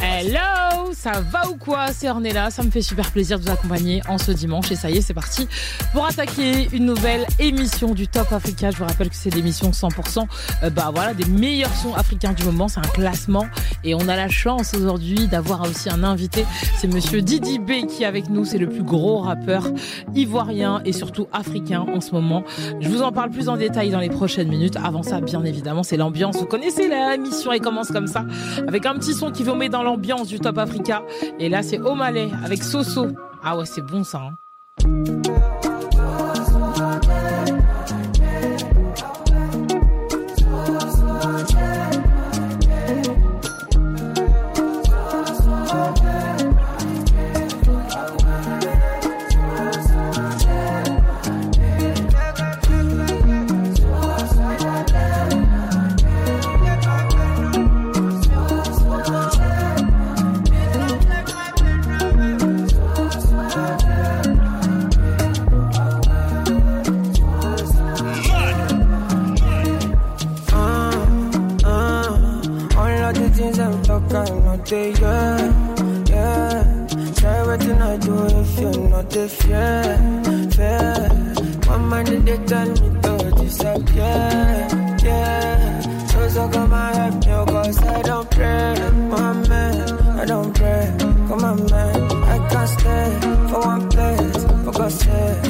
Hello, 0.00 0.92
ça 0.92 1.20
va 1.28 1.48
ou 1.48 1.56
quoi? 1.56 1.88
C'est 1.92 2.08
Ornella, 2.08 2.50
ça 2.50 2.62
me 2.62 2.70
fait 2.70 2.82
super 2.82 3.10
plaisir 3.10 3.36
de 3.36 3.44
vous 3.44 3.50
accompagner 3.50 4.00
en 4.08 4.16
ce 4.16 4.30
dimanche 4.30 4.70
et 4.70 4.76
ça 4.76 4.90
y 4.90 4.98
est, 4.98 5.00
c'est 5.00 5.12
parti 5.12 5.48
pour 5.92 6.06
attaquer 6.06 6.68
une 6.72 6.84
nouvelle 6.84 7.26
émission 7.40 7.92
du 7.92 8.06
Top 8.06 8.32
Africa. 8.32 8.70
Je 8.70 8.76
vous 8.76 8.84
rappelle 8.84 9.08
que 9.08 9.16
c'est 9.16 9.34
l'émission 9.34 9.72
100% 9.72 10.26
euh, 10.62 10.70
bah 10.70 10.92
voilà 10.94 11.14
des 11.14 11.24
meilleurs 11.24 11.74
sons 11.74 11.94
africains 11.94 12.32
du 12.32 12.44
moment, 12.44 12.68
c'est 12.68 12.78
un 12.78 12.82
classement 12.82 13.46
et 13.82 13.92
on 13.96 14.06
a 14.06 14.14
la 14.14 14.28
chance 14.28 14.72
aujourd'hui 14.74 15.26
d'avoir 15.26 15.62
aussi 15.62 15.90
un 15.90 16.04
invité, 16.04 16.46
c'est 16.76 16.86
monsieur 16.86 17.20
Didi 17.20 17.58
B 17.58 17.86
qui 17.88 18.04
est 18.04 18.06
avec 18.06 18.28
nous, 18.30 18.44
c'est 18.44 18.58
le 18.58 18.68
plus 18.68 18.84
gros 18.84 19.18
rappeur 19.18 19.66
ivoirien 20.14 20.80
et 20.84 20.92
surtout 20.92 21.26
africain 21.32 21.84
en 21.92 22.00
ce 22.00 22.12
moment. 22.12 22.44
Je 22.80 22.88
vous 22.88 23.02
en 23.02 23.10
parle 23.10 23.30
plus 23.30 23.48
en 23.48 23.56
détail 23.56 23.90
dans 23.90 24.00
les 24.00 24.10
prochaines 24.10 24.48
minutes. 24.48 24.76
Avant 24.76 25.02
ça, 25.02 25.20
bien 25.20 25.42
évidemment, 25.44 25.82
c'est 25.82 25.96
l'ambiance. 25.96 26.36
Vous 26.36 26.46
connaissez 26.46 26.86
la 26.88 27.16
mission, 27.16 27.50
elle 27.50 27.60
commence 27.60 27.88
comme 27.88 28.06
ça 28.06 28.24
avec 28.68 28.86
un 28.86 28.94
petit 28.94 29.12
son 29.12 29.32
qui 29.32 29.39
vous 29.44 29.54
met 29.54 29.68
dans 29.68 29.82
l'ambiance 29.82 30.28
du 30.28 30.40
Top 30.40 30.58
Africa. 30.58 31.02
Et 31.38 31.48
là, 31.48 31.62
c'est 31.62 31.80
Omalé 31.80 32.30
avec 32.44 32.62
Soso. 32.62 33.08
Ah 33.42 33.56
ouais, 33.56 33.66
c'est 33.66 33.82
bon 33.82 34.04
ça. 34.04 34.22
Hein. 34.22 35.39
Fair, 79.30 79.96
fair. 80.50 81.08
My 81.66 81.76
mind 81.78 82.26
they 82.26 82.36
tell 82.46 82.68
me 82.68 83.00
to 83.02 83.30
disappear, 83.38 84.68
yeah. 85.04 85.80
So 86.06 86.28
so 86.28 86.48
come 86.48 86.72
and 86.72 87.24
help 87.24 87.46
me, 87.48 87.52
cause 87.52 87.82
I 87.82 88.02
don't 88.02 88.30
pray, 88.30 88.74
my 89.08 89.32
man, 89.48 90.18
I 90.18 90.24
don't 90.24 90.52
pray, 90.54 90.94
come 91.28 91.44
on 91.44 91.64
man, 91.70 92.12
I 92.34 92.48
can't 92.50 92.68
stay 92.68 93.18
for 93.50 93.60
one 93.60 93.88
place, 93.88 94.44
for 94.64 94.72
God's 94.72 94.98
sake, 94.98 95.49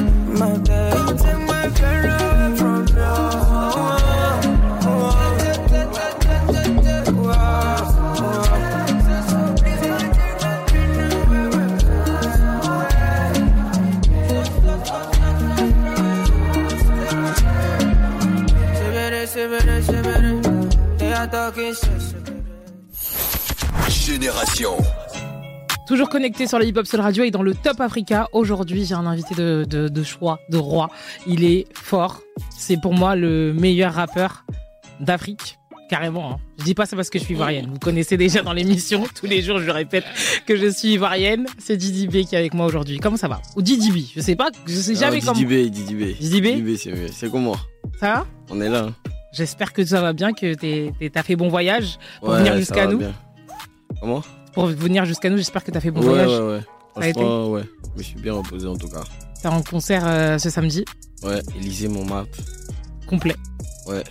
Génération. 23.89 24.71
Toujours 25.87 26.09
connecté 26.09 26.47
sur 26.47 26.57
la 26.57 26.65
Hip 26.65 26.73
Hop 26.77 26.87
Soul 26.87 27.01
Radio 27.01 27.23
et 27.23 27.29
dans 27.29 27.43
le 27.43 27.53
Top 27.53 27.79
Africa. 27.79 28.27
Aujourd'hui, 28.33 28.85
j'ai 28.85 28.95
un 28.95 29.05
invité 29.05 29.35
de, 29.35 30.03
choix, 30.03 30.39
de 30.49 30.57
roi. 30.57 30.89
Il 31.27 31.43
est 31.43 31.67
fort. 31.75 32.21
C'est 32.49 32.81
pour 32.81 32.95
moi 32.95 33.15
le 33.15 33.53
meilleur 33.53 33.93
rappeur 33.93 34.45
d'Afrique. 34.99 35.59
Carrément. 35.91 36.31
Hein. 36.31 36.37
Je 36.57 36.63
dis 36.63 36.73
pas 36.73 36.87
ça 36.87 36.95
parce 36.95 37.11
que 37.11 37.19
je 37.19 37.25
suis 37.25 37.35
ivoirienne. 37.35 37.67
Vous 37.71 37.77
connaissez 37.77 38.17
déjà 38.17 38.41
dans 38.41 38.53
l'émission. 38.53 39.03
Tous 39.13 39.27
les 39.27 39.43
jours, 39.43 39.59
je 39.59 39.69
répète 39.69 40.05
que 40.47 40.55
je 40.55 40.67
suis 40.67 40.93
ivoirienne. 40.93 41.45
C'est 41.59 41.77
Didi 41.77 42.07
B 42.07 42.25
qui 42.25 42.33
est 42.33 42.39
avec 42.39 42.55
moi 42.55 42.65
aujourd'hui. 42.65 42.97
Comment 42.97 43.17
ça 43.17 43.27
va? 43.27 43.41
Ou 43.55 43.61
Didi 43.61 43.91
B? 43.91 44.05
Je 44.15 44.21
sais 44.21 44.35
pas. 44.35 44.49
Je 44.65 44.73
sais 44.73 44.95
jamais 44.95 45.19
comment. 45.19 45.33
Didi 45.33 45.45
B, 45.45 45.69
Didi 45.69 45.93
B? 45.93 46.17
Didi 46.19 46.41
B. 46.41 46.75
c'est 47.11 47.29
comment 47.29 47.57
Ça 47.99 48.13
va? 48.13 48.27
On 48.49 48.59
est 48.59 48.69
là. 48.69 48.87
Hein. 48.87 49.11
J'espère 49.31 49.71
que 49.71 49.85
ça 49.85 50.01
va 50.01 50.13
bien, 50.13 50.33
que 50.33 50.55
t'as 51.07 51.23
fait 51.23 51.35
bon 51.35 51.49
voyage 51.49 51.97
pour 52.19 52.31
venir 52.31 52.57
jusqu'à 52.57 52.87
nous. 52.87 53.01
Comment? 53.99 54.23
Pour 54.53 54.65
venir 54.67 55.05
jusqu'à 55.05 55.29
nous, 55.29 55.37
j'espère 55.37 55.63
que 55.63 55.71
t'as 55.71 55.79
fait 55.79 55.91
bon 55.91 56.01
voyage. 56.01 56.27
Ouais, 56.27 56.39
ouais, 56.39 56.61
Franchement, 57.13 57.49
ouais. 57.51 57.63
Je 57.93 57.99
me 57.99 58.03
suis 58.03 58.15
bien 58.15 58.33
reposé 58.33 58.67
en 58.67 58.75
tout 58.75 58.89
cas. 58.89 59.03
T'es 59.41 59.47
en 59.47 59.61
concert 59.61 60.03
euh, 60.05 60.37
ce 60.37 60.49
samedi? 60.49 60.83
Ouais, 61.23 61.41
Élysée 61.55 61.87
Montmartre. 61.87 62.39
Complet. 63.07 63.35
Ouais. 63.87 64.03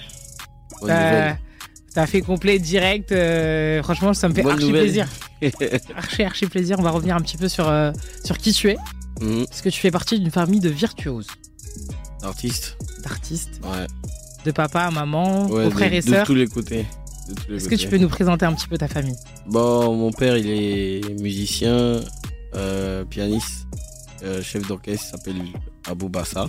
T'as 1.93 2.07
fait 2.07 2.23
complet 2.23 2.59
direct. 2.59 3.13
Euh, 3.13 3.83
franchement, 3.83 4.15
ça 4.15 4.29
me 4.29 4.35
fait 4.35 4.49
archi 4.49 4.71
plaisir. 4.71 5.09
archi, 5.97 6.23
archi 6.23 6.47
plaisir. 6.47 6.77
On 6.79 6.83
va 6.83 6.91
revenir 6.91 7.17
un 7.17 7.21
petit 7.21 7.37
peu 7.37 7.49
sur, 7.49 7.69
euh, 7.69 7.93
sur 8.25 8.39
qui 8.39 8.53
tu 8.53 8.71
es. 8.71 8.77
Mhm. 9.21 9.47
Parce 9.47 9.61
que 9.61 9.69
tu 9.69 9.81
fais 9.81 9.91
partie 9.91 10.19
d'une 10.19 10.31
famille 10.31 10.61
de 10.61 10.71
virtuoses. 10.71 11.27
D'artistes. 12.23 12.79
D'artistes. 13.03 13.61
Ouais 13.65 13.87
de 14.45 14.51
papa 14.51 14.83
à 14.83 14.91
maman, 14.91 15.47
aux 15.47 15.71
frères 15.71 15.93
et 15.93 16.03
sœurs 16.03 16.23
De 16.23 16.27
tous 16.27 16.35
les 16.35 16.47
côtés. 16.47 16.87
Est-ce 17.51 17.69
que 17.69 17.75
tu 17.75 17.89
peux 17.89 17.99
nous 17.99 18.09
présenter 18.09 18.47
un 18.47 18.53
petit 18.53 18.69
peu 18.69 18.77
ta 18.79 18.89
famille? 18.89 19.17
Bon, 19.47 19.95
mon 19.95 20.11
père, 20.11 20.37
il 20.37 20.51
est 20.51 21.21
musicien, 21.21 22.01
euh, 22.55 23.05
pianiste, 23.05 23.67
euh, 24.23 24.43
chef 24.43 24.67
d'orchestre, 24.67 25.07
s'appelle 25.07 25.43
Abou 25.89 26.09
Bassa. 26.09 26.49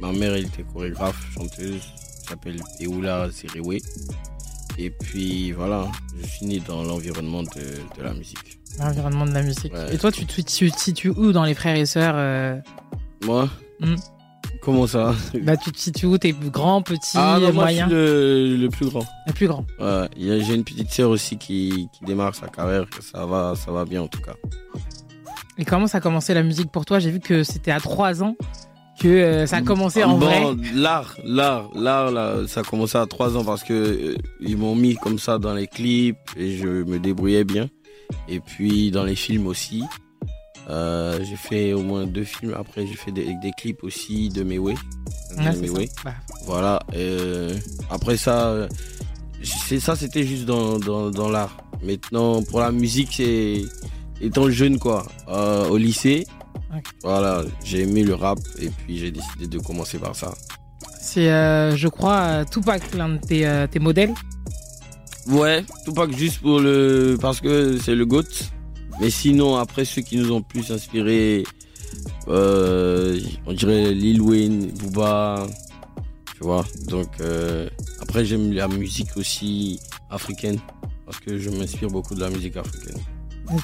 Ma 0.00 0.12
mère, 0.12 0.34
elle 0.34 0.46
était 0.46 0.62
chorégraphe, 0.62 1.20
chanteuse, 1.34 1.82
s'appelle 2.28 2.60
Eoula 2.80 3.28
Siriwe. 3.32 3.80
Et 4.78 4.90
puis 4.90 5.52
voilà, 5.52 5.90
je 6.20 6.26
suis 6.26 6.46
né 6.46 6.62
dans 6.66 6.84
l'environnement 6.84 7.42
de, 7.42 8.02
la 8.02 8.14
musique. 8.14 8.60
L'environnement 8.78 9.26
de 9.26 9.32
la 9.32 9.42
musique. 9.42 9.72
Et 9.92 9.98
toi, 9.98 10.12
tu 10.12 10.24
te 10.24 10.78
situes 10.78 11.10
où 11.10 11.32
dans 11.32 11.44
les 11.44 11.54
frères 11.54 11.76
et 11.76 11.86
sœurs 11.86 12.14
euh? 12.16 12.56
Moi? 13.24 13.48
Hmm 13.80 13.96
Comment 14.62 14.86
ça 14.86 15.14
Bah, 15.42 15.56
tu 15.56 15.72
te 15.72 15.78
situes 15.78 16.06
où 16.06 16.18
T'es 16.18 16.32
grand, 16.32 16.82
petit, 16.82 17.16
ah, 17.16 17.38
non, 17.40 17.52
moyen 17.52 17.86
moi, 17.86 17.96
je 17.96 18.46
suis 18.54 18.56
le, 18.58 18.68
plus 18.68 18.86
grand. 18.86 19.04
Le 19.26 19.32
plus 19.32 19.46
grand. 19.46 19.64
Ouais, 19.78 20.08
j'ai 20.16 20.54
une 20.54 20.64
petite 20.64 20.90
sœur 20.90 21.10
aussi 21.10 21.38
qui, 21.38 21.88
qui 21.92 22.04
démarre 22.04 22.34
sa 22.34 22.48
carrière. 22.48 22.84
Ça 23.00 23.24
va, 23.26 23.54
ça 23.56 23.72
va 23.72 23.84
bien 23.84 24.02
en 24.02 24.08
tout 24.08 24.20
cas. 24.20 24.34
Et 25.58 25.64
comment 25.64 25.86
ça 25.86 25.98
a 25.98 26.00
commencé 26.00 26.34
la 26.34 26.42
musique 26.42 26.70
pour 26.70 26.84
toi? 26.84 26.98
J'ai 26.98 27.10
vu 27.10 27.20
que 27.20 27.42
c'était 27.42 27.72
à 27.72 27.80
3 27.80 28.22
ans 28.22 28.36
que 29.00 29.08
euh, 29.08 29.46
ça 29.46 29.56
a 29.56 29.62
commencé 29.62 30.02
en 30.04 30.18
bon, 30.18 30.26
vrai. 30.26 30.42
L'art, 30.74 31.16
l'art, 31.24 31.70
l'art, 31.74 32.10
là, 32.10 32.36
ça 32.46 32.60
a 32.60 32.62
commencé 32.62 32.98
à 32.98 33.06
3 33.06 33.36
ans 33.36 33.44
parce 33.44 33.62
que 33.62 33.72
euh, 33.72 34.16
ils 34.40 34.56
m'ont 34.56 34.74
mis 34.74 34.96
comme 34.96 35.18
ça 35.18 35.38
dans 35.38 35.54
les 35.54 35.66
clips 35.66 36.16
et 36.36 36.56
je 36.56 36.66
me 36.68 36.98
débrouillais 36.98 37.44
bien. 37.44 37.68
Et 38.28 38.40
puis 38.40 38.90
dans 38.90 39.04
les 39.04 39.16
films 39.16 39.46
aussi. 39.46 39.82
Euh, 40.68 41.18
j'ai 41.24 41.36
fait 41.36 41.72
au 41.72 41.82
moins 41.82 42.06
deux 42.06 42.24
films. 42.24 42.54
Après, 42.54 42.86
j'ai 42.86 42.94
fait 42.94 43.12
des, 43.12 43.36
clips 43.56 43.82
aussi 43.82 44.28
de 44.28 44.42
Mewe. 44.42 44.74
Bah. 45.36 46.14
Voilà. 46.44 46.80
Euh, 46.94 47.56
après 47.90 48.16
ça, 48.16 48.68
c'est 49.42 49.80
ça, 49.80 49.96
c'était 49.96 50.24
juste 50.24 50.44
dans, 50.44 50.78
dans, 50.78 51.28
l'art. 51.28 51.56
Maintenant, 51.82 52.42
pour 52.42 52.60
la 52.60 52.70
musique, 52.70 53.10
c'est 53.12 53.62
étant 54.20 54.50
jeune, 54.50 54.78
quoi, 54.78 55.06
euh, 55.28 55.68
au 55.68 55.76
lycée. 55.76 56.26
Voilà, 57.02 57.44
j'ai 57.64 57.82
aimé 57.82 58.02
le 58.02 58.14
rap 58.14 58.38
et 58.60 58.68
puis 58.68 58.98
j'ai 58.98 59.10
décidé 59.10 59.46
de 59.46 59.58
commencer 59.58 59.98
par 59.98 60.14
ça. 60.14 60.34
C'est, 61.00 61.24
je 61.24 61.88
crois, 61.88 62.44
Tupac, 62.44 62.94
l'un 62.94 63.10
de 63.10 63.18
tes, 63.18 63.66
tes 63.70 63.78
modèles. 63.78 64.12
Ouais, 65.28 65.64
Tupac 65.84 66.14
juste 66.16 66.40
pour 66.40 66.60
le, 66.60 67.16
parce 67.20 67.40
que 67.40 67.78
c'est 67.78 67.94
le 67.94 68.04
GOAT. 68.04 68.24
Mais 69.00 69.10
sinon, 69.10 69.56
après, 69.56 69.84
ceux 69.84 70.02
qui 70.02 70.16
nous 70.16 70.32
ont 70.32 70.42
plus 70.42 70.72
inspiré, 70.72 71.44
euh, 72.26 73.20
on 73.46 73.52
dirait 73.52 73.92
Lil 73.94 74.20
Wayne, 74.20 74.72
Booba, 74.72 75.46
tu 76.34 76.44
vois. 76.44 76.64
Donc, 76.88 77.08
euh, 77.20 77.68
après, 78.00 78.24
j'aime 78.24 78.52
la 78.52 78.66
musique 78.66 79.16
aussi 79.16 79.78
africaine, 80.10 80.58
parce 81.06 81.20
que 81.20 81.38
je 81.38 81.48
m'inspire 81.50 81.88
beaucoup 81.88 82.14
de 82.14 82.20
la 82.20 82.30
musique 82.30 82.56
africaine. 82.56 83.00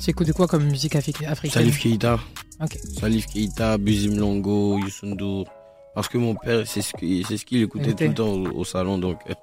tu 0.00 0.10
écoutes 0.10 0.32
quoi 0.32 0.46
comme 0.46 0.64
musique 0.64 0.94
africaine? 0.94 1.34
Salif 1.50 1.80
Keita. 1.80 2.20
Ok. 2.60 2.78
Salif 3.00 3.26
Keita, 3.26 3.76
Buzim 3.76 4.16
Longo, 4.16 4.78
Youssou 4.78 5.44
Parce 5.96 6.08
que 6.08 6.18
mon 6.18 6.36
père, 6.36 6.64
c'est 6.66 6.82
ce 6.82 6.92
qu'il 6.94 7.26
ce 7.26 7.44
qu'il 7.44 7.62
écoutait 7.62 7.92
tout 7.94 8.04
le 8.04 8.14
temps 8.14 8.32
au, 8.32 8.64
salon, 8.64 8.98
donc... 8.98 9.18
Euh, 9.28 9.34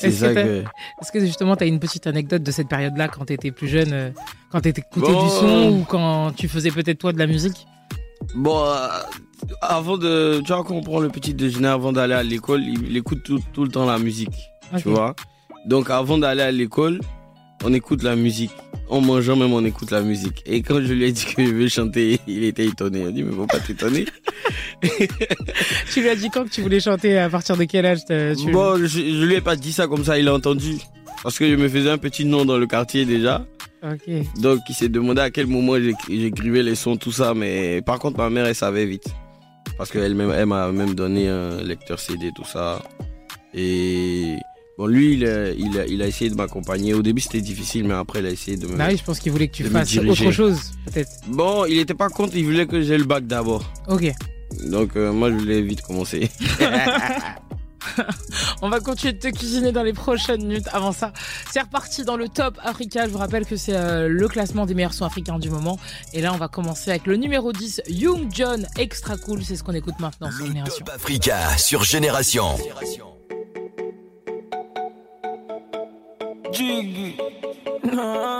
est-ce 0.00 1.12
que, 1.12 1.20
justement, 1.20 1.56
tu 1.56 1.64
as 1.64 1.66
une 1.66 1.80
petite 1.80 2.06
anecdote 2.06 2.42
de 2.42 2.50
cette 2.50 2.68
période-là 2.68 3.08
quand 3.08 3.26
tu 3.26 3.32
étais 3.32 3.50
plus 3.50 3.68
jeune, 3.68 3.92
euh, 3.92 4.10
quand 4.50 4.60
tu 4.60 4.68
écoutais 4.70 5.12
du 5.12 5.28
son 5.28 5.80
ou 5.80 5.84
quand 5.84 6.32
tu 6.32 6.48
faisais 6.48 6.70
peut-être 6.70 6.98
toi 6.98 7.12
de 7.12 7.18
la 7.18 7.26
musique? 7.26 7.66
Bon, 8.34 8.64
euh, 8.64 8.88
avant 9.60 9.98
de. 9.98 10.40
Tu 10.44 10.52
vois, 10.52 10.64
quand 10.64 10.74
on 10.74 10.82
prend 10.82 11.00
le 11.00 11.08
petit 11.08 11.34
déjeuner 11.34 11.68
avant 11.68 11.92
d'aller 11.92 12.14
à 12.14 12.22
l'école, 12.22 12.62
il, 12.62 12.96
écoute 12.96 13.22
tout, 13.24 13.64
le 13.64 13.68
temps 13.68 13.86
la 13.86 13.98
musique. 13.98 14.50
Tu 14.78 14.88
vois 14.88 15.14
Donc, 15.66 15.90
avant 15.90 16.18
d'aller 16.18 16.42
à 16.42 16.52
l'école, 16.52 17.00
on 17.64 17.72
écoute 17.72 18.02
la 18.02 18.16
musique. 18.16 18.52
en 18.88 19.00
mangeant 19.00 19.36
même 19.36 19.52
on 19.52 19.64
écoute 19.64 19.90
la 19.90 20.02
musique. 20.02 20.42
Et 20.46 20.62
quand 20.62 20.80
je 20.82 20.92
lui 20.92 21.04
ai 21.04 21.12
dit 21.12 21.24
que 21.24 21.44
je 21.44 21.52
veux 21.52 21.68
chanter, 21.68 22.20
il 22.26 22.44
était 22.44 22.66
étonné. 22.66 23.00
Il 23.00 23.06
a 23.06 23.10
dit 23.10 23.22
mais 23.22 23.32
faut 23.32 23.46
pas 23.46 23.60
t'étonner. 23.60 24.04
tu 25.92 26.00
lui 26.00 26.08
as 26.08 26.16
dit 26.16 26.28
quand 26.30 26.44
que 26.44 26.50
tu 26.50 26.62
voulais 26.62 26.80
chanter 26.80 27.18
à 27.18 27.28
partir 27.28 27.56
de 27.56 27.64
quel 27.64 27.86
âge 27.86 28.04
tu... 28.04 28.50
Bon, 28.50 28.76
je, 28.76 28.86
je 28.86 29.24
lui 29.24 29.34
ai 29.34 29.40
pas 29.40 29.56
dit 29.56 29.72
ça 29.72 29.86
comme 29.86 30.04
ça, 30.04 30.18
il 30.18 30.28
a 30.28 30.34
entendu. 30.34 30.78
Parce 31.22 31.38
que 31.38 31.48
je 31.48 31.54
me 31.54 31.68
faisais 31.68 31.90
un 31.90 31.98
petit 31.98 32.24
nom 32.24 32.44
dans 32.44 32.58
le 32.58 32.66
quartier 32.66 33.04
déjà. 33.04 33.46
Donc 34.40 34.60
il 34.68 34.74
s'est 34.74 34.88
demandé 34.88 35.20
à 35.20 35.30
quel 35.30 35.46
moment 35.46 35.74
j'écrivais 36.08 36.62
les 36.62 36.74
sons, 36.74 36.96
tout 36.96 37.12
ça. 37.12 37.34
Mais 37.34 37.82
par 37.82 37.98
contre, 37.98 38.18
ma 38.18 38.30
mère, 38.30 38.46
elle 38.46 38.54
savait 38.54 38.86
vite. 38.86 39.08
Parce 39.76 39.90
qu'elle 39.90 40.20
elle, 40.20 40.46
m'a 40.46 40.72
même 40.72 40.94
donné 40.94 41.28
un 41.28 41.62
lecteur 41.62 41.98
CD, 41.98 42.30
tout 42.34 42.44
ça. 42.44 42.80
Et 43.54 44.36
bon, 44.82 44.88
lui, 44.88 45.14
il 45.14 45.26
a, 45.26 45.50
il 45.50 46.02
a, 46.02 46.06
essayé 46.06 46.30
de 46.30 46.34
m'accompagner. 46.34 46.94
Au 46.94 47.02
début, 47.02 47.20
c'était 47.20 47.40
difficile, 47.40 47.84
mais 47.86 47.94
après, 47.94 48.18
il 48.18 48.26
a 48.26 48.30
essayé 48.30 48.56
de 48.56 48.66
me. 48.66 48.76
Bah 48.76 48.86
oui, 48.90 48.96
je 48.96 49.04
pense 49.04 49.20
qu'il 49.20 49.32
voulait 49.32 49.48
que 49.48 49.54
tu 49.54 49.64
fasses 49.64 49.96
autre 49.96 50.30
chose, 50.30 50.72
peut-être. 50.86 51.10
Bon, 51.28 51.64
il 51.66 51.78
était 51.78 51.94
pas 51.94 52.08
contre, 52.08 52.36
il 52.36 52.44
voulait 52.44 52.66
que 52.66 52.82
j'ai 52.82 52.98
le 52.98 53.04
bac 53.04 53.26
d'abord. 53.26 53.70
Ok. 53.88 54.12
Donc, 54.66 54.96
euh, 54.96 55.12
moi, 55.12 55.30
je 55.30 55.36
voulais 55.36 55.62
vite 55.62 55.82
commencer. 55.82 56.30
On 58.62 58.68
va 58.68 58.80
continuer 58.80 59.12
de 59.12 59.18
te 59.18 59.28
cuisiner 59.28 59.72
dans 59.72 59.82
les 59.82 59.92
prochaines 59.92 60.42
minutes. 60.42 60.68
Avant 60.72 60.92
ça, 60.92 61.12
c'est 61.50 61.60
reparti 61.60 62.04
dans 62.04 62.16
le 62.16 62.28
top 62.28 62.58
Africa. 62.62 63.06
Je 63.06 63.10
vous 63.10 63.18
rappelle 63.18 63.46
que 63.46 63.56
c'est 63.56 63.76
euh, 63.76 64.08
le 64.08 64.28
classement 64.28 64.66
des 64.66 64.74
meilleurs 64.74 64.94
sons 64.94 65.04
africains 65.04 65.38
du 65.38 65.50
moment. 65.50 65.78
Et 66.12 66.20
là, 66.20 66.32
on 66.32 66.38
va 66.38 66.48
commencer 66.48 66.90
avec 66.90 67.06
le 67.06 67.16
numéro 67.16 67.52
10, 67.52 67.82
Young 67.88 68.28
John, 68.30 68.66
extra 68.78 69.16
cool. 69.16 69.42
C'est 69.42 69.56
ce 69.56 69.62
qu'on 69.62 69.74
écoute 69.74 69.98
maintenant 70.00 70.30
sur 70.30 70.46
Génération. 70.46 70.84
Top 70.84 70.94
Africa 70.94 71.56
sur 71.58 71.84
Génération. 71.84 72.56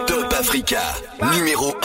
Top 0.07 0.33
Africa, 0.39 0.81
numéro 1.19 1.69
1. 1.71 1.77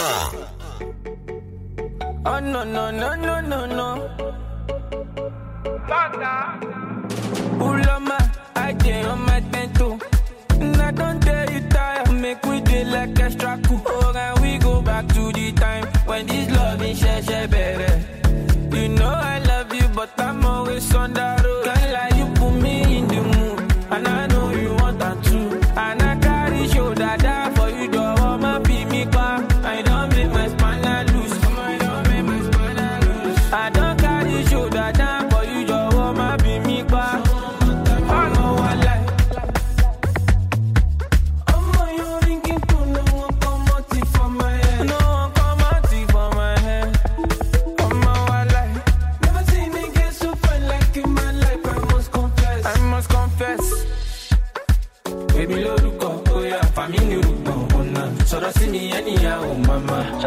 Oh 2.25 2.39
non, 2.41 2.69
non, 2.69 2.91
non, 2.97 3.18
non, 3.21 3.47
non, 3.47 3.69
non. 3.69 4.01
Ulama, 7.62 8.18
I 8.57 8.74
dey 8.74 9.03
on 9.06 9.21
my 9.25 9.39
bento. 9.39 9.97
And 10.59 10.75
I 10.81 10.91
don't 10.91 11.21
tell 11.21 11.50
you 11.50 11.62
tired, 11.69 12.12
make 12.12 12.45
we 12.45 12.59
dey 12.59 12.83
like 12.83 13.18
extra 13.21 13.57
cool. 13.65 13.81
Oh, 13.85 14.13
and 14.13 14.39
we 14.41 14.57
go 14.57 14.81
back 14.81 15.07
to 15.07 15.31
the 15.31 15.53
time 15.53 15.85
when 16.06 16.25
this 16.27 16.50
love 16.51 16.81
is 16.81 17.00
share 17.00 17.21
share 17.23 17.47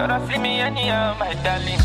تعرف 0.00 0.31
لي 0.31 0.38
ميانية 0.38 1.14
ما 1.20 1.32
هدالي 1.32 1.76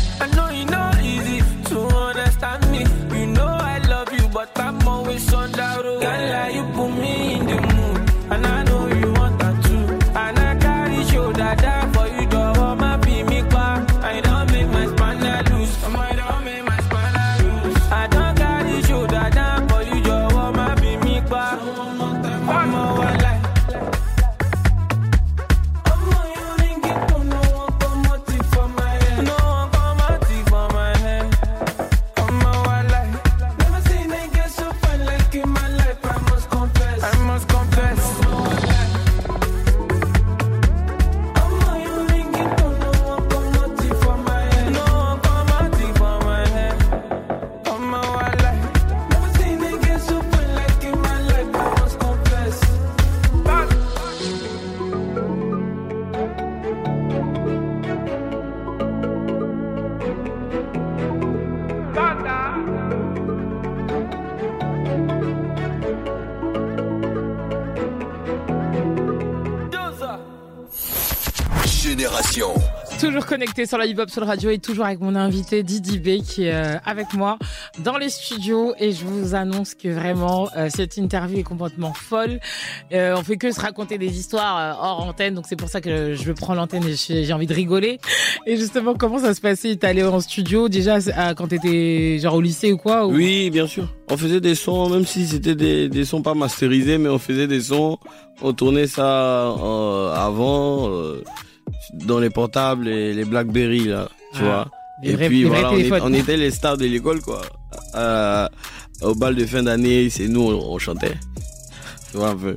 Sur 73.64 73.78
la 73.78 73.86
hip-hop 73.86 74.10
sur 74.10 74.20
le 74.20 74.26
radio 74.26 74.50
et 74.50 74.58
toujours 74.58 74.84
avec 74.84 75.00
mon 75.00 75.16
invité 75.16 75.62
Didi 75.62 75.98
B 75.98 76.22
qui 76.22 76.44
est 76.44 76.52
euh, 76.52 76.76
avec 76.84 77.14
moi 77.14 77.38
dans 77.78 77.96
les 77.96 78.10
studios 78.10 78.74
et 78.78 78.92
je 78.92 79.02
vous 79.06 79.34
annonce 79.34 79.74
que 79.74 79.88
vraiment 79.88 80.50
euh, 80.58 80.68
cette 80.68 80.98
interview 80.98 81.38
est 81.38 81.42
complètement 81.42 81.94
folle. 81.94 82.38
Euh, 82.92 83.14
on 83.16 83.22
fait 83.22 83.38
que 83.38 83.50
se 83.50 83.60
raconter 83.60 83.96
des 83.96 84.18
histoires 84.18 84.78
hors 84.78 85.08
antenne 85.08 85.34
donc 85.34 85.46
c'est 85.48 85.56
pour 85.56 85.70
ça 85.70 85.80
que 85.80 86.14
je 86.14 86.32
prends 86.32 86.54
l'antenne 86.54 86.84
et 86.84 86.94
j'ai 87.24 87.32
envie 87.32 87.46
de 87.46 87.54
rigoler. 87.54 87.98
Et 88.46 88.58
justement 88.58 88.92
comment 88.94 89.18
ça 89.20 89.32
se 89.32 89.40
passait? 89.40 89.74
T'es 89.76 89.86
allé 89.86 90.04
en 90.04 90.20
studio 90.20 90.68
déjà 90.68 90.98
quand 91.34 91.48
t'étais 91.48 92.18
genre 92.18 92.34
au 92.34 92.42
lycée 92.42 92.72
ou 92.72 92.76
quoi 92.76 93.06
ou- 93.06 93.14
Oui, 93.14 93.48
bien 93.48 93.66
sûr. 93.66 93.88
On 94.10 94.18
faisait 94.18 94.40
des 94.40 94.54
sons, 94.54 94.90
même 94.90 95.06
si 95.06 95.26
c'était 95.26 95.54
des, 95.54 96.04
sons 96.04 96.20
pas 96.20 96.34
masterisés, 96.34 96.98
mais 96.98 97.08
on 97.08 97.18
faisait 97.18 97.46
des 97.46 97.62
sons. 97.62 97.98
On 98.42 98.52
tournait 98.52 98.86
ça 98.86 99.48
avant 100.14 100.90
dans 101.92 102.18
les 102.18 102.30
portables 102.30 102.88
et 102.88 103.12
les 103.14 103.24
Blackberry 103.24 103.84
là, 103.84 104.08
tu 104.32 104.40
Ah, 104.42 104.44
vois. 104.44 104.68
et 105.02 105.12
vrais- 105.14 105.28
puis 105.28 105.44
voilà, 105.44 105.70
on, 105.70 105.74
est- 105.74 105.76
téléphones. 105.84 106.00
on 106.04 106.12
était 106.14 106.36
les 106.36 106.50
stars 106.50 106.76
de 106.76 106.86
l'école 106.86 107.20
quoi. 107.20 107.42
Euh, 107.94 108.46
au 109.02 109.14
bal 109.14 109.34
de 109.34 109.44
fin 109.46 109.62
d'année, 109.62 110.08
c'est 110.10 110.28
nous 110.28 110.42
on, 110.42 110.72
on 110.74 110.78
chantait. 110.78 111.14
Tu 112.10 112.16
vois 112.16 112.30
un 112.30 112.36
peu. 112.36 112.56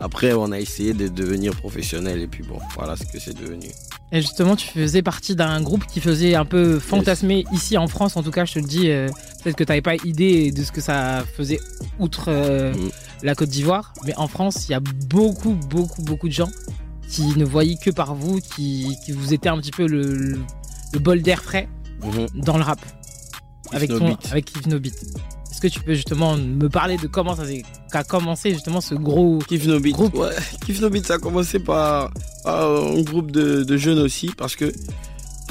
Après, 0.00 0.32
on 0.32 0.52
a 0.52 0.60
essayé 0.60 0.92
de 0.94 1.08
devenir 1.08 1.54
professionnel 1.56 2.20
et 2.20 2.28
puis 2.28 2.44
bon, 2.44 2.58
voilà 2.76 2.94
ce 2.96 3.02
que 3.04 3.18
c'est 3.18 3.36
devenu. 3.36 3.66
Et 4.12 4.20
justement, 4.20 4.54
tu 4.56 4.66
faisais 4.68 5.02
partie 5.02 5.34
d'un 5.36 5.60
groupe 5.60 5.84
qui 5.86 6.00
faisait 6.00 6.34
un 6.36 6.44
peu 6.44 6.78
fantasmer 6.78 7.44
ici 7.52 7.76
en 7.76 7.88
France. 7.88 8.16
En 8.16 8.22
tout 8.22 8.30
cas, 8.30 8.44
je 8.44 8.54
te 8.54 8.58
le 8.60 8.64
dis, 8.66 8.90
euh, 8.90 9.08
peut-être 9.42 9.56
que 9.56 9.64
tu 9.64 9.70
n'avais 9.70 9.82
pas 9.82 9.96
idée 10.04 10.50
de 10.52 10.62
ce 10.62 10.70
que 10.72 10.80
ça 10.80 11.24
faisait 11.36 11.58
outre 11.98 12.26
euh, 12.28 12.72
Mm. 12.72 12.88
la 13.24 13.34
Côte 13.34 13.48
d'Ivoire. 13.50 13.92
Mais 14.06 14.14
en 14.16 14.28
France, 14.28 14.66
il 14.68 14.72
y 14.72 14.74
a 14.74 14.80
beaucoup, 14.80 15.58
beaucoup, 15.68 16.00
beaucoup 16.02 16.28
de 16.28 16.32
gens 16.32 16.48
qui 17.10 17.22
ne 17.38 17.44
voyaient 17.44 17.76
que 17.82 17.90
par 17.90 18.14
vous, 18.14 18.40
qui, 18.40 18.96
qui 19.04 19.12
vous 19.12 19.32
étiez 19.34 19.50
un 19.50 19.58
petit 19.58 19.70
peu 19.70 19.86
le, 19.86 20.02
le, 20.02 20.38
le 20.92 20.98
bol 20.98 21.22
d'air 21.22 21.42
frais 21.42 21.68
Mhm. 22.04 22.26
dans 22.44 22.56
le 22.58 22.62
rap. 22.62 22.78
Avec, 23.72 23.90
No 23.90 23.98
ton, 23.98 24.16
avec 24.30 24.66
No. 24.66 24.76
Est-ce 24.76 25.60
que 25.60 25.66
tu 25.66 25.80
peux 25.80 25.94
justement 25.94 26.36
me 26.36 26.68
parler 26.68 26.96
de 26.96 27.06
comment 27.08 27.34
ça 27.34 27.42
qu'a 27.90 28.04
commencé 28.04 28.52
justement 28.52 28.80
ce 28.80 28.94
gros. 28.94 29.38
Kiff 29.48 29.66
No 29.66 29.80
Beat. 29.80 29.94
Groupe. 29.94 30.14
Ouais, 30.14 30.30
No 30.80 30.88
Beat, 30.90 31.06
ça 31.06 31.14
a 31.14 31.18
commencé 31.18 31.58
par, 31.58 32.10
par 32.44 32.70
un 32.70 33.02
groupe 33.02 33.32
de, 33.32 33.64
de 33.64 33.76
jeunes 33.76 33.98
aussi, 33.98 34.30
parce 34.36 34.54
que 34.54 34.72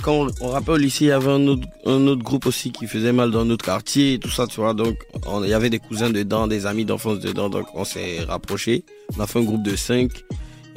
quand 0.01 0.27
on, 0.41 0.47
rappelle 0.49 0.75
au 0.75 0.77
lycée, 0.77 1.05
il 1.05 1.07
y 1.09 1.11
avait 1.11 1.31
un 1.31 1.45
autre, 1.47 1.67
un 1.85 2.07
autre 2.07 2.23
groupe 2.23 2.45
aussi 2.45 2.71
qui 2.71 2.87
faisait 2.87 3.11
mal 3.11 3.29
dans 3.31 3.43
notre 3.43 3.65
quartier 3.65 4.13
et 4.13 4.19
tout 4.19 4.29
ça, 4.31 4.47
tu 4.47 4.61
vois. 4.61 4.73
Donc, 4.73 4.95
on- 5.27 5.43
il 5.43 5.49
y 5.49 5.53
avait 5.53 5.69
des 5.69 5.79
cousins 5.79 6.09
dedans, 6.09 6.47
des 6.47 6.65
amis 6.65 6.85
d'enfance 6.85 7.19
dedans, 7.19 7.49
donc 7.49 7.65
on 7.73 7.83
s'est 7.83 8.19
rapprochés. 8.27 8.85
On 9.17 9.21
a 9.21 9.27
fait 9.27 9.39
un 9.39 9.43
groupe 9.43 9.63
de 9.63 9.75
cinq 9.75 10.11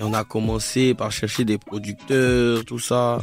on 0.01 0.13
a 0.13 0.25
commencé 0.25 0.95
par 0.95 1.13
chercher 1.13 1.45
des 1.45 1.59
producteurs, 1.59 2.65
tout 2.65 2.79
ça. 2.79 3.21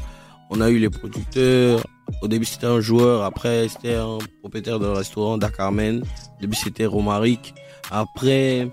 On 0.50 0.62
a 0.62 0.70
eu 0.70 0.80
les 0.80 0.90
producteurs. 0.90 1.82
Au 2.22 2.28
début, 2.28 2.46
c'était 2.46 2.68
un 2.68 2.80
joueur. 2.80 3.24
Après, 3.24 3.68
c'était 3.68 3.96
un 3.96 4.18
propriétaire 4.40 4.80
d'un 4.80 4.94
restaurant, 4.94 5.38
Dakarmen. 5.38 6.02
Au 6.02 6.42
début, 6.42 6.56
c'était 6.56 6.86
Romaric. 6.86 7.54
Après, 7.92 8.70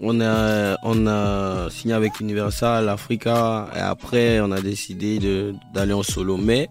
on 0.00 0.20
a, 0.20 1.70
signé 1.70 1.94
avec 1.94 2.20
Universal, 2.20 2.88
Africa, 2.88 3.68
et 3.74 3.78
après, 3.78 4.40
on 4.40 4.50
a 4.50 4.60
décidé 4.60 5.18
d'aller 5.72 5.92
en 5.92 6.02
solo. 6.02 6.36
Mais 6.36 6.68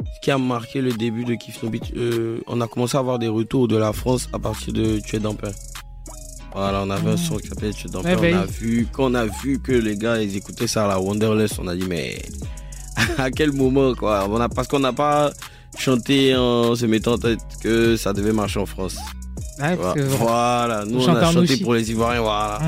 ce 0.00 0.20
qui 0.22 0.30
a 0.30 0.38
marqué 0.38 0.80
le 0.80 0.92
début 0.92 1.24
de 1.24 1.34
Kiff 1.34 1.62
No 1.62 1.70
euh, 1.96 2.40
on 2.46 2.60
a 2.60 2.66
commencé 2.66 2.96
à 2.96 3.00
avoir 3.00 3.18
des 3.18 3.28
retours 3.28 3.68
de 3.68 3.76
la 3.76 3.92
France 3.92 4.28
à 4.32 4.38
partir 4.38 4.72
de 4.72 4.98
Tu 5.00 5.16
es. 5.16 5.20
Voilà, 6.54 6.82
on 6.84 6.90
avait 6.90 7.10
un 7.10 7.16
son 7.16 7.36
qui 7.36 7.48
s'appelait 7.48 7.72
Tu 7.72 7.88
bah 7.88 8.00
on 8.04 8.06
a 8.06 8.46
vu, 8.46 8.86
quand 8.92 9.10
on 9.10 9.14
a 9.14 9.26
vu 9.26 9.58
que 9.58 9.72
les 9.72 9.96
gars, 9.96 10.22
ils 10.22 10.36
écoutaient 10.36 10.68
ça 10.68 10.84
à 10.84 10.88
la 10.88 11.00
Wonderless, 11.00 11.58
on 11.58 11.66
a 11.66 11.74
dit, 11.74 11.86
mais 11.88 12.22
à 13.18 13.30
quel 13.32 13.50
moment, 13.52 13.92
quoi? 13.94 14.26
On 14.30 14.40
a, 14.40 14.48
Parce 14.48 14.68
qu'on 14.68 14.78
n'a 14.78 14.92
pas 14.92 15.32
chanté 15.76 16.36
en 16.36 16.76
se 16.76 16.86
mettant 16.86 17.14
en 17.14 17.18
tête 17.18 17.40
que 17.60 17.96
ça 17.96 18.12
devait 18.12 18.32
marcher 18.32 18.60
en 18.60 18.66
France. 18.66 18.96
Ouais, 19.60 19.76
parce 19.76 19.94
que, 19.94 20.00
Voilà, 20.02 20.84
nous 20.86 21.00
on 21.00 21.06
chante 21.06 21.16
a 21.16 21.32
chanté 21.32 21.56
pour 21.56 21.74
les 21.74 21.90
Ivoiriens, 21.90 22.20
voilà. 22.22 22.60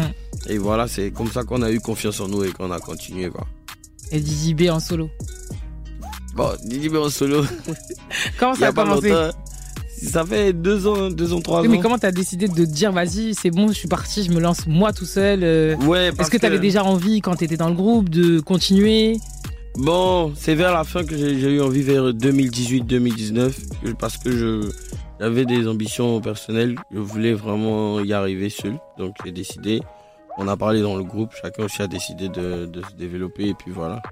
Et 0.49 0.59
voilà, 0.59 0.89
c'est 0.89 1.13
comme 1.13 1.31
ça 1.31 1.45
qu'on 1.45 1.63
a 1.63 1.71
eu 1.71 1.79
confiance 1.81 2.19
en 2.21 2.27
nous 2.27 2.43
et 2.43 2.51
qu'on 2.51 2.73
a 2.73 2.81
continué, 2.81 3.31
quoi. 3.31 3.47
Et 4.11 4.21
Didi 4.21 4.55
B 4.55 4.69
en 4.71 4.81
solo. 4.81 5.11
Bon, 6.35 6.51
Didi 6.65 6.89
B 6.89 6.97
en 6.97 7.09
solo, 7.09 7.45
Comment 8.39 8.55
ça 8.57 8.67
a 8.67 8.69
a 8.69 8.73
pas 8.73 8.83
commencé 8.83 9.11
longtemps. 9.11 9.39
Ça 10.03 10.25
fait 10.25 10.53
deux 10.53 10.87
ans, 10.87 11.11
deux 11.11 11.33
ans, 11.33 11.41
trois 11.41 11.63
Oui, 11.63 11.69
ans. 11.69 11.71
mais 11.71 11.81
comment 11.81 11.99
t'as 11.99 12.13
décidé 12.13 12.49
de 12.49 12.65
dire, 12.65 12.93
vas-y, 12.93 13.35
c'est 13.35 13.51
bon, 13.51 13.69
je 13.69 13.73
suis 13.73 13.89
parti, 13.89 14.23
je 14.25 14.31
me 14.31 14.41
lance 14.41 14.67
moi 14.67 14.93
tout 14.93 15.07
seul 15.07 15.41
euh, 15.43 15.75
Ouais, 15.87 16.11
Est-ce 16.19 16.31
que 16.31 16.37
t'avais 16.37 16.59
déjà 16.59 16.85
envie, 16.85 17.21
quand 17.21 17.35
t'étais 17.37 17.57
dans 17.57 17.69
le 17.69 17.75
groupe, 17.75 18.09
de 18.11 18.41
continuer? 18.41 19.17
Bon, 19.79 20.33
c'est 20.37 20.55
vers 20.55 20.73
la 20.73 20.85
fin 20.85 21.05
que 21.05 21.17
j'ai 21.17 21.33
eu 21.55 21.61
envie, 21.61 21.83
vers 21.83 22.13
2018-2019, 22.15 23.53
que- 23.85 23.91
parce 23.93 24.17
que 24.17 24.31
je 24.31 24.71
j'avais 25.19 25.47
des 25.47 25.67
ambitions 25.67 26.21
personnelles. 26.21 26.77
Je 26.93 26.99
voulais 26.99 27.33
vraiment 27.33 28.01
y 28.01 28.13
arriver 28.13 28.51
seul. 28.51 28.75
Donc 28.99 29.15
j'ai 29.25 29.33
décidé. 29.33 29.81
On 30.39 30.47
a 30.49 30.57
parlé 30.59 30.83
dans 30.83 30.97
le 30.97 31.05
groupe. 31.05 31.31
Chacun 31.41 31.65
aussi 31.65 31.81
a 31.81 31.87
décidé 31.87 32.29
de, 32.29 32.67
de 32.67 32.83
se 32.83 32.95
développer. 32.99 33.49
Et 33.49 33.55
puis 33.55 33.71
voilà. 33.73 34.03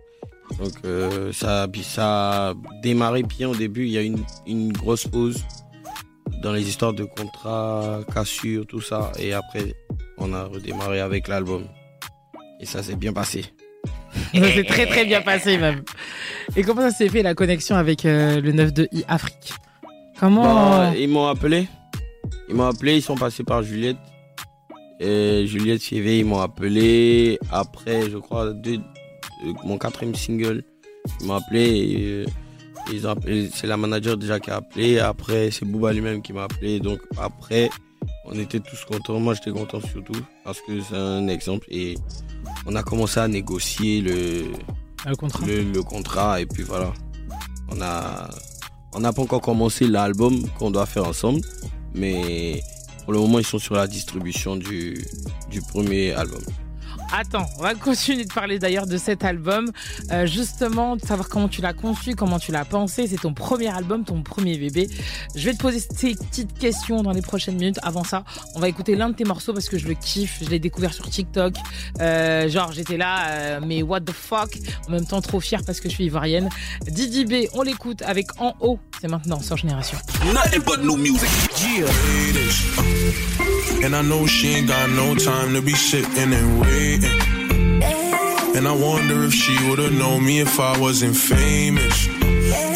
Donc 0.59 0.73
euh, 0.87 1.31
ça, 1.33 1.65
a- 1.65 1.69
ça 1.83 2.49
a 2.51 2.55
démarré 2.83 3.23
bien 3.23 3.51
au 3.51 3.55
début. 3.55 3.85
Il 3.85 3.91
y 3.93 3.99
a 3.99 4.03
eu 4.03 4.07
une, 4.07 4.25
une 4.47 4.73
grosse 4.73 5.07
pause 5.07 5.37
dans 6.43 6.53
les 6.53 6.69
histoires 6.69 6.93
de 6.93 7.05
contrats, 7.05 8.01
cassures, 8.13 8.67
tout 8.67 8.81
ça. 8.81 9.13
Et 9.19 9.33
après, 9.33 9.75
on 10.19 10.33
a 10.33 10.45
redémarré 10.45 11.01
avec 11.01 11.29
l'album. 11.29 11.65
Et 12.61 12.67
ça 12.67 12.83
s'est 12.83 12.97
bien 12.97 13.13
passé. 13.13 13.45
Ça 14.33 14.53
s'est 14.53 14.65
très 14.65 14.87
très 14.87 15.05
bien 15.05 15.21
passé 15.23 15.59
même. 15.59 15.83
Et 16.57 16.63
comment 16.63 16.83
ça 16.83 16.91
s'est 16.91 17.09
fait 17.09 17.23
la 17.23 17.35
connexion 17.35 17.75
avec 17.77 18.05
euh, 18.05 18.41
le 18.41 18.53
9 18.53 18.73
de 18.73 18.89
I 18.93 19.05
Afrique? 19.09 19.53
Comment 20.21 20.45
Bah, 20.45 20.93
ils 20.97 21.09
m'ont 21.09 21.27
appelé. 21.27 21.67
Ils 22.49 22.55
m'ont 22.55 22.67
appelé, 22.67 22.97
ils 22.97 23.03
sont 23.03 23.17
passés 23.17 23.43
par 23.43 23.63
Juliette. 23.65 23.97
Et 25.01 25.45
Juliette 25.47 25.83
Fievé, 25.83 26.21
ils 26.21 26.25
m'ont 26.25 26.41
appelé. 26.41 27.39
Après, 27.51 28.09
je 28.09 28.17
crois, 28.19 28.53
deux- 28.53 28.75
euh, 29.45 29.53
mon 29.65 29.79
quatrième 29.79 30.15
single, 30.15 30.63
ils 31.21 31.27
m'ont 31.27 31.35
appelé. 31.35 31.69
et, 31.69 31.97
euh, 32.07 32.25
c'est 32.87 33.67
la 33.67 33.77
manager 33.77 34.17
déjà 34.17 34.41
qui 34.41 34.51
a 34.51 34.57
appelé. 34.57 34.99
Après, 34.99 35.51
c'est 35.51 35.65
Booba 35.65 35.93
lui-même 35.93 36.23
qui 36.23 36.33
m'a 36.33 36.45
appelé. 36.45 36.81
Donc 36.81 37.01
après, 37.19 37.71
on 38.25 38.39
était 38.39 38.61
tous 38.61 38.85
contents. 38.85 39.19
Moi, 39.21 39.35
j'étais 39.35 39.51
content 39.51 39.81
surtout 39.81 40.21
parce 40.45 40.61
que 40.61 40.81
c'est 40.81 40.97
un 40.97 41.29
exemple. 41.29 41.67
Et 41.71 41.97
on 42.67 42.75
a 42.77 42.83
commencé 42.83 43.21
à 43.21 43.29
négocier 43.29 44.01
le, 44.01 44.45
Ah, 45.05 45.11
le 45.11 45.17
contrat 45.17 45.47
le, 45.47 45.63
le 45.63 45.83
contrat 45.83 46.41
et 46.41 46.47
puis 46.47 46.63
voilà. 46.63 46.93
On 47.71 47.81
a 47.81 48.29
on 48.95 49.01
n'a 49.01 49.13
pas 49.13 49.23
encore 49.23 49.41
commencé 49.41 49.87
l'album 49.89 50.49
qu'on 50.59 50.71
doit 50.71 50.87
faire 50.87 51.07
ensemble, 51.09 51.41
mais 51.95 52.63
pour 53.03 53.13
le 53.13 53.19
moment 53.19 53.41
ils 53.41 53.45
sont 53.47 53.59
sur 53.59 53.75
la 53.75 53.89
distribution 53.89 54.55
du, 54.57 55.05
du 55.51 55.61
premier 55.63 56.13
album. 56.13 56.43
Attends, 57.17 57.47
on 57.59 57.63
va 57.63 57.77
continuer 57.77 58.25
de 58.25 58.33
parler 58.33 58.59
d'ailleurs 58.59 58.89
de 58.89 58.97
cet 58.97 59.25
album. 59.25 59.71
Euh, 60.11 60.27
justement, 60.27 60.97
de 60.97 61.01
savoir 61.01 61.29
comment 61.29 61.47
tu 61.47 61.61
l'as 61.61 61.73
conçu, 61.73 62.17
comment 62.17 62.41
tu 62.41 62.51
l'as 62.51 62.65
pensé. 62.65 63.07
C'est 63.07 63.21
ton 63.21 63.33
premier 63.33 63.69
album, 63.69 64.03
ton 64.03 64.21
premier 64.23 64.59
bébé. 64.59 64.89
Je 65.37 65.45
vais 65.45 65.53
te 65.53 65.63
poser 65.63 65.79
ces 65.79 66.17
petites 66.17 66.59
questions 66.59 67.05
dans 67.05 67.13
les 67.13 67.23
prochaines 67.23 67.55
minutes. 67.55 67.79
Avant 67.85 68.03
ça, 68.03 68.25
on 68.57 68.59
va 68.59 68.69
écouter 68.69 68.97
l'un 68.97 69.11
de 69.11 69.15
tes 69.15 69.23
morceaux 69.23 69.53
parce 69.53 69.69
que 69.69 69.79
je 69.79 69.87
le 69.87 69.95
kiffe. 69.95 70.39
Je 70.43 70.51
l'ai 70.51 70.59
découvert 70.59 70.93
sur 70.93 71.09
TikTok. 71.09 71.55
Euh, 72.01 72.49
genre, 72.49 72.73
j'étais 72.73 72.97
là, 72.97 73.29
euh, 73.29 73.61
mais 73.65 73.83
what 73.85 74.01
the 74.01 74.11
fuck? 74.11 74.59
En 74.89 74.91
même 74.91 75.07
temps, 75.07 75.21
trop 75.21 75.39
fière 75.39 75.61
parce 75.65 75.79
que 75.79 75.89
je 75.89 75.95
suis 75.95 76.07
ivoirienne. 76.07 76.49
Didi 76.89 77.27
B, 77.27 77.47
on 77.53 77.63
l'écoute 77.63 78.03
avec 78.03 78.27
En 78.41 78.55
haut. 78.59 78.81
C'est 79.01 79.09
maintenant 79.09 79.39
sur 79.39 79.57
Génération. 79.57 79.99
And 83.85 83.95
I 83.95 84.01
know 84.01 84.27
she 84.27 84.49
ain't 84.49 84.67
got 84.67 84.89
no 84.89 85.15
time 85.15 85.53
to 85.53 85.61
be 85.61 85.75
sitting 85.75 86.33
and 86.33 86.59
waiting. 86.59 87.04
And 88.57 88.69
I 88.69 88.73
wonder 88.73 89.25
if 89.25 89.33
she 89.33 89.55
would've 89.69 89.93
known 89.93 90.25
me 90.25 90.41
if 90.41 90.61
I 90.61 90.79
wasn't 90.79 91.17
famous. 91.17 92.09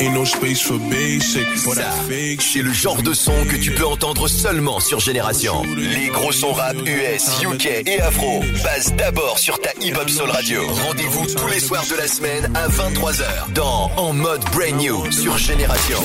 Ain't 0.00 0.14
no 0.14 0.24
space 0.24 0.60
for 0.62 0.78
basic, 0.78 1.46
but 1.64 1.74
Ça, 1.74 1.82
that 1.82 1.92
fake 2.08 2.42
c'est 2.42 2.62
le 2.62 2.72
genre 2.72 3.02
de 3.02 3.12
son 3.12 3.32
que 3.46 3.56
tu 3.56 3.72
peux 3.72 3.86
entendre 3.86 4.28
seulement 4.28 4.80
sur 4.80 5.00
Génération. 5.00 5.62
Les 5.76 6.08
gros 6.08 6.32
sons 6.32 6.52
rap 6.52 6.76
US, 6.86 7.42
UK 7.42 7.66
et 7.86 8.00
Afro 8.00 8.40
passent 8.62 8.94
d'abord 8.94 9.38
sur 9.38 9.58
ta 9.60 9.70
Hip 9.80 9.94
Hop 10.00 10.08
Soul 10.08 10.30
Radio. 10.30 10.62
Rendez-vous 10.86 11.26
tous 11.26 11.48
les 11.48 11.60
soirs 11.60 11.84
de 11.90 11.96
la 11.96 12.06
semaine 12.06 12.50
à 12.56 12.68
23h 12.68 13.52
dans 13.54 13.90
En 13.96 14.12
mode 14.12 14.42
Brand 14.52 14.80
New 14.80 15.10
sur 15.10 15.36
Génération. 15.38 15.98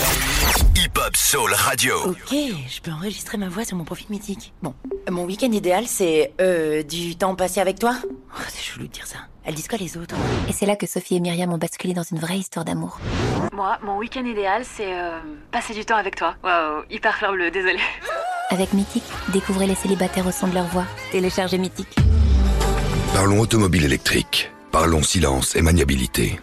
Hip 0.75 0.97
Hop 0.97 1.15
Soul 1.15 1.53
Radio. 1.53 1.95
Ok, 2.05 2.31
je 2.31 2.81
peux 2.81 2.91
enregistrer 2.91 3.37
ma 3.37 3.47
voix 3.49 3.65
sur 3.65 3.77
mon 3.77 3.83
profil 3.83 4.07
mythique. 4.09 4.53
Bon, 4.61 4.73
mon 5.09 5.25
week-end 5.25 5.51
idéal, 5.51 5.85
c'est 5.87 6.33
euh, 6.41 6.83
du 6.83 7.15
temps 7.15 7.35
passé 7.35 7.59
avec 7.61 7.79
toi. 7.79 7.95
Oh, 8.03 8.41
c'est 8.49 8.61
chelou 8.63 8.87
de 8.87 8.91
dire 8.91 9.07
ça. 9.07 9.17
Elles 9.45 9.55
disent 9.55 9.67
quoi 9.67 9.77
les 9.77 9.97
autres 9.97 10.15
Et 10.47 10.53
c'est 10.53 10.65
là 10.65 10.75
que 10.75 10.88
Sophie 10.88 11.15
et 11.15 11.19
Myriam 11.19 11.51
ont 11.51 11.57
basculé 11.57 11.93
dans 11.93 12.03
une 12.03 12.19
vraie 12.19 12.38
histoire 12.38 12.63
d'amour. 12.63 13.00
Moi, 13.51 13.77
mon 13.83 13.97
week-end 13.97 14.25
idéal, 14.25 14.63
c'est 14.63 14.93
euh, 14.93 15.19
passer 15.51 15.73
du 15.73 15.83
temps 15.85 15.97
avec 15.97 16.15
toi. 16.15 16.35
Waouh, 16.43 16.83
hyper 16.89 17.15
fleur 17.15 17.33
bleue, 17.33 17.51
désolée. 17.51 17.79
Avec 18.50 18.73
Mythique, 18.73 19.03
découvrez 19.33 19.67
les 19.67 19.75
célibataires 19.75 20.27
au 20.27 20.31
son 20.31 20.47
de 20.47 20.53
leur 20.53 20.65
voix. 20.67 20.85
Téléchargez 21.12 21.57
Mythique. 21.57 21.95
Parlons 23.13 23.39
automobile 23.39 23.85
électrique. 23.85 24.51
Parlons 24.71 25.03
silence 25.03 25.55
et 25.55 25.62
maniabilité. 25.62 26.39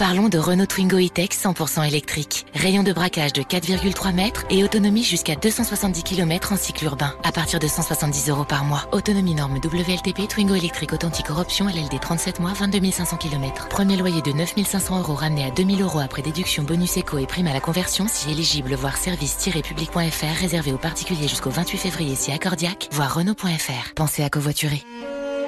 Parlons 0.00 0.30
de 0.30 0.38
Renault 0.38 0.64
Twingo 0.64 0.96
E-Tech 0.96 1.28
100% 1.28 1.86
électrique. 1.86 2.46
Rayon 2.54 2.82
de 2.82 2.90
braquage 2.90 3.34
de 3.34 3.42
4,3 3.42 4.14
mètres 4.14 4.46
et 4.48 4.64
autonomie 4.64 5.04
jusqu'à 5.04 5.34
270 5.34 6.02
km 6.04 6.54
en 6.54 6.56
cycle 6.56 6.86
urbain. 6.86 7.12
À 7.22 7.32
partir 7.32 7.58
de 7.58 7.66
170 7.66 8.30
euros 8.30 8.46
par 8.46 8.64
mois. 8.64 8.88
Autonomie 8.92 9.34
norme 9.34 9.58
WLTP 9.62 10.26
Twingo 10.26 10.54
électrique 10.54 10.94
authentique 10.94 11.28
option 11.28 11.66
LLD 11.68 12.00
37 12.00 12.40
mois 12.40 12.54
22 12.54 12.90
500 12.90 13.18
km. 13.18 13.68
Premier 13.68 13.98
loyer 13.98 14.22
de 14.22 14.32
9 14.32 14.54
500 14.64 15.00
euros 15.00 15.16
ramené 15.16 15.44
à 15.44 15.50
2000 15.50 15.82
euros 15.82 16.00
après 16.00 16.22
déduction 16.22 16.62
bonus 16.62 16.96
éco 16.96 17.18
et 17.18 17.26
prime 17.26 17.48
à 17.48 17.52
la 17.52 17.60
conversion 17.60 18.06
si 18.08 18.30
éligible. 18.30 18.72
Voir 18.76 18.96
service-public.fr 18.96 20.40
réservé 20.40 20.72
aux 20.72 20.78
particuliers 20.78 21.28
jusqu'au 21.28 21.50
28 21.50 21.76
février 21.76 22.14
si 22.14 22.32
accordiaque. 22.32 22.88
Voir 22.92 23.14
Renault.fr. 23.14 23.92
Pensez 23.94 24.22
à 24.22 24.30
covoiturer. 24.30 24.82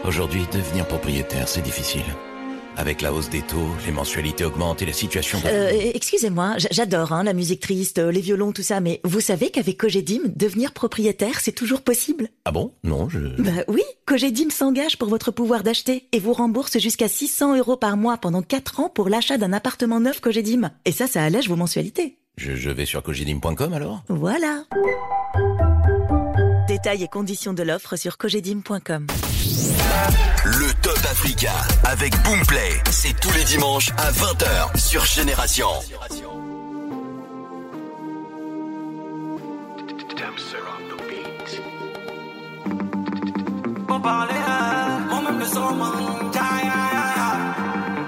Aujourd'hui, 0.05 0.45
devenir 0.53 0.87
propriétaire, 0.87 1.49
c'est 1.49 1.63
difficile. 1.63 2.05
Avec 2.77 3.03
la 3.03 3.13
hausse 3.13 3.29
des 3.29 3.43
taux, 3.43 3.69
les 3.87 3.93
mensualités 3.93 4.45
augmentent 4.45 4.81
et 4.83 4.87
la 4.87 4.93
situation... 4.93 5.39
Euh, 5.45 5.71
excusez-moi, 5.95 6.55
j'adore 6.71 7.13
hein, 7.13 7.23
la 7.23 7.35
musique 7.35 7.61
triste, 7.61 7.99
euh, 7.99 8.11
les 8.11 8.21
violons, 8.21 8.53
tout 8.53 8.63
ça, 8.63 8.81
mais 8.81 9.01
vous 9.05 9.21
savez 9.21 9.51
qu'avec 9.51 9.77
Cogedim, 9.77 10.21
devenir 10.35 10.73
propriétaire, 10.73 11.41
c'est 11.41 11.53
toujours 11.53 11.83
possible? 11.83 12.29
Ah 12.45 12.51
bon? 12.51 12.73
Non, 12.83 13.09
je... 13.09 13.19
Bah 13.19 13.65
oui, 13.69 13.83
Cogedim 14.07 14.49
s'engage 14.51 14.97
pour 14.97 15.09
votre 15.09 15.31
pouvoir 15.31 15.63
d'acheter 15.63 16.09
et 16.13 16.19
vous 16.19 16.33
rembourse 16.33 16.79
jusqu'à 16.79 17.09
600 17.09 17.59
euros 17.59 17.77
par 17.77 17.97
mois 17.97 18.17
pendant 18.17 18.43
4 18.43 18.81
ans 18.81 18.89
pour 18.89 19.09
l'achat 19.11 19.37
d'un 19.37 19.53
appartement 19.53 20.01
neuf 20.01 20.21
Cogedim. 20.21 20.71
Et 20.87 20.93
ça, 20.93 21.07
ça 21.07 21.23
allège 21.23 21.49
vos 21.49 21.57
mensualités. 21.57 22.17
je... 22.39 22.57
je 22.57 22.71
vais 22.71 22.87
sur 22.87 23.03
cogedim.com 23.03 23.73
alors? 23.75 24.03
Voilà. 24.09 24.65
Détails 26.69 27.03
et 27.05 27.09
conditions 27.09 27.53
de 27.53 27.63
l'offre 27.63 27.97
sur 27.97 28.17
cogedim.com. 28.17 29.07
Le 30.45 30.73
Top 30.83 30.99
Africa 31.11 31.53
avec 31.85 32.21
Boomplay, 32.23 32.83
c'est 32.91 33.19
tous 33.21 33.33
les 33.33 33.45
dimanches 33.45 33.91
à 33.99 34.11
20h 34.11 34.79
sur 34.79 35.05
Génération. 35.05 35.69
Aïe. 36.11 36.23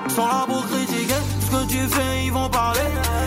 Ils 0.07 0.13
sont 0.15 0.27
là 0.27 0.45
pour 0.47 0.67
critiquer 0.67 1.15
ce 1.41 1.51
que 1.51 1.67
tu 1.67 1.89
fais, 1.89 2.25
ils 2.25 2.33
vont 2.33 2.49
parler. 2.49 2.81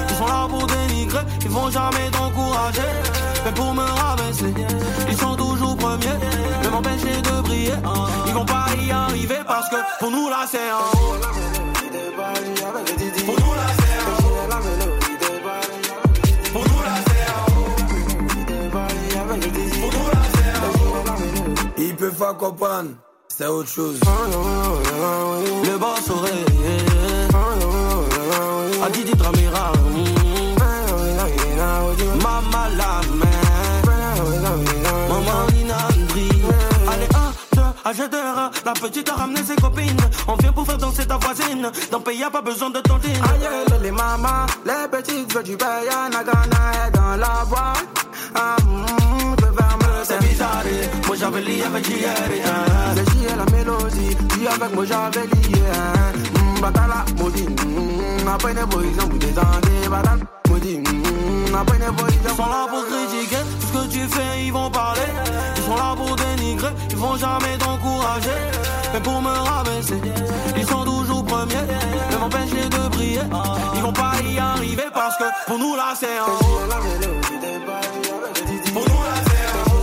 Ils 0.10 0.16
sont 0.16 0.28
là 0.28 0.48
pour 0.50 0.66
dénigrer, 0.68 1.22
ils 1.42 1.50
vont 1.50 1.70
jamais 1.70 2.10
t'encourager. 2.12 2.82
Mais 3.46 3.52
pour 3.52 3.74
me 3.74 3.82
rabaisser, 3.82 4.54
ils 5.10 5.18
sont 5.18 5.36
toujours 5.36 5.76
premiers. 5.76 6.20
De 6.64 6.70
m'empêcher 6.70 7.17
briller, 7.76 8.24
ils 8.28 8.34
vont 8.34 8.46
pas 8.46 8.68
y 8.80 8.92
arriver 8.92 9.40
parce 9.46 9.70
que 9.70 9.76
pour 10.00 10.12
nous 10.12 10.30
là 10.30 10.46
c'est 10.50 10.72
en 10.72 10.78
haut. 10.78 11.16
Pour 13.26 13.36
nous 13.40 13.54
là 13.54 13.68
c'est 13.78 13.98
en 14.00 14.12
haut. 14.24 14.38
Pour 16.54 16.64
nous 16.64 16.82
là 16.84 16.96
c'est 17.08 17.26
en 17.32 17.46
haut. 17.54 17.70
Pour 19.82 19.92
nous 19.94 20.08
là 20.12 20.22
c'est 20.34 20.52
en 20.58 20.68
haut. 20.70 21.14
Ils 21.78 21.96
peuvent 21.96 22.16
pas 22.16 22.34
comprendre, 22.34 22.90
c'est 23.28 23.48
autre 23.48 23.70
chose. 23.70 24.00
Le 25.64 25.78
boss 25.78 26.10
aurait 26.10 26.97
La 38.68 38.74
petite 38.74 39.08
a 39.08 39.14
ramené 39.14 39.42
ses 39.46 39.56
copines. 39.56 39.96
On 40.28 40.36
vient 40.36 40.52
pour 40.52 40.66
faire 40.66 40.78
danser 40.78 41.06
ta 41.06 41.16
voisine. 41.16 41.72
Dans 41.90 42.00
le 42.00 42.04
pays 42.04 42.18
y'a 42.18 42.30
pas 42.30 42.42
besoin 42.42 42.70
de 42.70 42.82
tontine 42.82 43.16
Aïe 43.32 43.48
les 43.82 43.92
mamans, 43.92 44.46
les 44.66 44.90
petites 44.92 45.34
veulent 45.34 45.44
du 45.46 45.54
Nagana 45.54 46.86
est 46.86 46.92
dans 46.92 47.16
la 47.16 47.46
boîte. 47.48 47.88
Ah, 48.36 48.58
mm, 48.66 49.36
C'est 50.04 50.20
bizarre, 50.20 50.64
moi 51.08 51.16
j'avais 51.18 51.42
lié 51.44 51.64
avec 51.64 51.86
JR 51.86 52.08
hein. 52.10 52.94
C'est 52.98 53.10
JR 53.10 53.38
la 53.38 53.46
mélodie, 53.58 54.18
dis 54.38 54.48
avec 54.48 54.76
moi 54.76 54.84
j'avais 54.84 55.28
lié 55.28 55.64
hein. 55.74 56.62
Batala, 56.62 57.06
maudit, 57.18 57.46
après 58.34 58.54
les 58.54 58.66
boys, 58.66 58.84
ils 58.84 59.02
ont 59.02 59.08
bout 59.08 59.18
des 59.18 59.28
années 59.28 59.88
Batala, 59.90 60.18
maudit, 60.50 60.80
après 61.58 61.80
les 61.80 61.92
boys, 61.92 62.10
ils 62.10 62.36
sont 62.36 62.46
là 62.46 62.68
pour 62.70 62.86
critiquer 62.86 63.44
que 63.88 63.94
tu 63.94 64.08
fais, 64.08 64.46
ils 64.46 64.52
vont 64.54 64.70
parler 64.70 65.02
Ils 65.56 65.64
sont 65.64 65.76
là 65.76 65.96
pour 65.96 66.16
dénigrer, 66.16 66.72
ils 66.90 66.98
vont 66.98 67.16
jamais 67.16 67.58
t'encourager 67.58 68.40
Mais 68.94 69.00
pour 69.00 69.22
me 69.22 69.30
rabaisser, 69.30 70.02
ils 70.56 70.66
sont 70.68 70.84
toujours 70.84 71.24
premiers 71.26 71.68
Ne 72.12 72.18
m'empêcher 72.18 72.70
de 72.70 72.90
briller 72.90 73.22
Ils 73.76 73.82
vont 73.82 73.94
pas 73.94 74.14
y 74.24 74.38
arriver 74.38 74.88
parce 74.94 75.18
que 75.18 75.24
pour 75.48 75.60
nous 75.60 75.76
là 75.76 75.94
c'est 76.00 76.20
en 76.20 76.26
haut 76.26 76.38
pour 78.74 78.84
nous 78.88 79.02
là 79.02 79.14
c'est 79.26 79.48
en 79.50 79.62
haut. 79.64 79.78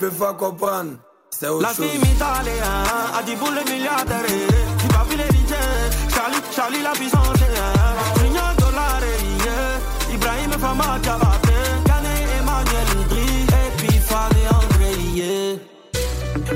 Peuvent 0.00 0.14
pas 0.14 0.32
comprendre. 0.32 0.92
C'est 1.28 1.48
autre 1.48 1.60
La 1.62 1.74
chose. 1.74 1.84
fille 1.84 2.00
italienne 2.00 2.62
a 3.18 3.22
dit 3.22 3.36
pour 3.36 3.50
les 3.50 3.70
milliardaires. 3.70 4.24
Tu 4.24 4.86
vas 4.88 5.04
filer 5.04 5.39
Charlie, 6.30 6.54
Charlie 6.54 6.82
la 6.82 6.90
puissance. 6.90 7.38
Junior 8.18 8.54
dollar, 8.58 9.00
Ibrahim 10.12 10.50
Fama 10.52 10.98
Diabate, 11.02 11.58
Kane 11.84 12.14
Emmanuel 12.38 12.90
Dri, 13.08 13.46
et 13.48 13.70
puis 13.76 13.98
Fane 13.98 14.46
André. 14.54 15.58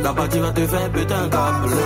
La 0.02 0.12
partie 0.12 0.38
va 0.38 0.50
te 0.52 0.66
faire 0.66 0.90
péter 0.90 1.14
un 1.14 1.28
câble. 1.28 1.76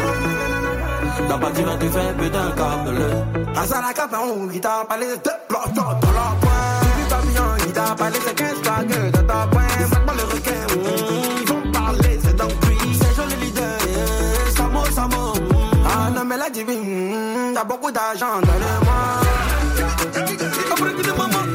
La 1.28 1.38
partie 1.38 1.62
va 1.62 1.76
te 1.76 1.88
faire 1.88 2.14
péter 2.16 2.38
un 2.38 2.50
câble. 2.50 3.56
Asana 3.56 3.92
Capon, 3.94 4.48
il 4.52 4.60
t'a 4.60 4.84
parlé 4.88 5.06
de 5.06 5.30
blocs 5.48 5.72
dans 5.74 5.84
la 5.84 5.98
pointe. 6.40 6.82
Tu 6.82 7.02
vis 7.02 7.08
papillon, 7.08 7.66
il 7.66 7.72
t'a 7.72 7.94
parlé 7.94 8.18
de 8.18 8.30
15 8.30 8.62
bagues 8.62 9.12
de 9.12 9.18
ta 9.18 9.46
pointe. 9.46 9.90
Maintenant 9.90 10.14
le 10.14 10.24
requin, 10.34 11.07
Divine, 16.50 17.50
mm, 17.50 17.54
y'a 17.54 17.64
beaucoup 17.64 17.90
d'argent 17.90 18.40
dans 18.40 18.52
le 18.52 18.84
mois. 18.84 19.20
Après 20.70 20.92
de 21.02 21.12
maman. 21.12 21.47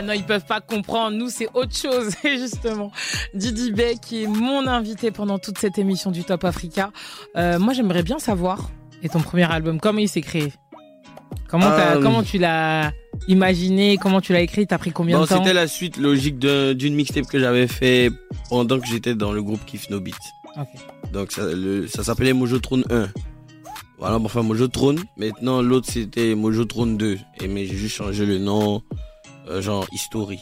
Ah 0.00 0.02
non, 0.02 0.14
ils 0.14 0.24
peuvent 0.24 0.46
pas 0.46 0.62
comprendre. 0.62 1.14
Nous, 1.14 1.28
c'est 1.28 1.48
autre 1.52 1.76
chose. 1.76 2.14
Et 2.24 2.38
justement, 2.38 2.90
Didi 3.34 3.70
Bey, 3.70 3.96
qui 4.00 4.22
est 4.22 4.26
mon 4.26 4.66
invité 4.66 5.10
pendant 5.10 5.38
toute 5.38 5.58
cette 5.58 5.76
émission 5.78 6.10
du 6.10 6.24
Top 6.24 6.42
Africa. 6.44 6.90
Euh, 7.36 7.58
moi, 7.58 7.74
j'aimerais 7.74 8.02
bien 8.02 8.18
savoir, 8.18 8.70
et 9.02 9.10
ton 9.10 9.20
premier 9.20 9.50
album, 9.52 9.78
comment 9.78 9.98
il 9.98 10.08
s'est 10.08 10.22
créé? 10.22 10.54
Comment, 11.48 11.66
Euh, 11.66 12.00
comment 12.00 12.22
tu 12.22 12.38
l'as 12.38 12.92
imaginé? 13.28 13.98
Comment 13.98 14.22
tu 14.22 14.32
l'as 14.32 14.40
écrit? 14.40 14.66
T'as 14.66 14.78
pris 14.78 14.90
combien 14.90 15.20
de 15.20 15.26
temps? 15.26 15.36
c'était 15.38 15.52
la 15.52 15.66
suite 15.68 15.98
logique 15.98 16.38
d'un- 16.38 16.72
d'une 16.72 16.94
mixtape 16.94 17.26
que 17.26 17.38
j'avais 17.38 17.66
fait 17.66 18.10
pendant 18.48 18.80
que 18.80 18.86
j'étais 18.86 19.14
dans 19.14 19.32
le 19.32 19.42
groupe 19.42 19.60
Kiff 19.66 19.90
No 19.90 20.00
Beat. 20.00 20.16
Donc 21.12 21.32
ça, 21.32 22.04
s'appelait 22.04 22.32
Mojo 22.32 22.58
Throne 22.58 22.84
1. 22.90 23.08
Voilà, 23.98 24.16
enfin 24.16 24.42
Mojo 24.42 24.66
Throne. 24.68 24.98
Maintenant 25.18 25.60
l'autre 25.60 25.88
c'était 25.90 26.34
Mojo 26.34 26.64
Throne 26.64 26.96
2. 26.96 27.18
Et 27.42 27.48
mais 27.48 27.66
j'ai 27.66 27.76
juste 27.76 27.96
changé 27.96 28.24
le 28.24 28.38
nom, 28.38 28.80
euh, 29.48 29.62
genre 29.62 29.86
History. 29.92 30.40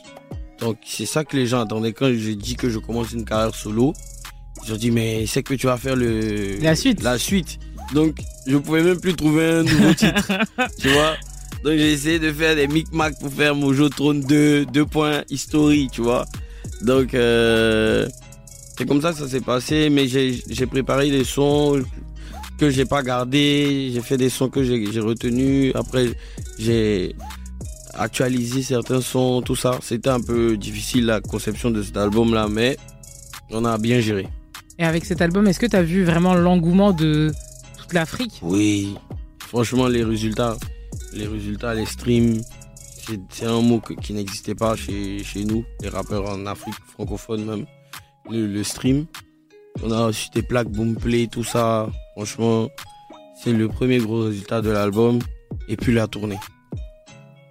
Donc 0.61 0.79
c'est 0.85 1.07
ça 1.07 1.25
que 1.25 1.37
les 1.37 1.47
gens 1.47 1.61
attendaient 1.61 1.93
quand 1.93 2.13
j'ai 2.13 2.35
dit 2.35 2.57
que 2.57 2.69
je 2.69 2.79
commence 2.79 3.13
une 3.13 3.25
carrière 3.25 3.55
solo. 3.55 3.93
Ils 4.67 4.73
ont 4.73 4.77
dit 4.77 4.91
mais 4.91 5.27
c'est 5.27 5.43
que 5.43 5.55
tu 5.55 5.67
vas 5.67 5.77
faire 5.77 5.97
le 5.97 6.59
La 6.61 6.75
suite. 6.75 7.03
La 7.03 7.19
suite. 7.19 7.59
Donc 7.95 8.17
je 8.47 8.57
pouvais 8.57 8.83
même 8.83 9.01
plus 9.01 9.15
trouver 9.15 9.47
un 9.47 9.63
nouveau 9.63 9.95
titre. 9.95 10.33
tu 10.79 10.89
vois. 10.89 11.17
Donc 11.65 11.75
j'ai 11.75 11.93
essayé 11.93 12.19
de 12.19 12.33
faire 12.33 12.55
des 12.55 12.69
micmacs 12.69 13.19
pour 13.19 13.33
faire 13.33 13.55
Mojo 13.55 13.89
Throne 13.89 14.21
2, 14.21 14.67
2 14.67 14.87
points 14.87 15.23
History, 15.31 15.89
tu 15.93 16.03
vois. 16.03 16.25
Donc 16.83 17.15
euh, 17.15 18.09
c'est 18.77 18.87
comme 18.87 19.03
ça 19.03 19.13
que 19.13 19.19
ça 19.19 19.29
s'est 19.29 19.41
passé, 19.41 19.91
mais 19.91 20.07
j'ai 20.07 20.67
préparé 20.67 21.11
des 21.11 21.25
sons 21.25 21.83
que 22.59 22.71
j'ai 22.71 22.85
pas 22.85 23.03
gardés, 23.03 23.91
j'ai 23.93 24.01
fait 24.01 24.17
des 24.17 24.29
sons 24.29 24.49
que 24.49 24.63
j'ai 24.63 24.91
j'ai 24.93 25.01
retenus. 25.01 25.73
Après, 25.75 26.07
j'ai 26.59 27.15
actualisé 27.99 28.63
certains 28.63 29.01
sons, 29.01 29.43
tout 29.43 29.57
ça. 29.57 29.79
C'était 29.83 30.11
un 30.11 30.21
peu 30.21 30.57
difficile 30.57 31.07
la 31.07 31.21
conception 31.21 31.71
de 31.71 31.83
cet 31.83 31.97
album-là, 31.97 32.49
mais 32.49 32.77
on 33.51 33.65
a 33.65 33.79
bien 33.79 34.01
géré. 34.01 34.29
Et 34.79 34.85
avec 34.85 35.05
cet 35.05 35.21
album, 35.23 35.47
est-ce 35.49 35.59
que 35.61 35.67
t'as 35.67 35.83
vu 35.83 36.05
vraiment 36.05 36.35
l'engouement 36.35 36.93
de 36.93 37.33
toute 37.79 37.93
l'Afrique? 37.93 38.39
Oui, 38.43 38.95
franchement, 39.41 39.89
les 39.89 40.05
résultats, 40.05 40.57
les 41.15 41.27
résultats, 41.27 41.75
les 41.75 41.87
streams, 41.87 42.41
c'est- 43.07 43.21
c'est 43.31 43.47
un 43.47 43.61
mot 43.61 43.81
que- 43.81 43.95
qui 43.95 44.13
n'existait 44.13 44.55
pas 44.55 44.77
chez, 44.77 45.25
chez 45.25 45.45
nous, 45.45 45.65
les 45.83 45.89
rappeurs 45.89 46.29
en 46.31 46.47
Afrique 46.47 46.75
francophone 46.95 47.45
même. 47.45 47.67
Le, 48.31 48.47
le 48.47 48.63
stream, 48.63 49.07
on 49.83 49.91
a 49.91 50.07
reçu 50.07 50.29
des 50.35 50.43
plaques 50.43 50.69
Boomplay, 50.69 51.27
tout 51.27 51.45
ça. 51.45 51.89
Franchement, 52.15 52.69
c'est 53.43 53.53
le 53.53 53.69
premier 53.69 53.99
gros 53.99 54.25
résultat 54.25 54.61
de 54.61 54.71
l'album. 54.71 55.19
Et 55.69 55.77
puis 55.77 55.93
la 55.95 56.07
tournée. 56.07 56.39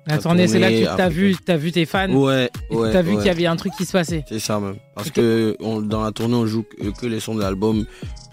La 0.08 0.17
tournée, 0.20 0.48
c'est 0.48 0.60
là 0.60 0.70
que 0.72 0.78
tu 0.78 0.84
t'as 0.98 1.10
vu, 1.10 1.36
t'as 1.43 1.58
vu 1.58 1.72
tes 1.72 1.86
fans. 1.86 2.10
Ouais, 2.10 2.50
ouais. 2.72 2.91
t'as 2.91 3.02
vu 3.02 3.12
ouais. 3.12 3.17
qu'il 3.17 3.26
y 3.28 3.30
avait 3.30 3.46
un 3.46 3.56
truc 3.56 3.74
qui 3.78 3.86
se 3.86 3.91
passait. 3.91 4.24
C'est 4.30 4.39
ça 4.39 4.60
même. 4.60 4.78
Parce 4.96 5.12
que 5.12 5.56
on- 5.60 5.82
dans 5.82 6.04
la 6.04 6.12
tournée, 6.12 6.36
on 6.36 6.46
joue 6.46 6.63
que, 6.63 6.89
que 7.00 7.06
les 7.06 7.20
sons 7.20 7.36
de 7.36 7.41
l'album, 7.41 7.86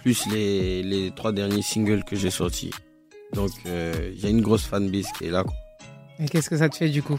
plus 0.03 0.25
les, 0.31 0.83
les 0.83 1.11
trois 1.15 1.33
derniers 1.33 1.63
singles 1.63 2.05
que 2.05 2.15
j'ai 2.17 2.31
sortis. 2.31 2.71
Donc, 3.33 3.51
euh, 3.67 4.13
il 4.15 4.23
y 4.23 4.27
a 4.27 4.29
une 4.31 4.41
grosse 4.43 4.65
fanbase 4.65 5.07
qui 5.19 5.25
est 5.27 5.31
là. 5.31 5.43
quoi. 5.43 5.55
Et 6.21 6.27
qu'est-ce 6.29 6.49
que 6.49 6.57
ça 6.57 6.69
te 6.69 6.77
fait 6.77 6.89
du 6.89 7.03
coup? 7.03 7.19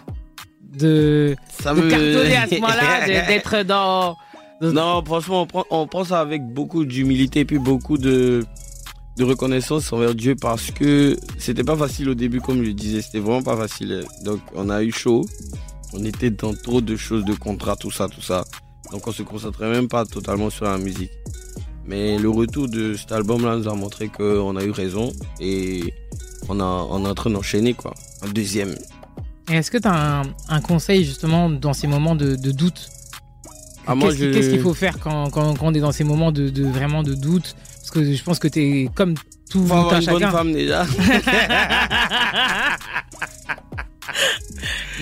De, 0.78 1.36
Ça 1.62 1.74
de 1.74 1.82
me- 1.82 1.90
cartonner 1.90 2.36
à 2.38 2.48
ce 2.48 2.56
moment-là, 2.62 3.06
d'être 3.28 3.64
dans. 3.64 4.16
Non, 4.62 5.04
franchement, 5.06 5.42
on 5.42 5.46
prend, 5.48 5.66
on 5.70 5.86
prend 5.88 6.06
ça 6.06 6.22
avec 6.22 6.42
beaucoup 6.44 6.86
d'humilité 6.86 7.42
et 7.42 7.46
puis 7.46 7.60
beaucoup 7.60 7.98
de, 7.98 8.46
de 9.18 9.24
reconnaissance 9.24 9.92
envers 9.94 10.14
Dieu 10.16 10.36
parce 10.36 10.72
que 10.72 11.18
c'était 11.38 11.64
pas 11.64 11.76
facile 11.78 12.10
au 12.10 12.16
début, 12.16 12.42
comme 12.42 12.58
je 12.58 12.68
le 12.68 12.74
disais, 12.74 13.02
c'était 13.02 13.20
vraiment 13.20 13.44
pas 13.44 13.56
facile. 13.58 14.04
Donc, 14.24 14.40
on 14.56 14.70
a 14.70 14.84
eu 14.84 14.92
chaud, 14.92 15.26
on 15.94 16.04
était 16.04 16.30
dans 16.32 16.54
trop 16.54 16.82
de 16.82 16.96
choses, 16.98 17.24
de 17.26 17.34
contrats, 17.34 17.76
tout 17.76 17.92
ça, 17.92 18.08
tout 18.10 18.22
ça. 18.22 18.44
Donc, 18.92 19.08
on 19.08 19.12
se 19.12 19.24
concentrait 19.24 19.70
même 19.72 19.88
pas 19.88 20.06
totalement 20.06 20.50
sur 20.50 20.66
la 20.66 20.78
musique. 20.78 21.12
Mais 21.86 22.18
le 22.18 22.30
retour 22.30 22.68
de 22.68 22.96
cet 22.96 23.12
album-là 23.12 23.58
nous 23.58 23.68
a 23.70 23.74
montré 23.76 24.08
qu'on 24.10 24.56
a 24.56 24.64
eu 24.64 24.72
raison 24.72 25.12
et 25.40 25.94
on, 26.50 26.60
a, 26.60 26.64
on 26.64 27.06
est 27.06 27.10
en 27.10 27.14
train 27.16 27.30
d'enchaîner, 27.30 27.74
quoi. 27.74 27.94
Un 28.24 28.30
deuxième. 28.30 28.76
Est-ce 29.52 29.70
que 29.70 29.78
tu 29.78 29.88
as 29.88 30.22
un, 30.22 30.24
un 30.50 30.62
conseil 30.62 31.06
justement 31.06 31.50
dans 31.50 31.74
ces 31.74 31.86
moments 31.88 32.16
de, 32.16 32.36
de 32.36 32.52
doute? 32.52 32.90
Ah, 33.88 33.94
Qu'est-ce 34.02 34.16
je- 34.18 34.50
qu'il 34.50 34.60
faut 34.62 34.74
faire 34.74 35.00
quand, 35.00 35.30
quand, 35.30 35.54
quand 35.56 35.68
on 35.68 35.74
est 35.76 35.80
dans 35.80 35.92
ces 35.92 36.04
moments 36.04 36.32
de, 36.32 36.50
de 36.50 36.66
vraiment 36.66 37.04
de 37.04 37.14
doute? 37.14 37.56
Parce 37.86 37.92
que 37.92 38.14
je 38.14 38.24
pense 38.24 38.40
que 38.40 38.48
tu 38.48 38.60
es 38.84 38.90
comme 38.96 39.14
tout 39.50 39.64
Faut 39.68 39.74
avoir 39.76 40.00
une 40.02 40.06
bonne 40.08 40.22
femme 40.32 40.54
déjà. 40.54 40.86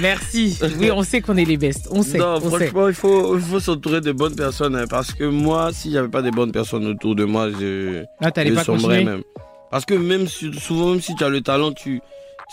Merci. 0.02 0.58
Oui, 0.80 0.92
on 0.92 1.04
sait 1.04 1.22
qu'on 1.22 1.38
est 1.38 1.46
les 1.46 1.56
bestes. 1.58 1.88
On 1.92 2.02
sait. 2.04 2.18
Non, 2.18 2.40
on 2.44 2.50
sait. 2.58 2.68
franchement, 2.68 2.88
il 2.90 2.94
faut, 2.94 3.38
il 3.38 3.42
faut 3.44 3.60
s'entourer 3.60 4.02
de 4.02 4.12
bonnes 4.12 4.36
personnes. 4.36 4.76
hein, 4.76 4.86
parce 4.90 5.14
que 5.14 5.24
moi, 5.24 5.72
si 5.72 5.92
j'avais 5.92 6.08
pas 6.10 6.22
des 6.22 6.32
bonnes 6.32 6.52
personnes 6.52 6.86
autour 6.88 7.16
de 7.16 7.24
moi, 7.24 7.50
je, 7.52 8.04
Ah, 8.22 8.32
t'allais 8.32 8.50
je 8.50 8.56
pas 8.56 8.64
sombrais 8.64 8.82
continuer 8.98 9.04
même. 9.06 9.24
Parce 9.72 9.86
que 9.86 9.94
même 9.94 10.28
si- 10.28 10.54
souvent, 10.60 10.90
même 10.92 11.02
si 11.02 11.16
tu 11.16 11.24
as 11.24 11.30
le 11.30 11.42
talent, 11.42 11.72
tu, 11.72 12.02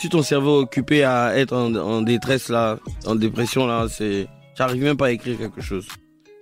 si 0.00 0.08
ton 0.08 0.22
cerveau 0.22 0.60
est 0.60 0.62
occupé 0.64 1.02
à 1.04 1.36
être 1.36 1.54
en, 1.56 1.74
en 1.74 2.02
détresse 2.02 2.48
là, 2.50 2.78
en 3.06 3.14
dépression 3.16 3.66
là, 3.66 3.86
c'est, 3.90 4.26
j'arrive 4.56 4.82
même 4.84 4.96
pas 4.96 5.06
à 5.06 5.10
écrire 5.10 5.36
quelque 5.38 5.60
chose. 5.60 5.86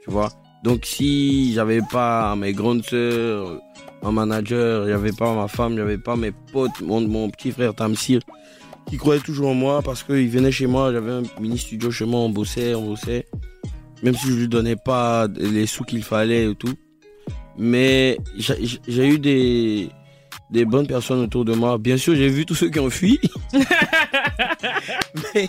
Tu 0.05 0.11
vois? 0.11 0.31
Donc 0.63 0.85
si 0.85 1.53
j'avais 1.55 1.81
pas 1.91 2.35
mes 2.37 2.53
grandes 2.53 2.85
sœurs, 2.85 3.61
un 4.03 4.13
manager, 4.13 4.93
avait 4.95 5.13
pas 5.13 5.35
ma 5.35 5.49
femme, 5.49 5.79
avait 5.79 5.99
pas 5.99 6.17
mes 6.17 6.33
potes, 6.53 6.81
mon, 6.81 7.01
mon 7.01 7.31
petit 7.31 7.53
frère 7.53 7.75
Tamsir, 7.75 8.21
qui 8.87 8.97
croyait 8.97 9.21
toujours 9.21 9.49
en 9.49 9.55
moi 9.55 9.83
parce 9.83 10.03
qu'il 10.03 10.29
venait 10.29 10.53
chez 10.53 10.67
moi, 10.67 10.93
j'avais 10.93 11.13
un 11.13 11.23
mini 11.41 11.59
studio 11.59 11.91
chez 11.91 12.05
moi, 12.07 12.21
on 12.21 12.31
bossait, 12.31 12.75
on 12.75 12.87
bossait. 12.87 13.27
Même 14.03 14.15
si 14.15 14.29
je 14.29 14.35
lui 14.35 14.49
donnais 14.49 14.77
pas 14.77 15.27
les 15.37 15.67
sous 15.67 15.85
qu'il 15.85 16.03
fallait 16.05 16.51
et 16.51 16.55
tout. 16.55 16.75
Mais 17.57 18.19
j'ai 18.37 18.55
j'ai 18.87 19.09
eu 19.09 19.19
des, 19.19 19.89
des 20.51 20.65
bonnes 20.65 20.87
personnes 20.87 21.19
autour 21.21 21.45
de 21.45 21.53
moi. 21.55 21.79
Bien 21.79 21.97
sûr, 21.97 22.15
j'ai 22.15 22.29
vu 22.29 22.47
tous 22.47 22.55
ceux 22.55 22.71
qui 22.71 22.79
ont 22.79 22.91
fui. 22.91 23.19
Mais- 25.35 25.49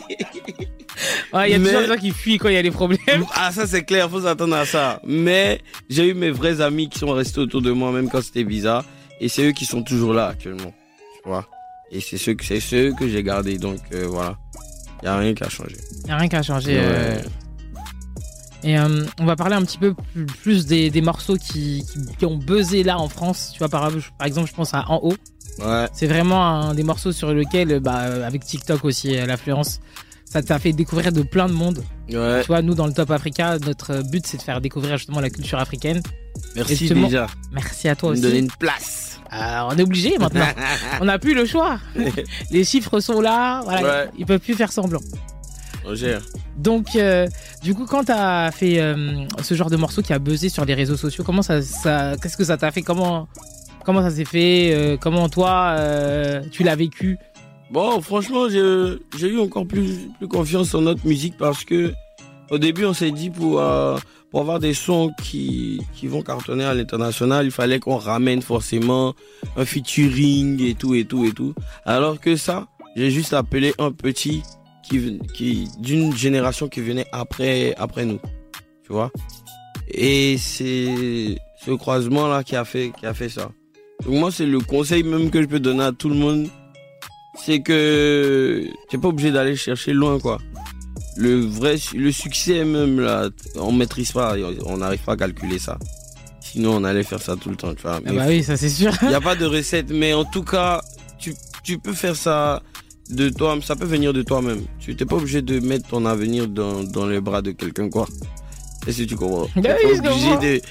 Ouais, 1.34 1.50
il 1.50 1.52
y 1.52 1.56
a 1.56 1.60
Mais- 1.60 1.66
toujours 1.66 1.82
des 1.82 1.88
gens 1.88 1.98
qui 1.98 2.12
fuient 2.12 2.38
quand 2.38 2.50
il 2.50 2.56
y 2.56 2.58
a 2.58 2.64
des 2.64 2.72
problèmes. 2.72 3.26
Ah, 3.36 3.52
ça 3.52 3.66
c'est 3.68 3.84
clair, 3.84 4.10
faut 4.10 4.22
s'attendre 4.22 4.56
à 4.56 4.66
ça. 4.66 5.02
Mais 5.06 5.62
j'ai 5.90 6.08
eu 6.10 6.14
mes 6.14 6.32
vrais 6.32 6.62
amis 6.62 6.90
qui 6.90 7.00
sont 7.00 7.12
restés 7.12 7.40
autour 7.40 7.62
de 7.62 7.72
moi, 7.72 7.92
même 7.92 8.10
quand 8.10 8.22
c'était 8.22 8.44
bizarre. 8.44 8.84
Et 9.22 9.28
c'est 9.30 9.44
eux 9.48 9.52
qui 9.52 9.66
sont 9.66 9.84
toujours 9.84 10.14
là 10.14 10.28
actuellement. 10.28 10.74
Tu 11.24 11.30
vois. 11.30 11.46
Et 11.92 12.00
c'est 12.02 12.18
ceux, 12.18 12.34
que- 12.36 12.46
c'est 12.46 12.60
ceux 12.60 12.94
que 12.94 13.08
j'ai 13.08 13.24
gardés. 13.24 13.58
Donc 13.58 13.80
euh, 13.94 14.08
voilà. 14.08 14.38
Il 15.02 15.06
n'y 15.06 15.10
a 15.10 15.18
rien 15.18 15.34
qui 15.34 15.44
a 15.44 15.50
changé. 15.50 15.76
Il 16.02 16.06
n'y 16.08 16.12
a 16.12 16.18
rien 16.18 16.28
qu'à 16.28 16.42
changer. 16.44 16.78
Ouais. 16.78 16.84
euh. 16.86 17.22
Et 18.64 18.78
euh, 18.78 19.06
on 19.20 19.26
va 19.26 19.38
parler 19.38 19.56
un 19.56 19.62
petit 19.64 19.78
peu 19.78 19.96
plus, 20.42 20.66
des, 20.66 20.90
des 20.90 21.02
morceaux 21.02 21.38
qui, 21.38 21.86
qui, 21.92 22.16
qui 22.18 22.26
ont 22.26 22.36
buzzé 22.36 22.84
là 22.84 23.00
en 23.00 23.08
France. 23.08 23.52
Tu 23.54 23.60
vois, 23.60 23.70
par, 23.70 23.90
par 24.18 24.28
exemple, 24.28 24.50
je 24.50 24.54
pense 24.54 24.74
à 24.74 24.84
En 24.90 25.00
haut. 25.02 25.16
Ouais. 25.60 25.88
C'est 25.94 26.08
vraiment 26.08 26.46
un 26.46 26.74
des 26.74 26.84
morceaux 26.84 27.12
sur 27.14 27.34
lequel, 27.34 27.80
bah, 27.80 27.94
avec 28.26 28.44
TikTok 28.44 28.84
aussi, 28.84 29.14
l'influence, 29.16 29.80
ça 30.30 30.42
t'a 30.44 30.60
fait 30.60 30.74
découvrir 30.74 31.12
de 31.12 31.22
plein 31.24 31.48
de 31.48 31.54
monde. 31.54 31.84
Ouais. 32.12 32.42
Tu 32.42 32.48
vois, 32.48 32.62
nous, 32.62 32.76
dans 32.76 32.86
le 32.88 32.94
Top 32.94 33.12
Africa, 33.12 33.58
notre 33.66 34.04
but, 34.10 34.26
c'est 34.28 34.38
de 34.38 34.42
faire 34.44 34.62
découvrir 34.62 34.98
justement 34.98 35.20
la 35.20 35.30
culture 35.30 35.60
africaine. 35.60 36.02
Merci 36.56 36.90
déjà. 36.90 37.28
Merci 37.52 37.88
à 37.90 37.96
toi 37.96 38.10
De 38.10 38.14
me 38.16 38.20
aussi. 38.20 38.28
donner 38.28 38.40
une 38.40 38.52
place. 38.52 39.20
Ah, 39.32 39.68
on 39.72 39.78
est 39.78 39.82
obligé 39.84 40.18
maintenant. 40.18 40.46
on 41.02 41.06
n'a 41.06 41.20
plus 41.20 41.34
le 41.36 41.46
choix. 41.46 41.80
Les 42.52 42.64
chiffres 42.64 43.00
sont 43.00 43.22
là. 43.22 43.62
Voilà, 43.64 43.82
Ouais. 43.82 44.10
Ils 44.18 44.26
peuvent 44.26 44.40
plus 44.40 44.56
faire 44.56 44.72
semblant. 44.72 45.02
On 45.86 45.96
gère. 45.96 46.22
Donc, 46.58 46.96
euh, 46.96 47.28
du 47.64 47.74
coup, 47.74 47.86
quand 47.86 48.04
t'as 48.06 48.52
fait 48.52 48.80
euh, 48.80 49.24
ce 49.42 49.54
genre 49.56 49.70
de 49.70 49.78
morceau 49.78 50.02
qui 50.02 50.14
a 50.14 50.20
buzzé 50.20 50.50
sur 50.50 50.66
les 50.66 50.74
réseaux 50.74 50.98
sociaux, 50.98 51.24
comment 51.24 51.42
ça, 51.42 51.62
ça 51.62 52.16
qu'est-ce 52.22 52.38
que 52.38 52.44
ça 52.44 52.58
t'a 52.58 52.72
fait? 52.72 52.82
Comment, 52.82 53.28
comment 53.86 54.02
ça 54.02 54.10
s'est 54.12 54.26
fait? 54.26 54.74
Euh, 54.74 54.98
Comment 55.00 55.30
toi, 55.30 55.76
tu 56.52 56.64
l'as 56.64 56.76
vécu? 56.76 57.18
Bon, 57.72 58.02
franchement, 58.02 58.50
j'ai 58.50 59.28
eu 59.28 59.40
encore 59.40 59.68
plus, 59.68 60.10
plus 60.18 60.28
confiance 60.28 60.74
en 60.74 60.82
notre 60.82 61.06
musique 61.06 61.38
parce 61.38 61.64
que 61.64 61.94
au 62.50 62.58
début, 62.58 62.86
on 62.86 62.94
s'est 62.94 63.12
dit 63.12 63.30
pour, 63.30 63.62
euh, 63.62 63.98
pour 64.32 64.42
avoir 64.42 64.60
des 64.60 64.74
sons 64.74 65.12
qui, 65.22 65.82
qui 65.94 66.08
vont 66.08 66.24
cartonner 66.24 66.64
à 66.64 66.74
l'international, 66.74 67.46
il 67.46 67.52
fallait 67.52 67.80
qu'on 67.80 67.98
ramène 67.98 68.42
forcément 68.42 69.14
un 69.56 69.66
featuring 69.66 70.60
et 70.64 70.74
tout 70.74 70.96
et 70.96 71.06
tout 71.06 71.26
et 71.26 71.32
tout. 71.32 71.54
Alors 71.86 72.20
que 72.20 72.36
ça, 72.36 72.68
j'ai 72.96 73.12
juste 73.12 73.34
appelé 73.34 73.74
un 73.78 73.92
petit 73.92 74.42
qui, 74.84 75.20
qui 75.36 75.68
d'une 75.80 76.16
génération 76.16 76.68
qui 76.70 76.82
venait 76.82 77.06
après, 77.12 77.76
après 77.78 78.06
nous. 78.06 78.20
Tu 78.84 78.94
vois? 78.94 79.12
Et 79.90 80.38
c'est 80.40 81.38
ce 81.64 81.72
croisement 81.72 82.28
là 82.28 82.44
qui 82.44 82.56
a 82.56 82.66
fait, 82.66 82.92
qui 83.00 83.06
a 83.06 83.14
fait 83.14 83.30
ça. 83.30 83.52
Donc 84.06 84.16
moi, 84.16 84.32
c'est 84.32 84.48
le 84.48 84.60
conseil 84.60 85.04
même 85.04 85.30
que 85.30 85.40
je 85.42 85.48
peux 85.48 85.60
donner 85.60 85.84
à 85.84 85.92
tout 85.92 86.10
le 86.10 86.16
monde 86.16 86.48
c'est 87.46 87.62
que 87.62 88.66
t'es 88.90 88.98
pas 88.98 89.08
obligé 89.08 89.32
d'aller 89.32 89.56
chercher 89.56 89.94
loin 89.94 90.20
quoi. 90.20 90.40
Le 91.18 91.40
vrai 91.40 91.76
le 91.96 92.12
succès 92.12 92.64
même 92.64 93.00
là, 93.00 93.30
on 93.56 93.72
maîtrise 93.72 94.12
pas, 94.12 94.36
on 94.66 94.78
n'arrive 94.78 95.02
pas 95.02 95.14
à 95.14 95.18
calculer 95.18 95.60
ça. 95.60 95.78
Sinon 96.42 96.78
on 96.78 96.84
allait 96.84 97.04
faire 97.04 97.22
ça 97.22 97.36
tout 97.36 97.50
le 97.50 97.56
temps, 97.56 97.74
tu 97.76 97.82
vois. 97.82 98.00
Ah 98.06 98.14
bah 98.14 98.26
oui, 98.28 98.44
ça 98.44 98.58
c'est 98.58 98.70
sûr. 98.70 98.92
Il 99.04 99.12
y 99.12 99.14
a 99.14 99.22
pas 99.22 99.36
de 99.36 99.46
recette, 99.46 99.92
mais 99.92 100.14
en 100.14 100.26
tout 100.26 100.44
cas, 100.44 100.82
tu, 101.18 101.34
tu 101.64 101.78
peux 101.78 101.94
faire 101.94 102.16
ça 102.16 102.64
de 103.10 103.30
toi, 103.30 103.58
ça 103.62 103.76
peut 103.76 103.86
venir 103.86 104.14
de 104.14 104.22
toi-même. 104.22 104.62
Tu 104.80 104.96
t'es 104.96 105.06
pas 105.06 105.18
obligé 105.18 105.42
de 105.42 105.60
mettre 105.60 105.90
ton 105.90 106.06
avenir 106.06 106.48
dans, 106.48 106.84
dans 106.84 107.06
les 107.08 107.22
bras 107.22 107.42
de 107.42 107.52
quelqu'un 107.52 107.90
quoi. 107.90 108.08
Est-ce 108.88 109.00
que 109.00 109.04
tu 109.10 109.16
comprends? 109.16 109.48
Bah 109.58 109.76
oui, 109.84 110.62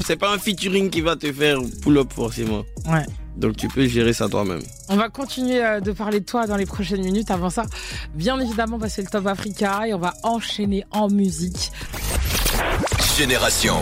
c'est 0.00 0.16
pas 0.16 0.34
un 0.34 0.38
featuring 0.38 0.90
qui 0.90 1.00
va 1.00 1.16
te 1.16 1.32
faire 1.32 1.58
pull 1.82 1.98
up 1.98 2.12
forcément. 2.12 2.64
Ouais. 2.86 3.06
Donc 3.36 3.56
tu 3.56 3.68
peux 3.68 3.86
gérer 3.86 4.12
ça 4.12 4.28
toi-même. 4.28 4.62
On 4.88 4.96
va 4.96 5.08
continuer 5.08 5.64
euh, 5.64 5.80
de 5.80 5.92
parler 5.92 6.20
de 6.20 6.24
toi 6.24 6.46
dans 6.46 6.56
les 6.56 6.66
prochaines 6.66 7.02
minutes. 7.02 7.30
Avant 7.30 7.50
ça, 7.50 7.64
bien 8.14 8.38
évidemment, 8.40 8.78
bah, 8.78 8.88
c'est 8.88 9.02
le 9.02 9.08
Top 9.08 9.26
Africa 9.26 9.86
et 9.86 9.94
on 9.94 9.98
va 9.98 10.14
enchaîner 10.22 10.84
en 10.90 11.08
musique. 11.08 11.70
Génération. 13.16 13.76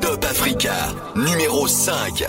Top 0.00 0.24
Africa, 0.24 0.74
numéro 1.16 1.66
5. 1.66 2.26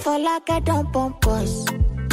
For 0.00 0.18
like 0.20 0.48
I 0.50 0.60
don't 0.60 0.92
pump 0.92 1.26
us. 1.26 1.64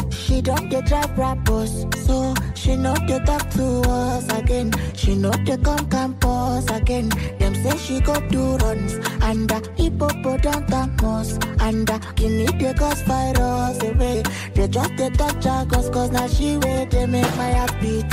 She 0.10 0.42
don't 0.42 0.68
dey 0.70 0.82
drive 0.82 1.16
rappers, 1.16 1.86
so 2.08 2.34
she 2.56 2.76
know 2.76 2.96
they 3.08 3.20
talk 3.20 3.48
to 3.52 3.82
us 3.88 4.28
again. 4.34 4.72
She 4.96 5.16
know 5.16 5.30
they 5.46 5.58
come 5.58 5.88
campus 5.92 6.68
again. 6.72 7.10
Them 7.38 7.54
say 7.64 7.78
she 7.78 8.00
go 8.00 8.16
do 8.30 8.58
runs 8.58 8.94
and 9.22 9.52
uh, 9.52 9.62
hippopotamus 9.76 11.38
and 11.60 11.88
uh, 11.90 12.00
guinea 12.16 12.48
they 12.58 12.74
cause 12.74 13.02
virus 13.04 13.84
away. 13.84 14.24
They 14.56 14.68
just 14.68 14.98
they 14.98 15.10
talk 15.12 15.40
jargons 15.40 15.90
cause 15.92 16.10
now 16.10 16.28
she 16.28 16.58
wait 16.58 16.90
they 16.90 17.06
make 17.06 17.36
my 17.38 17.52
heart 17.54 17.76
beat. 17.80 18.06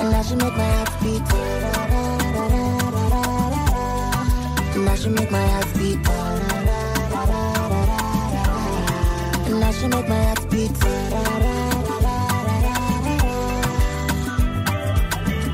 And 0.00 0.10
now 0.10 0.22
she 0.22 0.34
make 0.34 0.52
my 0.54 0.68
heart 0.68 0.90
beat. 1.02 1.75
Now 4.96 5.02
she 5.02 5.08
make 5.10 5.30
my 5.30 5.46
heart 5.46 5.66
beat. 5.74 5.98
Now 9.60 9.70
she 9.72 9.86
make 9.88 10.08
my 10.08 10.24
heart 10.24 10.50
beat. 10.50 10.70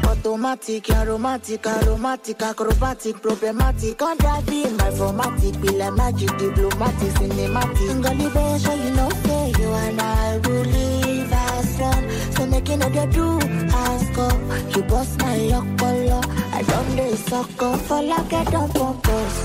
Automatic, 0.07 0.91
aromatic, 0.91 1.67
aromatic, 1.67 2.43
acrobatic, 2.43 3.21
problematic, 3.21 4.03
on 4.03 4.17
driving 4.19 4.77
my 4.77 4.91
formatic, 4.91 5.61
be 5.61 5.69
like 5.71 5.95
magic, 5.95 6.31
diplomatic, 6.39 7.13
cinematic. 7.19 7.91
Ngolibe, 8.01 8.65
show 8.65 8.75
you 8.75 8.91
know, 8.95 9.11
say 9.11 9.53
you 9.59 9.73
and 9.73 10.01
I 10.01 10.39
will 10.39 10.65
live 10.65 11.33
as 11.33 11.79
one. 11.81 12.11
So 12.33 12.45
know 12.47 12.89
they 12.89 13.07
do 13.07 13.41
ask 13.73 14.19
up. 14.19 14.77
You 14.77 14.83
bust 14.85 15.19
my 15.21 15.37
yokolo, 15.37 16.21
Don't 16.69 16.97
dey 16.97 17.15
suck 17.17 17.63
up 17.63 17.81
for 17.81 18.03
like 18.03 18.33
I 18.33 18.45
don't 18.45 19.09
us. 19.09 19.37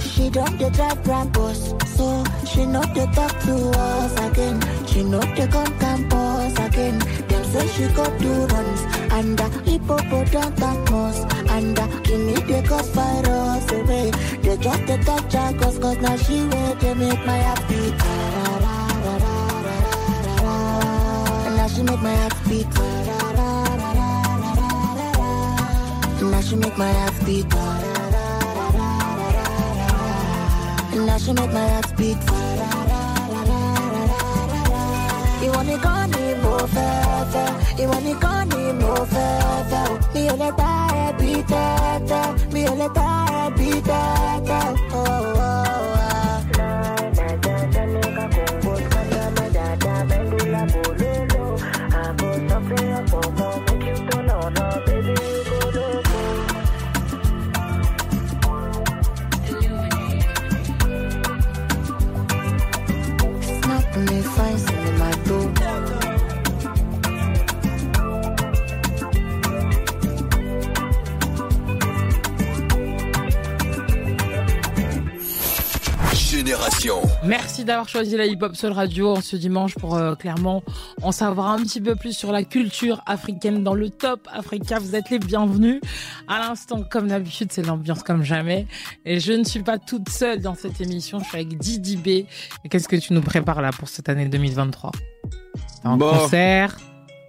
She 0.00 0.30
don't 0.30 0.56
dey 0.58 0.70
drive 0.70 1.02
Brabus, 1.02 1.60
so 1.96 2.24
she 2.46 2.64
know 2.66 2.82
they 2.94 3.06
talk 3.06 3.32
to 3.40 3.54
us 3.78 4.12
again. 4.30 4.60
She 4.86 5.02
know 5.02 5.20
they 5.20 5.46
come 5.48 5.72
campus 5.78 6.58
again. 6.66 6.98
Them 7.28 7.44
say 7.52 7.66
she 7.74 7.86
go 7.94 8.04
do 8.18 8.32
runs 8.52 8.80
and 9.12 9.40
uh, 9.40 9.48
hippopotamus 9.66 11.18
and 11.50 11.78
uh, 11.78 11.86
guinea 12.04 12.40
they 12.48 12.62
cause 12.62 12.88
virus 12.90 13.70
away. 13.72 14.10
They 14.42 14.56
just 14.56 14.86
they 14.86 14.98
talk 14.98 15.28
jargons 15.28 15.78
cause 15.78 15.98
now 15.98 16.16
she 16.16 16.40
wait 16.44 16.78
they 16.80 16.94
make 16.94 17.26
my 17.26 17.38
heart 17.42 17.68
beat. 17.68 17.98
Now 21.56 21.66
she 21.68 21.82
make 21.82 22.00
my 22.02 22.14
heart 22.14 22.34
beat. 22.48 23.13
And 26.24 26.32
now 26.32 26.40
she 26.40 26.56
make 26.56 26.78
my 26.78 26.90
heart 26.90 27.12
beat. 27.26 27.54
And 30.94 31.06
now 31.06 31.18
she 31.18 31.34
make 31.34 31.52
my 31.52 31.68
heart 31.68 31.94
beat. 31.98 32.16
You 35.44 35.50
want 35.52 35.68
me 35.68 35.76
gone 35.76 36.10
more 36.40 36.66
fefe. 36.74 37.78
You 37.78 37.88
want 37.88 38.04
me 38.06 38.14
gone 38.14 38.48
more 38.78 39.06
fefe. 39.12 40.14
Me 40.14 40.30
ole 40.30 40.50
ta 40.56 40.70
e 40.96 41.12
beat. 41.20 41.50
Me 42.54 42.68
ole 42.70 42.88
ta 42.94 43.08
e 43.46 43.50
beat 43.58 44.93
Merci 77.26 77.64
d'avoir 77.64 77.88
choisi 77.88 78.16
la 78.18 78.26
Hip 78.26 78.38
Hop 78.42 78.54
Soul 78.54 78.72
Radio 78.72 79.12
en 79.16 79.20
ce 79.22 79.36
dimanche 79.36 79.74
pour 79.76 79.94
euh, 79.96 80.14
clairement 80.14 80.62
en 81.02 81.10
savoir 81.10 81.48
un 81.52 81.62
petit 81.62 81.80
peu 81.80 81.96
plus 81.96 82.12
sur 82.14 82.32
la 82.32 82.44
culture 82.44 83.00
africaine 83.06 83.64
dans 83.64 83.72
le 83.72 83.88
top 83.88 84.28
Africa. 84.30 84.78
Vous 84.78 84.94
êtes 84.94 85.08
les 85.08 85.18
bienvenus. 85.18 85.80
À 86.28 86.38
l'instant, 86.40 86.82
comme 86.88 87.08
d'habitude, 87.08 87.50
c'est 87.50 87.62
l'ambiance 87.62 88.02
comme 88.02 88.22
jamais. 88.24 88.66
Et 89.06 89.20
je 89.20 89.32
ne 89.32 89.44
suis 89.44 89.62
pas 89.62 89.78
toute 89.78 90.10
seule 90.10 90.42
dans 90.42 90.54
cette 90.54 90.80
émission. 90.82 91.18
Je 91.20 91.24
suis 91.24 91.36
avec 91.36 91.56
Didi 91.56 91.96
B. 91.96 92.08
Et 92.08 92.28
qu'est-ce 92.70 92.88
que 92.88 92.96
tu 92.96 93.14
nous 93.14 93.22
prépares 93.22 93.62
là 93.62 93.70
pour 93.72 93.88
cette 93.88 94.10
année 94.10 94.26
2023 94.26 94.92
Un 95.84 95.96
Bon. 95.96 96.10
concert? 96.10 96.76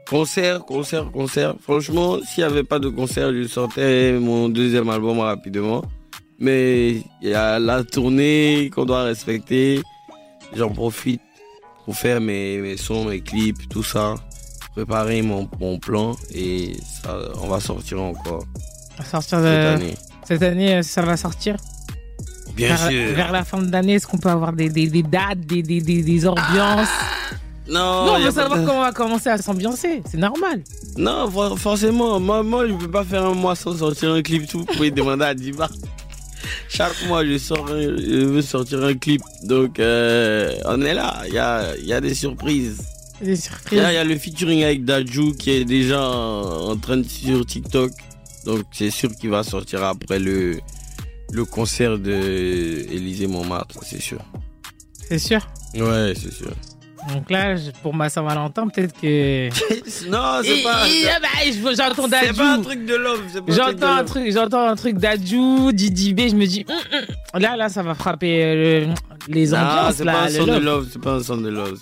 Concert, 0.09 0.65
concert, 0.65 1.09
concert. 1.11 1.55
Franchement, 1.61 2.17
s'il 2.25 2.43
n'y 2.43 2.51
avait 2.51 2.63
pas 2.63 2.79
de 2.79 2.89
concert, 2.89 3.31
je 3.33 3.47
sortais 3.47 4.11
mon 4.19 4.49
deuxième 4.49 4.89
album 4.89 5.19
rapidement. 5.19 5.83
Mais 6.39 6.95
il 7.21 7.29
y 7.29 7.33
a 7.33 7.59
la 7.59 7.83
tournée 7.83 8.69
qu'on 8.73 8.85
doit 8.85 9.03
respecter. 9.03 9.81
J'en 10.55 10.69
profite 10.69 11.21
pour 11.85 11.95
faire 11.95 12.19
mes, 12.21 12.57
mes 12.57 12.77
sons, 12.77 13.05
mes 13.05 13.21
clips, 13.21 13.67
tout 13.69 13.83
ça. 13.83 14.15
Préparer 14.75 15.21
mon, 15.21 15.49
mon 15.59 15.79
plan 15.79 16.15
et 16.33 16.75
ça, 17.01 17.17
on 17.41 17.47
va 17.47 17.61
sortir 17.61 18.01
encore 18.01 18.43
à 18.99 19.05
sortir 19.05 19.37
cette 19.39 19.45
de... 19.45 19.67
année. 19.67 19.95
Cette 20.25 20.43
année, 20.43 20.75
euh, 20.75 20.81
ça 20.83 21.01
va 21.01 21.15
sortir? 21.15 21.55
Bien 22.55 22.69
vers, 22.75 22.89
sûr. 22.89 23.15
vers 23.15 23.31
la 23.31 23.43
fin 23.45 23.61
de 23.61 23.71
l'année, 23.71 23.93
est-ce 23.93 24.05
qu'on 24.07 24.17
peut 24.17 24.29
avoir 24.29 24.51
des, 24.51 24.67
des, 24.69 24.87
des 24.87 25.03
dates, 25.03 25.39
des, 25.39 25.61
des, 25.63 25.79
des, 25.81 26.01
des 26.03 26.27
ambiances? 26.27 26.89
Non, 27.69 28.05
Non, 28.05 28.13
on 28.15 28.19
veut 28.19 28.31
savoir 28.31 28.59
de- 28.59 28.65
comment 28.65 28.79
on 28.79 28.83
va 28.83 28.91
commencer 28.91 29.29
à 29.29 29.37
s'ambiancer. 29.37 30.01
C'est 30.09 30.17
normal. 30.17 30.61
Non, 30.97 31.29
for- 31.31 31.57
forcément, 31.57 32.19
moi, 32.19 32.43
moi, 32.43 32.67
je 32.67 32.73
peux 32.73 32.91
pas 32.91 33.03
faire 33.05 33.25
un 33.25 33.33
mois 33.33 33.55
sans 33.55 33.77
sortir 33.77 34.11
un 34.11 34.21
clip 34.21 34.47
tout. 34.47 34.59
Vous 34.59 34.65
pouvez 34.65 34.91
demander 34.91 35.23
à 35.25 35.33
Diva. 35.33 35.69
Chaque 36.69 36.95
mois, 37.07 37.25
je, 37.25 37.37
sors 37.37 37.67
un- 37.69 37.81
je 37.81 38.25
veux 38.25 38.41
sortir 38.41 38.83
un 38.83 38.93
clip. 38.95 39.21
Donc, 39.43 39.79
euh, 39.79 40.53
on 40.65 40.81
est 40.81 40.93
là. 40.93 41.23
Il 41.27 41.33
y 41.33 41.37
a, 41.39 41.75
y 41.77 41.93
a 41.93 42.01
des 42.01 42.13
surprises. 42.13 42.81
Des 43.21 43.35
surprises. 43.35 43.79
Là, 43.79 43.91
il 43.91 43.95
y 43.95 43.97
a 43.97 44.03
le 44.03 44.17
featuring 44.17 44.63
avec 44.63 44.83
Daju 44.85 45.33
qui 45.37 45.51
est 45.51 45.65
déjà 45.65 46.01
en 46.01 46.71
en 46.71 46.77
train 46.77 46.97
de 46.97 47.07
sur 47.07 47.45
TikTok. 47.45 47.91
Donc, 48.45 48.63
c'est 48.71 48.89
sûr 48.91 49.09
qu'il 49.15 49.29
va 49.29 49.43
sortir 49.43 49.83
après 49.83 50.19
le, 50.19 50.59
le 51.31 51.45
concert 51.45 51.97
de 51.97 52.11
Élysée 52.91 53.27
Montmartre, 53.27 53.79
c'est 53.83 54.01
sûr. 54.01 54.19
C'est 55.07 55.19
sûr? 55.19 55.47
Ouais, 55.75 56.13
c'est 56.15 56.33
sûr. 56.33 56.51
Donc 57.13 57.29
là, 57.29 57.55
pour 57.83 57.93
ma 57.93 58.09
Saint-Valentin, 58.09 58.67
peut-être 58.67 58.99
que. 58.99 59.49
non, 60.09 60.41
c'est 60.43 60.63
pas. 60.63 60.83
ah 60.83 61.19
bah, 61.21 61.27
je- 61.45 61.75
J'entends 61.75 62.03
C'est 62.03 62.09
Dadju. 62.09 62.33
pas 62.37 62.53
un 62.53 62.61
truc 62.61 62.85
de 62.85 62.95
love. 62.95 63.21
c'est 63.31 63.41
pas 63.41 63.45
un 63.45 63.45
truc 63.45 63.47
de 63.47 63.53
J'entends 63.53 63.93
un 63.95 64.03
truc, 64.03 64.31
j'entends 64.31 64.67
un 64.67 64.75
truc 64.75 64.97
d'Adju, 64.97 65.71
Didi 65.73 66.13
B, 66.13 66.21
je 66.29 66.35
me 66.35 66.45
dis, 66.45 66.65
hum, 66.67 66.75
hum. 67.33 67.41
là, 67.41 67.55
là, 67.55 67.69
ça 67.69 67.83
va 67.83 67.93
frapper 67.93 68.43
euh, 68.43 68.55
le- 68.87 69.33
les 69.33 69.47
Non, 69.49 69.57
ambiances, 69.57 69.95
c'est 69.97 70.05
pas 70.05 70.23
un 70.23 70.29
son 70.29 70.45
de 70.45 70.57
love, 70.57 70.87
c'est 70.91 71.01
pas 71.01 71.11
un 71.13 71.23
son 71.23 71.37
de 71.37 71.49
love. 71.49 71.79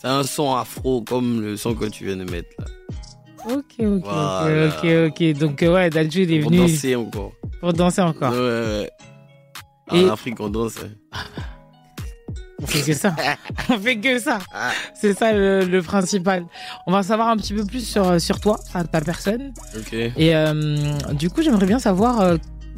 c'est 0.00 0.08
un 0.08 0.22
son 0.22 0.54
afro 0.54 1.02
comme 1.02 1.40
le 1.40 1.56
son 1.56 1.74
que 1.74 1.86
tu 1.86 2.04
viens 2.04 2.16
de 2.16 2.24
mettre 2.24 2.48
là. 2.58 2.64
Ok, 3.46 3.74
ok, 3.78 4.02
Voilà. 4.04 4.68
ok, 4.68 4.86
ok. 5.10 5.38
Donc, 5.38 5.62
euh, 5.62 5.74
ouais, 5.74 5.90
Dadju, 5.90 6.22
il 6.22 6.32
est 6.32 6.40
Pour 6.40 6.50
venu. 6.50 6.62
danser 6.62 6.94
encore. 6.96 7.32
Pour 7.60 7.72
danser 7.74 8.00
encore. 8.02 8.32
Ouais, 8.32 8.38
ouais. 8.38 8.90
En 9.90 9.96
Et- 9.96 10.08
Afrique, 10.10 10.40
on 10.40 10.48
danse. 10.48 10.76
On 12.64 12.66
fait 12.66 12.82
que 12.92 12.96
ça. 12.98 13.14
On 13.68 13.78
fait 13.78 13.98
que 13.98 14.18
ça. 14.18 14.38
C'est 14.94 15.12
ça 15.16 15.32
le, 15.32 15.64
le 15.66 15.82
principal. 15.82 16.46
On 16.86 16.92
va 16.92 17.02
savoir 17.02 17.28
un 17.28 17.36
petit 17.36 17.52
peu 17.54 17.64
plus 17.64 17.86
sur, 17.86 18.20
sur 18.20 18.40
toi, 18.40 18.58
ta 18.90 19.00
personne. 19.02 19.52
Ok. 19.76 19.92
Et 19.92 20.34
euh, 20.34 20.96
du 21.12 21.28
coup, 21.30 21.42
j'aimerais 21.42 21.66
bien 21.66 21.78
savoir 21.78 22.20
euh, 22.22 22.36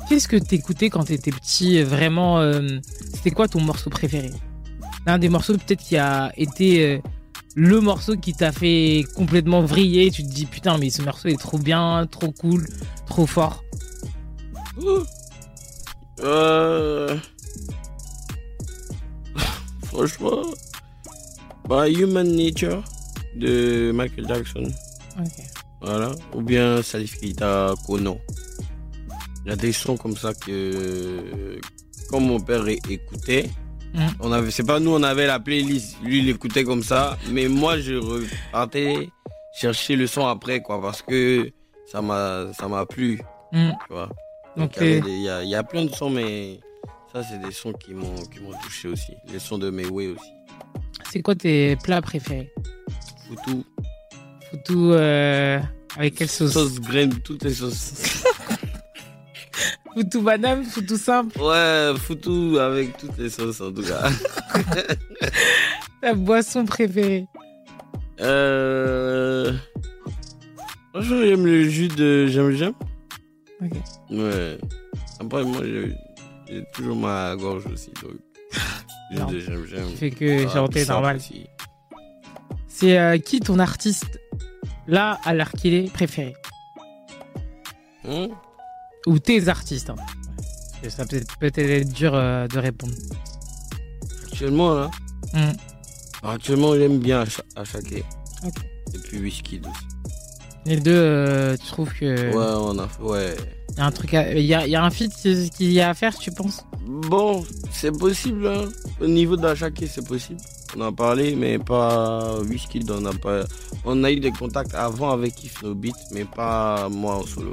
qu'est-ce 0.08 0.26
que 0.28 0.36
t'écoutais 0.36 0.90
quand 0.90 1.04
t'étais 1.04 1.30
petit, 1.30 1.78
euh, 1.78 1.84
vraiment. 1.84 2.40
euh, 2.40 2.80
C'était 3.14 3.30
quoi 3.30 3.46
ton 3.48 3.60
morceau 3.60 3.88
préféré? 3.88 4.32
L'un 5.06 5.18
des 5.18 5.28
morceaux 5.28 5.54
peut-être 5.54 5.82
qui 5.82 5.96
a 5.96 6.32
été 6.36 6.84
euh, 6.84 6.98
le 7.54 7.80
morceau 7.80 8.16
qui 8.16 8.34
t'a 8.34 8.50
fait 8.50 9.04
complètement 9.14 9.62
vriller. 9.62 10.10
Tu 10.10 10.24
te 10.24 10.28
dis 10.28 10.46
putain, 10.46 10.78
mais 10.78 10.90
ce 10.90 11.00
morceau 11.02 11.28
est 11.28 11.38
trop 11.40 11.58
bien, 11.58 12.06
trop 12.10 12.32
cool, 12.32 12.66
trop 13.06 13.26
fort. 13.26 13.62
Euh... 16.24 17.14
Franchement, 19.86 20.42
bah, 21.68 21.88
Human 21.88 22.26
Nature 22.36 22.82
de 23.36 23.90
Michael 23.92 24.26
Jackson. 24.28 24.64
Ok. 25.18 25.44
Voilà. 25.80 26.12
Ou 26.34 26.42
bien 26.42 26.82
Salif 26.82 27.18
Keita, 27.20 27.74
Kono. 27.86 28.18
Il 29.44 29.50
y 29.50 29.52
a 29.52 29.56
des 29.56 29.72
sons 29.72 29.96
comme 29.96 30.16
ça 30.16 30.32
que, 30.34 31.58
quand 32.10 32.20
mon 32.20 32.40
père 32.40 32.66
écoutait, 32.68 33.48
Mm. 33.94 34.06
on 34.20 34.32
avait, 34.32 34.50
c'est 34.50 34.66
pas 34.66 34.78
nous, 34.78 34.90
on 34.92 35.02
avait 35.02 35.26
la 35.26 35.40
playlist. 35.40 35.96
Lui, 36.02 36.18
il 36.18 36.28
écoutait 36.28 36.64
comme 36.64 36.82
ça. 36.82 37.16
Mais 37.30 37.48
moi, 37.48 37.78
je 37.78 37.94
repartais 37.94 39.08
chercher 39.58 39.96
le 39.96 40.06
son 40.06 40.26
après, 40.26 40.60
quoi, 40.60 40.82
parce 40.82 41.00
que 41.00 41.50
ça 41.90 42.02
m'a, 42.02 42.48
ça 42.58 42.68
m'a 42.68 42.84
plu. 42.84 43.20
Mm. 43.52 43.70
Tu 43.70 43.92
vois. 43.94 44.10
Donc, 44.56 44.72
il 44.82 45.02
y, 45.06 45.22
y 45.48 45.54
a 45.54 45.62
plein 45.62 45.84
de 45.86 45.94
sons, 45.94 46.10
mais 46.10 46.60
ça, 47.16 47.22
c'est 47.30 47.38
des 47.38 47.52
sons 47.52 47.72
qui 47.72 47.94
m'ont, 47.94 48.14
touché 48.62 48.88
aussi. 48.88 49.12
Les 49.32 49.38
sons 49.38 49.56
de 49.56 49.70
Mayway 49.70 50.08
aussi. 50.08 50.30
C'est 51.10 51.22
quoi 51.22 51.34
tes 51.34 51.76
plats 51.76 52.02
préférés? 52.02 52.52
Foutou. 53.28 53.64
Foutou 54.50 54.92
euh, 54.92 55.58
avec 55.96 56.16
quelle 56.16 56.28
sauce? 56.28 56.52
Sauce 56.52 56.78
graine, 56.78 57.18
toutes 57.20 57.42
les 57.44 57.54
sauces. 57.54 58.22
Foutou 59.94 60.20
banane, 60.20 60.62
foutou 60.64 60.98
simple? 60.98 61.40
Ouais, 61.40 61.94
foutou 61.96 62.58
avec 62.58 62.98
toutes 62.98 63.16
les 63.16 63.30
sauces 63.30 63.62
en 63.62 63.72
tout 63.72 63.82
cas. 63.82 64.10
Ta 66.02 66.12
boisson 66.12 66.66
préférée? 66.66 67.26
Euh... 68.20 69.54
Franchement, 70.92 71.20
j'aime 71.22 71.46
le 71.46 71.66
jus 71.66 71.88
de 71.88 72.26
j'aime 72.26 72.50
j'aime. 72.50 72.74
Ok. 73.62 73.72
Ouais. 74.10 74.58
Après, 75.18 75.44
moi, 75.44 75.62
j'ai 75.64 75.96
j'ai 76.48 76.64
toujours 76.72 76.96
ma 76.96 77.34
gorge 77.36 77.66
aussi. 77.66 77.90
Donc, 79.12 79.30
j'aime 79.30 79.96
fais 79.96 80.10
que 80.10 80.46
Ah, 80.46 80.52
chanter 80.52 80.84
normal. 80.86 81.16
aussi. 81.16 81.46
C'est 82.68 82.98
euh, 82.98 83.18
qui 83.18 83.40
ton 83.40 83.58
artiste, 83.58 84.20
là, 84.86 85.18
à 85.24 85.34
l'heure 85.34 85.52
qu'il 85.52 85.74
est, 85.74 85.92
préféré? 85.92 86.34
Hein? 88.08 88.28
Ou 89.06 89.18
tes 89.18 89.48
artistes 89.48 89.90
hein. 89.90 89.96
Ça 90.88 91.04
peut 91.04 91.16
être, 91.16 91.38
peut 91.38 91.50
être 91.54 91.92
dur 91.92 92.12
euh, 92.14 92.46
de 92.46 92.58
répondre. 92.58 92.92
Actuellement, 94.26 94.74
là? 94.74 94.90
Hmm. 95.32 95.52
Actuellement, 96.22 96.74
j'aime 96.74 96.98
bien 96.98 97.24
Achaké. 97.56 98.04
Ok. 98.44 98.56
Et 98.94 98.98
puis 98.98 99.18
Whisky 99.18 99.60
aussi. 99.60 99.95
Les 100.66 100.76
deux, 100.76 100.90
euh, 100.94 101.56
tu 101.56 101.66
trouves 101.68 101.92
que. 101.94 102.04
Ouais, 102.34 102.54
on 102.58 102.78
a 102.78 102.88
fait. 102.88 103.02
Ouais. 103.02 103.36
Il 103.70 103.78
y 103.78 103.80
a 103.80 103.86
un 103.86 103.90
truc 103.92 104.14
à- 104.14 104.32
Il 104.32 104.44
y 104.44 104.54
a, 104.54 104.66
il 104.66 104.70
y 104.70 104.76
a 104.76 104.84
un 104.84 104.90
feat 104.90 105.12
qui- 105.14 105.50
qu'il 105.50 105.72
y 105.72 105.80
a 105.80 105.90
à 105.90 105.94
faire, 105.94 106.16
tu 106.18 106.30
penses? 106.32 106.64
Bon, 106.86 107.44
c'est 107.70 107.96
possible. 107.96 108.46
Hein. 108.48 108.64
Au 109.00 109.06
niveau 109.06 109.36
d'Achaké, 109.36 109.86
c'est 109.86 110.06
possible. 110.06 110.40
On 110.76 110.80
en 110.80 110.86
a 110.88 110.92
parlé, 110.92 111.36
mais 111.36 111.58
pas 111.58 112.38
Whisky. 112.40 112.84
On 112.90 113.04
a, 113.06 113.12
pas... 113.12 113.44
on 113.84 114.02
a 114.02 114.10
eu 114.10 114.18
des 114.18 114.32
contacts 114.32 114.74
avant 114.74 115.10
avec 115.12 115.42
If 115.44 115.62
No 115.62 115.74
Beat, 115.74 115.94
mais 116.12 116.24
pas 116.24 116.88
moi 116.90 117.16
en 117.16 117.26
solo. 117.26 117.52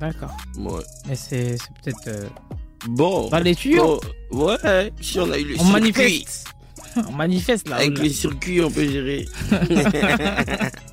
D'accord. 0.00 0.36
Ouais. 0.58 0.82
Mais 1.08 1.16
c'est 1.16 1.56
c'est 1.56 1.72
peut-être. 1.82 2.08
euh, 2.08 2.28
Bon. 2.88 3.28
Dans 3.28 3.38
les 3.40 3.54
tuyaux? 3.56 4.00
Bon, 4.30 4.46
Ouais, 4.46 4.92
si 5.00 5.18
on 5.18 5.30
a 5.30 5.38
eu 5.38 5.44
le 5.44 5.54
On 5.54 5.64
circuit. 5.64 5.72
manifeste. 5.72 6.44
On 7.08 7.12
manifeste 7.12 7.68
là. 7.68 7.76
Avec 7.76 7.96
là. 7.98 8.04
les 8.04 8.10
circuits, 8.10 8.60
on 8.60 8.70
peut 8.70 8.86
gérer. 8.88 9.26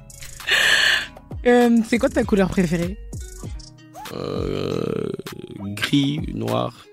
Euh, 1.48 1.78
c'est 1.88 1.98
quoi 2.00 2.10
ta 2.10 2.24
couleur 2.24 2.50
préférée 2.50 2.98
Euh, 4.14 5.12
gris, 5.76 6.20
noir. 6.34 6.86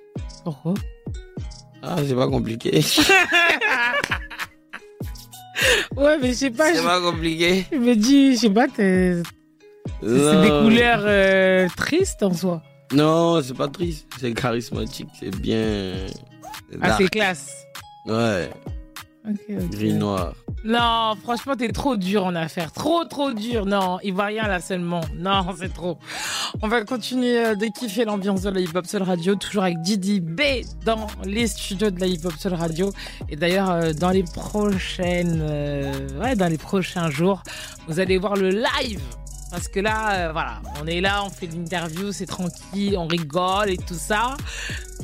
Pourquoi 0.44 0.74
Ah, 1.82 1.96
c'est 2.06 2.14
pas 2.14 2.28
compliqué. 2.28 2.80
Ouais, 5.96 6.18
mais 6.20 6.28
je 6.28 6.34
sais 6.34 6.50
pas. 6.50 6.72
c'est 6.74 6.82
pas 6.82 7.00
compliqué. 7.00 7.64
Je 7.70 7.76
me 7.76 7.94
dis, 7.94 8.34
je 8.34 8.40
sais 8.40 8.50
pas, 8.50 8.66
t'es- 8.66 9.22
c'est 10.02 10.08
des 10.08 10.48
Non. 10.50 10.64
couleurs 10.64 11.02
euh, 11.04 11.68
tristes 11.76 12.22
en 12.22 12.34
soi. 12.34 12.62
Non, 12.92 13.40
c'est 13.42 13.56
pas 13.56 13.68
triste. 13.68 14.08
C'est 14.18 14.32
charismatique, 14.34 15.08
c'est 15.20 15.30
bien. 15.36 16.06
c'est 16.70 16.78
Ah, 16.80 16.96
c'est 16.98 17.08
classe. 17.08 17.52
Ouais, 18.06 18.50
Ok, 19.28 19.38
ok. 19.50 19.70
gris, 19.70 19.92
noir. 19.92 20.34
Non, 20.64 21.14
franchement, 21.20 21.56
t'es 21.56 21.72
trop 21.72 21.96
dur 21.96 22.24
en 22.24 22.36
affaires. 22.36 22.70
Trop, 22.70 23.04
trop 23.04 23.32
dur. 23.32 23.66
Non, 23.66 23.98
il 24.04 24.14
va 24.14 24.26
rien 24.26 24.46
là 24.46 24.60
seulement. 24.60 25.00
Non, 25.16 25.46
c'est 25.58 25.72
trop. 25.72 25.98
On 26.62 26.68
va 26.68 26.84
continuer 26.84 27.44
euh, 27.44 27.54
de 27.56 27.66
kiffer 27.66 28.04
l'ambiance 28.04 28.42
de 28.42 28.50
la 28.50 28.60
Hip 28.60 28.70
Hop 28.74 28.86
Soul 28.86 29.02
Radio, 29.02 29.34
toujours 29.34 29.64
avec 29.64 29.80
Didi 29.80 30.20
B 30.20 30.40
dans 30.84 31.08
les 31.24 31.48
studios 31.48 31.90
de 31.90 32.00
la 32.00 32.06
Hip 32.06 32.20
Hop 32.24 32.34
Soul 32.38 32.54
Radio. 32.54 32.92
Et 33.28 33.36
d'ailleurs, 33.36 33.70
euh, 33.70 33.92
dans 33.92 34.10
les 34.10 34.22
prochaines, 34.22 35.40
euh, 35.42 35.92
ouais, 36.20 36.36
dans 36.36 36.48
les 36.48 36.58
prochains 36.58 37.10
jours, 37.10 37.42
vous 37.88 37.98
allez 37.98 38.18
voir 38.18 38.36
le 38.36 38.50
live 38.50 39.00
Parce 39.52 39.68
que 39.68 39.80
là, 39.80 40.12
euh, 40.12 40.32
voilà, 40.32 40.62
on 40.80 40.86
est 40.86 41.02
là, 41.02 41.22
on 41.26 41.28
fait 41.28 41.46
l'interview, 41.46 42.10
c'est 42.10 42.24
tranquille, 42.24 42.96
on 42.96 43.06
rigole 43.06 43.68
et 43.68 43.76
tout 43.76 43.94
ça. 43.94 44.34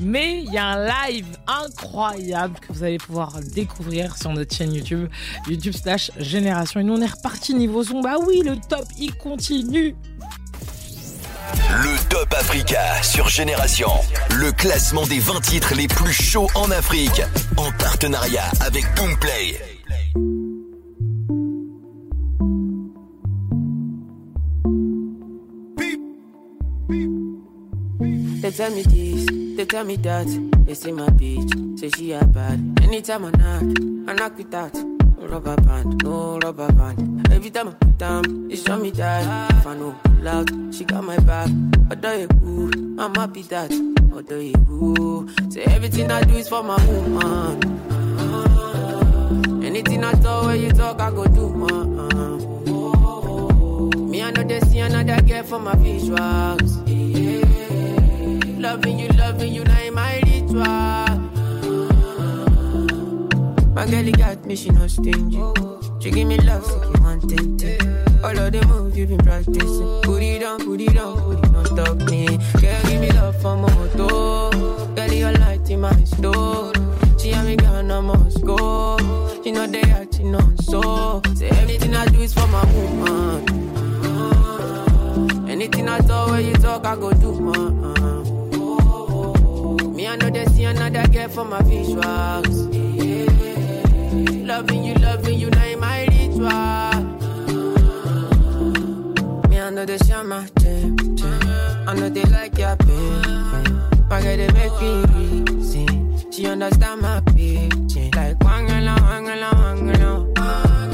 Mais 0.00 0.42
il 0.42 0.50
y 0.50 0.56
a 0.56 0.64
un 0.64 0.86
live 0.86 1.26
incroyable 1.46 2.58
que 2.58 2.72
vous 2.72 2.82
allez 2.82 2.96
pouvoir 2.96 3.40
découvrir 3.54 4.16
sur 4.16 4.32
notre 4.32 4.56
chaîne 4.56 4.72
YouTube, 4.72 5.10
YouTube 5.46 5.74
slash 5.74 6.10
Génération. 6.16 6.80
Et 6.80 6.84
nous, 6.84 6.94
on 6.94 7.00
est 7.02 7.12
reparti 7.14 7.54
niveau 7.54 7.84
son. 7.84 8.00
Bah 8.00 8.16
oui, 8.26 8.40
le 8.42 8.56
top, 8.56 8.86
il 8.98 9.14
continue. 9.16 9.94
Le 11.70 12.08
Top 12.08 12.32
Africa 12.32 13.02
sur 13.02 13.28
Génération. 13.28 13.90
Le 14.30 14.50
classement 14.52 15.06
des 15.06 15.18
20 15.18 15.40
titres 15.42 15.74
les 15.74 15.88
plus 15.88 16.12
chauds 16.12 16.48
en 16.54 16.70
Afrique. 16.70 17.20
En 17.58 17.70
partenariat 17.72 18.50
avec 18.60 18.84
Boomplay. 18.96 19.77
Tell 28.58 28.74
me 28.74 28.82
this, 28.82 29.24
they 29.56 29.64
tell 29.66 29.84
me 29.84 29.94
that. 29.94 30.26
They 30.66 30.74
say 30.74 30.90
my 30.90 31.06
bitch, 31.10 31.78
say 31.78 31.90
she 31.90 32.10
a 32.10 32.24
bad. 32.24 32.58
Anytime 32.82 33.26
I 33.26 33.30
knock, 33.30 33.62
I 34.08 34.14
knock 34.14 34.40
it 34.40 34.52
out. 34.52 34.74
Rubber 35.16 35.54
band, 35.62 36.02
no 36.02 36.40
rubber 36.40 36.72
band. 36.72 37.30
Every 37.30 37.50
time 37.50 37.68
I 37.68 37.70
put 37.74 37.98
down, 37.98 38.50
it 38.50 38.56
show 38.56 38.76
me 38.76 38.90
that. 38.90 39.52
If 39.52 39.64
I 39.64 39.76
know 39.76 39.94
out, 40.26 40.50
she 40.74 40.84
got 40.84 41.04
my 41.04 41.16
back. 41.20 41.48
Although 41.88 42.16
you 42.16 42.26
cool, 42.26 43.00
I'm 43.00 43.14
happy 43.14 43.42
that. 43.42 43.70
Although 44.12 44.40
you 44.40 44.54
cool, 44.66 45.28
say 45.50 45.62
everything 45.62 46.10
I 46.10 46.24
do 46.24 46.34
is 46.34 46.48
for 46.48 46.64
my 46.64 46.84
woman. 46.84 47.62
Anything 49.62 50.02
I 50.02 50.10
talk, 50.14 50.46
when 50.46 50.60
you 50.60 50.72
talk, 50.72 51.00
I 51.00 51.10
go 51.12 51.26
do. 51.26 51.64
Uh-uh. 51.64 52.38
Me, 54.00 54.20
I 54.20 54.32
know 54.32 54.42
they 54.42 54.58
see 54.60 54.80
another 54.80 55.22
girl 55.22 55.44
for 55.44 55.60
my 55.60 55.74
visuals. 55.74 56.87
Loving 58.58 58.98
you, 58.98 59.08
loving 59.10 59.54
you, 59.54 59.62
now 59.62 59.90
my 59.92 60.20
ritual. 60.26 60.64
My 63.72 63.86
girl, 63.86 64.10
got 64.12 64.44
me, 64.44 64.56
she 64.56 64.70
not 64.70 64.90
stingy. 64.90 65.40
She 66.00 66.10
give 66.10 66.26
me 66.26 66.38
love, 66.38 66.66
so 66.66 66.82
you 66.82 67.00
want 67.00 67.30
it. 67.30 67.82
All 68.24 68.36
of 68.36 68.52
the 68.52 68.66
moves 68.66 68.98
you 68.98 69.06
been 69.06 69.18
practicing. 69.18 70.02
Put 70.02 70.22
it 70.24 70.42
on, 70.42 70.58
put 70.64 70.80
it 70.80 70.98
on, 70.98 71.20
put 71.20 71.38
it 71.38 71.54
on, 71.54 71.66
stop 71.66 71.96
me. 72.10 72.26
Girl, 72.60 72.82
give 72.82 73.00
me 73.00 73.12
love 73.12 73.40
for 73.40 73.56
moto. 73.56 74.50
Girl, 74.94 75.12
you're 75.12 75.32
light 75.34 75.70
in 75.70 75.80
my 75.80 76.04
store. 76.04 76.72
She 77.16 77.30
and 77.30 77.46
me 77.46 77.54
gone, 77.54 77.92
I 77.92 78.00
must 78.00 78.44
go. 78.44 78.98
She 79.44 79.52
know 79.52 79.68
they 79.68 79.82
acting 79.82 80.34
on 80.34 80.56
so. 80.58 81.22
Say 81.36 81.48
anything 81.50 81.94
I 81.94 82.06
do 82.06 82.20
is 82.22 82.34
for 82.34 82.48
my 82.48 82.64
woman. 82.72 83.48
Anything 85.48 85.88
I 85.88 86.00
talk, 86.00 86.30
when 86.30 86.44
you 86.44 86.54
talk, 86.54 86.84
I 86.84 86.96
go 86.96 87.12
do. 87.12 87.30
Uh-uh. 87.50 87.97
I 90.08 90.16
know 90.16 90.30
they 90.30 90.46
see 90.46 90.64
another 90.64 91.06
girl 91.08 91.28
for 91.28 91.44
my 91.44 91.60
visuals. 91.60 92.56
Loving 94.46 94.84
you, 94.84 94.94
loving 94.94 95.38
you, 95.38 95.50
now 95.50 95.76
my 95.76 96.06
ritual. 96.06 96.48
Me, 99.50 99.60
I 99.60 99.68
know 99.68 99.84
they 99.84 99.98
share 99.98 100.24
my 100.24 100.48
gem. 100.60 100.96
I 101.86 101.92
know 101.94 102.08
they 102.08 102.22
like 102.24 102.56
your 102.56 102.74
pain. 102.76 103.22
Girl, 104.08 104.22
they 104.22 104.50
make 104.52 104.80
me 104.80 105.04
reason. 105.12 106.32
She 106.32 106.46
understand 106.46 107.02
my 107.02 107.20
pitching. 107.26 108.10
Like, 108.12 108.38
wangala, 108.38 108.96
wangala, 108.96 109.50
wangala. 109.60 110.10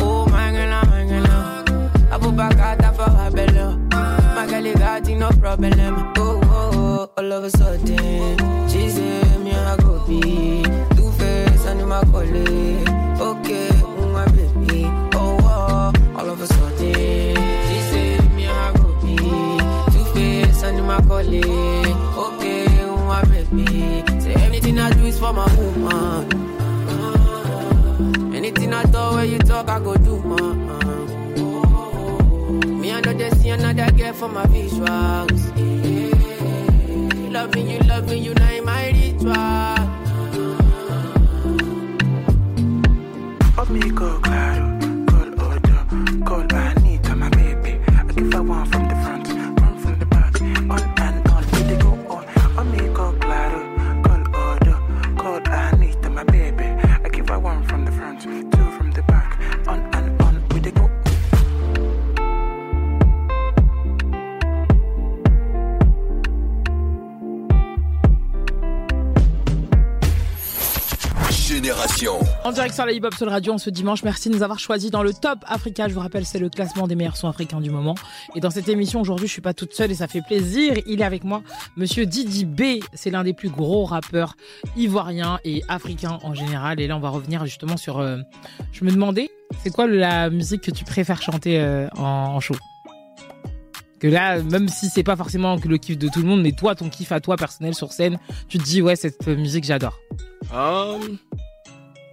Oh, 0.00 0.26
mangala, 0.28 0.82
mangala. 0.90 2.12
I 2.12 2.18
put 2.18 2.36
back 2.36 2.58
out 2.58 2.96
for 2.96 3.08
her 3.08 3.30
belly. 3.30 3.76
My 3.90 4.46
girl, 4.50 4.66
you 4.66 4.74
got 4.74 5.06
no 5.06 5.30
problem. 5.30 6.23
All 7.16 7.32
of 7.32 7.44
a 7.44 7.50
sudden. 7.50 8.38
She 8.68 8.88
say, 8.90 9.38
me, 9.38 9.52
I 9.52 9.76
go 9.76 10.04
be. 10.04 10.64
Two 10.96 11.12
face 11.12 11.64
and 11.66 11.88
my 11.88 12.02
colleague. 12.10 12.88
Okay, 13.20 13.70
my 14.12 14.24
baby. 14.34 14.84
Oh, 15.14 15.38
oh, 15.42 15.92
all 16.16 16.28
of 16.28 16.40
a 16.40 16.46
sudden. 16.48 17.36
She 17.68 17.78
say, 17.90 18.18
me, 18.34 18.48
I 18.48 18.72
go 18.74 18.92
be. 19.00 19.16
Two 19.92 20.04
face 20.12 20.62
and 20.64 20.84
my 20.84 21.00
colleague. 21.02 21.96
Okay, 22.18 22.66
my 23.06 23.22
baby. 23.30 24.02
Say, 24.20 24.34
anything 24.34 24.78
I 24.80 24.90
do 24.92 25.04
is 25.04 25.16
for 25.16 25.32
my 25.32 25.46
woman. 25.54 26.32
Uh-huh. 26.90 28.34
Anything 28.34 28.72
I 28.74 28.82
talk, 28.84 29.14
when 29.14 29.30
you 29.30 29.38
talk, 29.38 29.68
I 29.68 29.78
go 29.78 29.94
do, 29.96 30.16
uh-uh. 30.16 31.04
Me, 32.66 32.90
I 32.90 33.00
know 33.02 33.12
they 33.12 33.30
see 33.30 33.50
another 33.50 33.90
girl 33.92 34.12
for 34.14 34.28
my 34.28 34.46
visuals 34.46 35.93
loving 37.34 37.68
you, 37.68 37.78
loving 37.80 38.22
you, 38.22 38.32
now 38.34 38.52
in 38.52 38.64
my 38.64 38.86
ritual. 38.90 39.74
But 43.56 43.70
me. 43.70 44.53
Direct 72.64 72.74
sur 72.76 72.86
la 72.86 73.10
Soul 73.10 73.28
Radio 73.28 73.52
en 73.52 73.58
ce 73.58 73.68
dimanche. 73.68 74.02
Merci 74.04 74.30
de 74.30 74.36
nous 74.36 74.42
avoir 74.42 74.58
choisis 74.58 74.90
dans 74.90 75.02
le 75.02 75.12
Top 75.12 75.40
Africa. 75.46 75.86
Je 75.86 75.92
vous 75.92 76.00
rappelle, 76.00 76.24
c'est 76.24 76.38
le 76.38 76.48
classement 76.48 76.86
des 76.86 76.94
meilleurs 76.94 77.18
sons 77.18 77.28
africains 77.28 77.60
du 77.60 77.68
moment. 77.68 77.94
Et 78.34 78.40
dans 78.40 78.48
cette 78.48 78.70
émission, 78.70 79.02
aujourd'hui, 79.02 79.26
je 79.26 79.32
suis 79.32 79.42
pas 79.42 79.52
toute 79.52 79.74
seule 79.74 79.90
et 79.90 79.94
ça 79.94 80.08
fait 80.08 80.22
plaisir. 80.22 80.72
Il 80.86 81.02
est 81.02 81.04
avec 81.04 81.24
moi, 81.24 81.42
monsieur 81.76 82.06
Didi 82.06 82.46
B. 82.46 82.82
C'est 82.94 83.10
l'un 83.10 83.22
des 83.22 83.34
plus 83.34 83.50
gros 83.50 83.84
rappeurs 83.84 84.36
ivoiriens 84.78 85.40
et 85.44 85.62
africains 85.68 86.18
en 86.22 86.32
général. 86.32 86.80
Et 86.80 86.86
là, 86.86 86.96
on 86.96 87.00
va 87.00 87.10
revenir 87.10 87.44
justement 87.44 87.76
sur. 87.76 87.98
euh, 87.98 88.16
je 88.72 88.82
me 88.86 88.90
demandais, 88.90 89.28
c'est 89.62 89.70
quoi 89.70 89.86
la 89.86 90.30
musique 90.30 90.62
que 90.62 90.70
tu 90.70 90.84
préfères 90.84 91.20
chanter 91.20 91.60
euh, 91.60 91.86
en, 91.98 92.40
show? 92.40 92.54
Que 94.00 94.06
là, 94.06 94.42
même 94.42 94.68
si 94.68 94.88
c'est 94.88 95.04
pas 95.04 95.16
forcément 95.16 95.58
le 95.62 95.76
kiff 95.76 95.98
de 95.98 96.08
tout 96.08 96.20
le 96.20 96.26
monde, 96.26 96.40
mais 96.40 96.52
toi, 96.52 96.74
ton 96.74 96.88
kiff 96.88 97.12
à 97.12 97.20
toi 97.20 97.36
personnel 97.36 97.74
sur 97.74 97.92
scène, 97.92 98.18
tu 98.48 98.56
te 98.56 98.64
dis 98.64 98.80
ouais 98.80 98.96
cette 98.96 99.26
musique 99.26 99.64
j'adore. 99.64 99.98
Ah, 100.50 100.94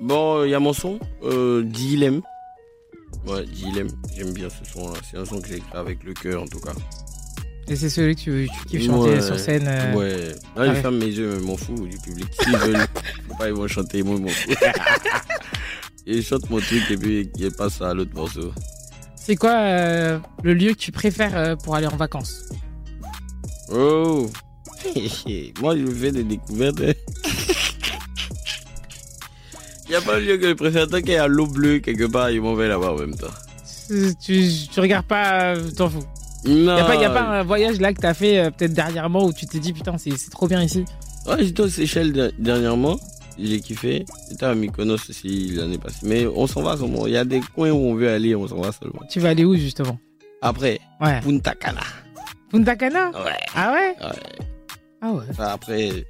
bon, 0.01 0.43
il 0.43 0.49
y 0.49 0.53
a 0.53 0.59
mon 0.59 0.73
son, 0.73 0.99
euh, 1.23 1.63
Dilemme. 1.63 2.21
Ouais, 3.27 3.45
Dilemme, 3.45 3.89
j'aime 4.15 4.33
bien 4.33 4.47
ce 4.49 4.65
son-là. 4.71 4.99
C'est 5.09 5.17
un 5.17 5.25
son 5.25 5.39
que 5.41 5.47
j'ai 5.47 5.55
écrit 5.57 5.69
avec 5.73 6.03
le 6.03 6.13
cœur 6.13 6.41
en 6.43 6.47
tout 6.47 6.59
cas. 6.59 6.71
Et 7.67 7.75
c'est 7.75 7.89
celui 7.89 8.15
que 8.15 8.21
tu, 8.21 8.49
tu 8.61 8.65
kiffes 8.67 8.85
chanter 8.87 9.11
Ouais, 9.11 9.21
sur 9.21 9.39
scène. 9.39 9.65
euh, 9.67 9.93
Ouais. 9.95 10.29
Là, 10.29 10.33
ah 10.57 10.65
je 10.65 10.71
ouais. 10.71 10.81
ferme 10.81 10.97
mes 10.97 11.05
yeux, 11.05 11.37
mais 11.39 11.45
m'en 11.45 11.55
fous 11.57 11.87
du 11.87 11.97
public. 11.99 12.25
S'ils 12.41 12.57
veulent, 12.57 12.85
pas, 13.37 13.47
ils 13.47 13.53
vont 13.53 13.67
chanter, 13.67 14.01
moi, 14.03 14.15
ils 14.17 14.23
m'en 14.23 14.29
fous. 14.29 14.49
et 16.07 16.21
je 16.21 16.27
chante 16.27 16.49
mon 16.49 16.59
truc 16.59 16.81
et 16.89 16.97
puis 16.97 17.29
il 17.37 17.51
passe 17.51 17.79
à 17.81 17.93
l'autre 17.93 18.13
morceau. 18.15 18.51
C'est 19.15 19.35
quoi 19.35 19.51
euh, 19.53 20.19
le 20.43 20.53
lieu 20.55 20.71
que 20.71 20.77
tu 20.79 20.91
préfères 20.91 21.37
euh, 21.37 21.55
pour 21.55 21.75
aller 21.75 21.85
en 21.87 21.95
vacances? 21.95 22.49
Oh 23.71 24.29
Moi, 25.61 25.77
je 25.77 25.85
fais 25.91 26.11
des 26.11 26.23
découvertes. 26.23 26.81
Il 29.91 29.97
n'y 29.97 29.97
a 29.97 30.01
pas 30.09 30.19
lieu 30.19 30.37
que 30.37 30.47
je 30.47 30.53
préfère. 30.53 30.87
Tant 30.87 30.99
qu'il 30.99 31.09
y 31.09 31.15
a 31.17 31.27
l'eau 31.27 31.47
bleue 31.47 31.79
quelque 31.79 32.05
part, 32.05 32.31
ils 32.31 32.39
m'en 32.41 32.55
vais 32.55 32.69
là-bas 32.69 32.93
en 32.93 32.95
même 32.97 33.13
temps. 33.15 33.27
tu, 34.23 34.49
regardes 34.77 35.05
pas, 35.05 35.53
euh, 35.55 35.69
t'en 35.75 35.89
fous. 35.89 35.99
Non. 36.45 36.77
Y 36.77 36.79
a 36.79 36.85
pas, 36.85 36.95
y 36.95 37.03
a 37.03 37.09
pas 37.09 37.21
un 37.23 37.43
voyage 37.43 37.81
là 37.81 37.91
que 37.93 37.99
t'as 37.99 38.13
fait 38.13 38.39
euh, 38.39 38.51
peut-être 38.51 38.71
dernièrement 38.71 39.25
où 39.25 39.33
tu 39.33 39.45
t'es 39.47 39.59
dit 39.59 39.73
putain 39.73 39.97
c'est 39.97 40.15
c'est 40.17 40.29
trop 40.31 40.47
bien 40.47 40.63
ici. 40.63 40.85
Ouais, 41.27 41.43
j'étais 41.43 41.61
aux 41.61 41.67
Seychelles 41.67 42.13
der- 42.13 42.31
dernièrement. 42.39 42.97
J'ai 43.37 43.59
kiffé. 43.59 44.05
J'étais 44.29 44.45
à 44.45 44.55
Mykonos 44.55 44.95
aussi 45.09 45.51
l'année 45.55 45.77
passée. 45.77 45.99
Mais 46.03 46.25
on 46.25 46.47
s'en 46.47 46.61
va 46.61 46.77
seulement. 46.77 47.05
Il 47.05 47.11
y 47.13 47.17
a 47.17 47.25
des 47.25 47.41
coins 47.53 47.71
où 47.71 47.75
on 47.91 47.95
veut 47.95 48.09
aller, 48.09 48.33
on 48.33 48.47
s'en 48.47 48.61
va 48.61 48.71
seulement. 48.71 49.01
Tu 49.09 49.19
vas 49.19 49.29
aller 49.29 49.43
où 49.43 49.55
justement? 49.57 49.99
Après, 50.41 50.79
Ouais. 51.01 51.19
Punta 51.19 51.53
Cana. 51.55 51.81
Punta 52.49 52.75
Cana? 52.77 53.09
Ouais. 53.09 53.37
Ah 53.55 53.73
ouais? 53.73 53.95
Ouais. 53.99 54.15
Ah 55.01 55.11
ouais. 55.11 55.23
Enfin, 55.31 55.47
après, 55.47 56.05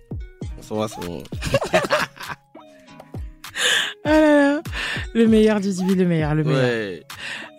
on 0.60 0.62
s'en 0.62 0.76
va 0.76 0.88
seulement. 0.88 1.24
Ah 4.04 4.10
là 4.10 4.54
là. 4.54 4.62
Le 5.14 5.28
meilleur 5.28 5.60
du 5.60 5.70
Divi, 5.70 5.96
le 5.96 6.06
meilleur, 6.06 6.34
le 6.36 6.44
meilleur. 6.44 6.62
Ouais. 6.62 7.04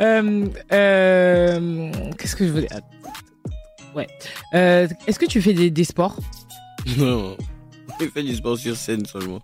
Euh, 0.01 0.47
euh, 0.73 1.91
Qu'est-ce 2.19 2.35
que 2.37 2.47
je 2.47 2.53
voulais. 2.53 2.69
Ouais. 3.95 4.07
Euh, 4.55 4.89
Est-ce 5.07 5.19
que 5.19 5.27
tu 5.27 5.41
fais 5.43 5.53
des, 5.53 5.71
des 5.71 5.85
sports? 5.85 6.17
Non. 6.99 7.37
Je 8.01 8.07
fais 8.07 8.23
du 8.25 8.35
sport 8.35 8.59
sur 8.59 8.75
scène 8.75 9.07
seulement. 9.07 9.41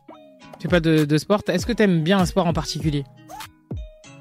Tu 0.59 0.63
fais 0.63 0.69
pas 0.69 0.81
de, 0.81 1.05
de 1.05 1.19
sport? 1.19 1.43
Est-ce 1.47 1.65
que 1.67 1.73
t'aimes 1.73 2.03
bien 2.03 2.19
un 2.19 2.27
sport 2.27 2.47
en 2.49 2.53
particulier? 2.53 3.05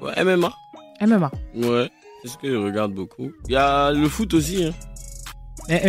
Ouais, 0.00 0.12
MMA. 0.22 0.52
MMA. 1.00 1.30
Ouais. 1.56 1.90
C'est 2.22 2.28
ce 2.28 2.38
que 2.38 2.48
je 2.48 2.56
regarde 2.56 2.92
beaucoup. 2.92 3.32
Il 3.48 3.52
y 3.52 3.56
a 3.56 3.90
le 3.90 4.08
foot 4.08 4.34
aussi. 4.34 4.64
Hein. 4.64 4.74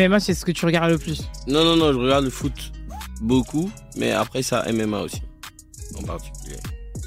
MMA, 0.07 0.19
c'est 0.19 0.33
ce 0.33 0.43
que 0.45 0.51
tu 0.51 0.65
regardes 0.65 0.89
le 0.91 0.97
plus. 0.97 1.21
Non, 1.47 1.63
non, 1.63 1.75
non, 1.75 1.93
je 1.93 1.97
regarde 1.99 2.23
le 2.25 2.29
foot 2.31 2.71
beaucoup, 3.21 3.69
mais 3.97 4.11
après 4.11 4.41
ça, 4.41 4.65
MMA 4.71 4.99
aussi, 5.01 5.21
en 5.97 6.03
particulier. 6.03 6.57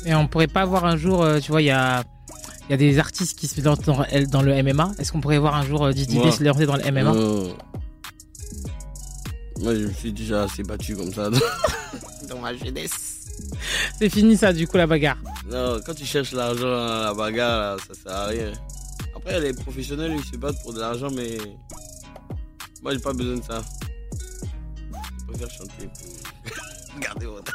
Et 0.04 0.14
on 0.14 0.26
pourrait 0.26 0.48
pas 0.48 0.64
voir 0.64 0.84
un 0.84 0.96
jour, 0.96 1.22
euh, 1.22 1.38
tu 1.38 1.50
vois, 1.50 1.62
il 1.62 1.66
y 1.66 1.70
a, 1.70 2.02
il 2.68 2.70
y 2.70 2.74
a 2.74 2.76
des 2.76 2.98
artistes 2.98 3.38
qui 3.38 3.46
se 3.46 3.60
lancent 3.60 3.80
dans, 3.80 4.04
dans 4.30 4.42
le 4.42 4.62
MMA. 4.62 4.92
Est-ce 4.98 5.12
qu'on 5.12 5.20
pourrait 5.20 5.38
voir 5.38 5.54
un 5.54 5.64
jour 5.64 5.84
euh, 5.84 5.92
Didi 5.92 6.16
Moi. 6.16 6.32
se 6.32 6.42
lancer 6.42 6.66
dans 6.66 6.76
le 6.76 6.82
MMA 6.82 7.02
Non. 7.02 7.56
Moi, 9.60 9.74
je 9.76 9.86
me 9.86 9.92
suis 9.92 10.12
déjà 10.12 10.44
assez 10.44 10.64
battu 10.64 10.96
comme 10.96 11.12
ça 11.12 11.30
dans, 12.28 12.38
ma 12.40 12.54
jeunesse. 12.54 13.28
C'est 13.98 14.08
fini 14.08 14.36
ça, 14.36 14.52
du 14.52 14.66
coup, 14.66 14.76
la 14.76 14.86
bagarre. 14.86 15.18
Non, 15.48 15.78
quand 15.86 15.94
tu 15.94 16.04
cherches 16.04 16.32
l'argent 16.32 16.66
à 16.66 17.04
la 17.04 17.14
bagarre, 17.14 17.76
là, 17.76 17.76
ça 17.86 17.94
sert 17.94 18.12
à 18.12 18.26
rien. 18.26 18.52
Après, 19.14 19.40
les 19.40 19.52
professionnels, 19.52 20.16
ils 20.18 20.24
se 20.24 20.36
battent 20.36 20.60
pour 20.62 20.72
de 20.72 20.80
l'argent, 20.80 21.08
mais 21.14 21.36
moi, 22.82 22.92
j'ai 22.92 22.98
pas 22.98 23.12
besoin 23.12 23.36
de 23.36 23.44
ça. 23.44 23.62
Je 25.20 25.26
préfère 25.26 25.50
chanter 25.50 25.88
pour 25.94 27.00
garder 27.00 27.26
mon 27.26 27.40
temps. 27.40 27.52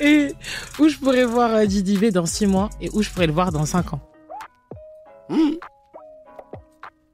Et 0.00 0.32
où 0.78 0.88
je 0.88 0.96
pourrais 0.98 1.24
voir 1.24 1.54
euh, 1.54 1.66
Didi 1.66 2.10
dans 2.10 2.26
6 2.26 2.46
mois 2.46 2.70
et 2.80 2.90
où 2.92 3.02
je 3.02 3.10
pourrais 3.10 3.26
le 3.26 3.32
voir 3.32 3.52
dans 3.52 3.64
5 3.64 3.94
ans? 3.94 4.00
Hmm. 5.28 5.52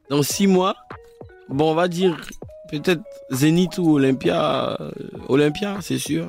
Dans 0.09 0.25
six 0.25 0.49
mois, 0.49 0.75
bon, 1.49 1.71
on 1.71 1.75
va 1.75 1.87
dire 1.87 2.17
peut-être 2.69 3.03
Zénith 3.31 3.79
ou 3.79 3.95
Olympia. 3.95 4.77
euh, 4.81 4.91
Olympia, 5.29 5.79
c'est 5.81 5.99
sûr. 5.99 6.27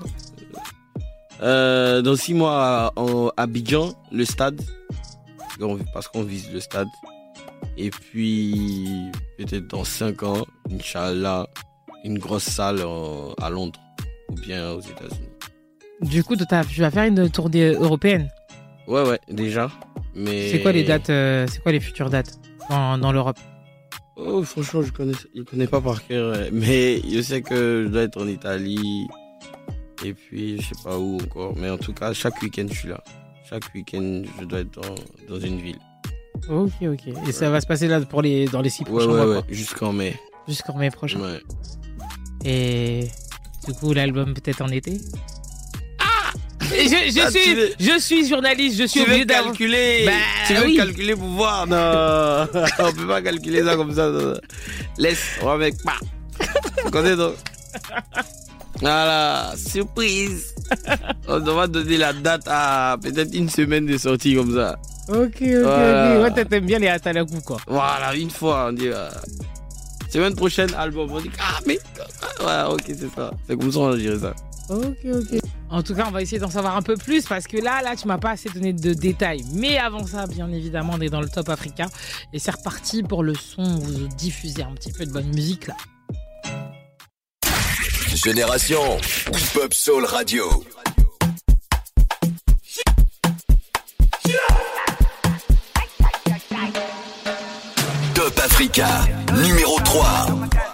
Euh, 1.41 2.03
dans 2.03 2.15
six 2.15 2.35
mois, 2.35 2.93
en 2.95 3.31
Abidjan, 3.37 3.93
le 4.11 4.25
stade. 4.25 4.61
Parce 5.93 6.07
qu'on 6.07 6.23
vise 6.23 6.51
le 6.53 6.59
stade. 6.59 6.87
Et 7.77 7.89
puis, 7.89 9.11
peut-être 9.37 9.67
dans 9.67 9.83
cinq 9.83 10.21
ans, 10.21 10.45
Inch'Allah, 10.71 11.47
une 12.03 12.19
grosse 12.19 12.43
salle 12.43 12.81
à 13.41 13.49
Londres 13.49 13.79
ou 14.29 14.35
bien 14.35 14.71
aux 14.71 14.81
États-Unis. 14.81 15.30
Du 16.01 16.23
coup, 16.23 16.35
tu 16.35 16.45
vas 16.81 16.91
faire 16.91 17.05
une 17.05 17.29
tournée 17.29 17.73
européenne. 17.73 18.29
Ouais, 18.87 19.07
ouais, 19.07 19.19
déjà. 19.29 19.69
Mais... 20.15 20.49
C'est 20.49 20.61
quoi 20.61 20.71
les 20.71 20.83
dates 20.83 21.09
euh, 21.09 21.45
C'est 21.49 21.61
quoi 21.61 21.71
les 21.71 21.79
futures 21.79 22.09
dates 22.09 22.39
dans, 22.69 22.97
dans 22.97 23.11
l'Europe? 23.11 23.37
Oh, 24.17 24.43
franchement, 24.43 24.81
je 24.81 24.91
connais, 24.91 25.13
je 25.35 25.41
connais 25.43 25.67
pas 25.67 25.79
par 25.81 26.05
cœur, 26.05 26.37
mais 26.51 27.01
je 27.09 27.21
sais 27.21 27.41
que 27.41 27.83
je 27.85 27.91
dois 27.91 28.03
être 28.03 28.21
en 28.21 28.27
Italie 28.27 29.07
et 30.03 30.13
puis 30.13 30.61
je 30.61 30.67
sais 30.67 30.83
pas 30.83 30.97
où 30.97 31.15
encore. 31.15 31.53
Mais 31.57 31.69
en 31.69 31.77
tout 31.77 31.93
cas, 31.93 32.13
chaque 32.13 32.41
week-end, 32.41 32.65
je 32.69 32.73
suis 32.77 32.89
là. 32.89 33.03
Chaque 33.49 33.63
week-end, 33.73 34.23
je 34.39 34.45
dois 34.45 34.59
être 34.59 34.71
dans, 34.81 34.95
dans 35.35 35.39
une 35.39 35.59
ville. 35.59 35.79
Ok, 36.49 36.71
ok. 36.81 37.07
Et 37.27 37.31
ça 37.31 37.49
va 37.49 37.61
se 37.61 37.67
passer 37.67 37.87
là 37.87 38.01
pour 38.01 38.21
les, 38.21 38.45
dans 38.47 38.61
les 38.61 38.69
6 38.69 38.83
Ouais, 38.83 38.89
prochains 38.89 39.07
ouais, 39.07 39.13
mois. 39.15 39.25
ouais, 39.27 39.41
quoi? 39.43 39.45
jusqu'en 39.49 39.93
mai. 39.93 40.15
Jusqu'en 40.47 40.77
mai 40.77 40.89
prochain. 40.89 41.19
Ouais. 41.19 41.39
Et 42.43 43.07
du 43.65 43.73
coup, 43.73 43.93
l'album 43.93 44.33
peut-être 44.33 44.61
en 44.61 44.69
été? 44.69 44.97
Je, 46.71 47.11
je 47.11 47.19
Ah, 47.21 47.31
tu 47.31 47.39
suis, 47.39 47.53
veux- 47.55 47.69
je 47.79 47.99
suis 47.99 48.27
journaliste, 48.27 48.77
je 48.77 48.87
suis 48.87 48.99
Tu 49.01 49.05
veux 49.05 49.11
obligé 49.11 49.25
d'avoir- 49.25 49.45
calculer 49.47 50.03
Bah, 50.05 50.11
Tu 50.47 50.53
veux 50.55 50.65
oui. 50.65 50.75
calculer 50.77 51.15
pour 51.15 51.27
voir 51.29 51.67
Non, 51.67 52.47
on 52.79 52.91
peut 52.93 53.07
pas 53.07 53.21
calculer 53.21 53.63
ça 53.63 53.75
comme 53.75 53.93
ça. 53.93 54.09
Laisse, 54.97 55.23
on 55.41 55.45
va 55.45 55.51
avec. 55.53 55.75
Tu 56.83 56.91
connais 56.91 57.15
donc 57.15 57.35
Voilà, 58.79 59.53
surprise. 59.57 60.53
On 61.27 61.39
va 61.39 61.67
donner 61.67 61.97
la 61.97 62.13
date 62.13 62.43
à 62.47 62.97
peut-être 63.01 63.33
une 63.35 63.49
semaine 63.49 63.85
de 63.85 63.97
sortie 63.97 64.35
comme 64.35 64.55
ça. 64.55 64.75
Ok, 65.09 65.17
ok, 65.41 65.41
Voilà. 65.63 66.19
ok. 66.27 66.35
Ouais, 66.35 66.45
t'aimes 66.45 66.65
bien 66.65 66.79
les 66.79 66.87
Atalakou, 66.87 67.41
quoi. 67.45 67.57
Voilà, 67.67 68.15
une 68.15 68.31
fois, 68.31 68.67
on 68.69 68.73
dit. 68.73 68.87
euh, 68.87 69.09
semaine 70.11 70.33
prochaine, 70.35 70.73
album. 70.75 71.09
On 71.11 71.19
dit, 71.21 71.29
ah, 71.39 71.59
mais. 71.67 71.77
ah, 72.39 72.67
Ouais, 72.69 72.73
ok, 72.75 72.83
c'est 72.87 73.13
ça. 73.15 73.31
C'est 73.47 73.57
comme 73.59 73.71
ça, 73.71 73.79
on 73.79 73.97
gérer 73.97 74.19
ça. 74.19 74.33
Ok, 74.71 74.99
ok. 75.03 75.39
En 75.69 75.83
tout 75.83 75.93
cas, 75.93 76.05
on 76.07 76.11
va 76.11 76.21
essayer 76.21 76.39
d'en 76.39 76.49
savoir 76.49 76.77
un 76.77 76.81
peu 76.81 76.95
plus 76.95 77.25
parce 77.25 77.45
que 77.45 77.57
là, 77.57 77.81
là, 77.81 77.97
tu 77.97 78.07
m'as 78.07 78.17
pas 78.17 78.31
assez 78.31 78.47
donné 78.49 78.71
de 78.71 78.93
détails. 78.93 79.43
Mais 79.53 79.77
avant 79.77 80.07
ça, 80.07 80.27
bien 80.27 80.49
évidemment, 80.49 80.93
on 80.95 81.01
est 81.01 81.09
dans 81.09 81.19
le 81.19 81.27
top 81.27 81.49
Africa 81.49 81.87
et 82.31 82.39
c'est 82.39 82.51
reparti 82.51 83.03
pour 83.03 83.21
le 83.21 83.35
son. 83.35 83.63
Vous 83.63 84.07
diffusez 84.07 84.63
un 84.63 84.71
petit 84.71 84.93
peu 84.93 85.05
de 85.05 85.11
bonne 85.11 85.27
musique 85.27 85.67
là. 85.67 85.75
Génération 88.15 88.97
Hip-Hop 89.33 89.73
Soul 89.73 90.05
Radio. 90.05 90.45
Top 98.13 98.39
Africa, 98.39 98.87
numéro 99.33 99.79
3. 99.81 100.70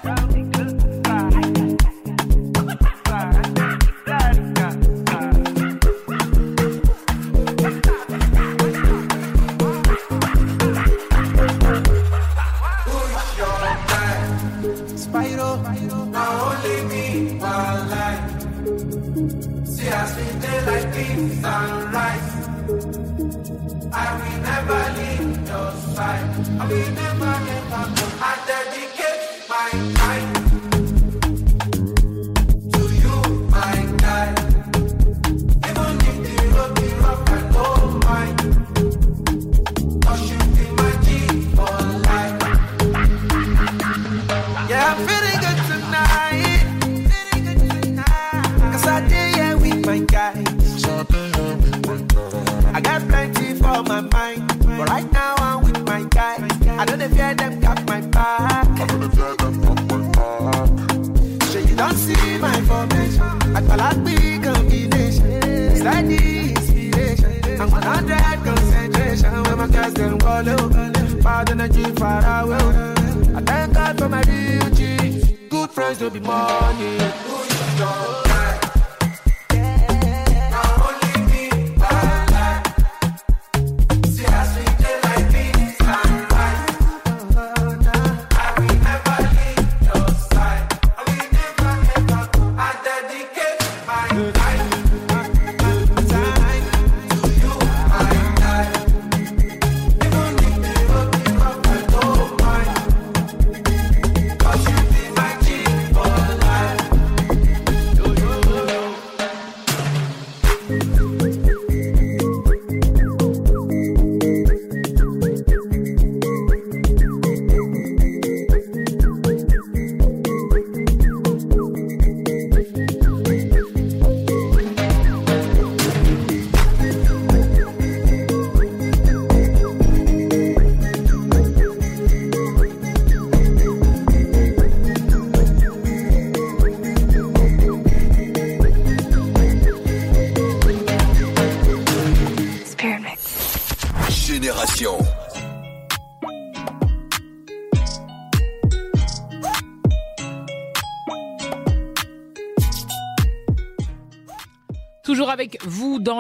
I'll 26.60 26.68
be. 26.68 27.17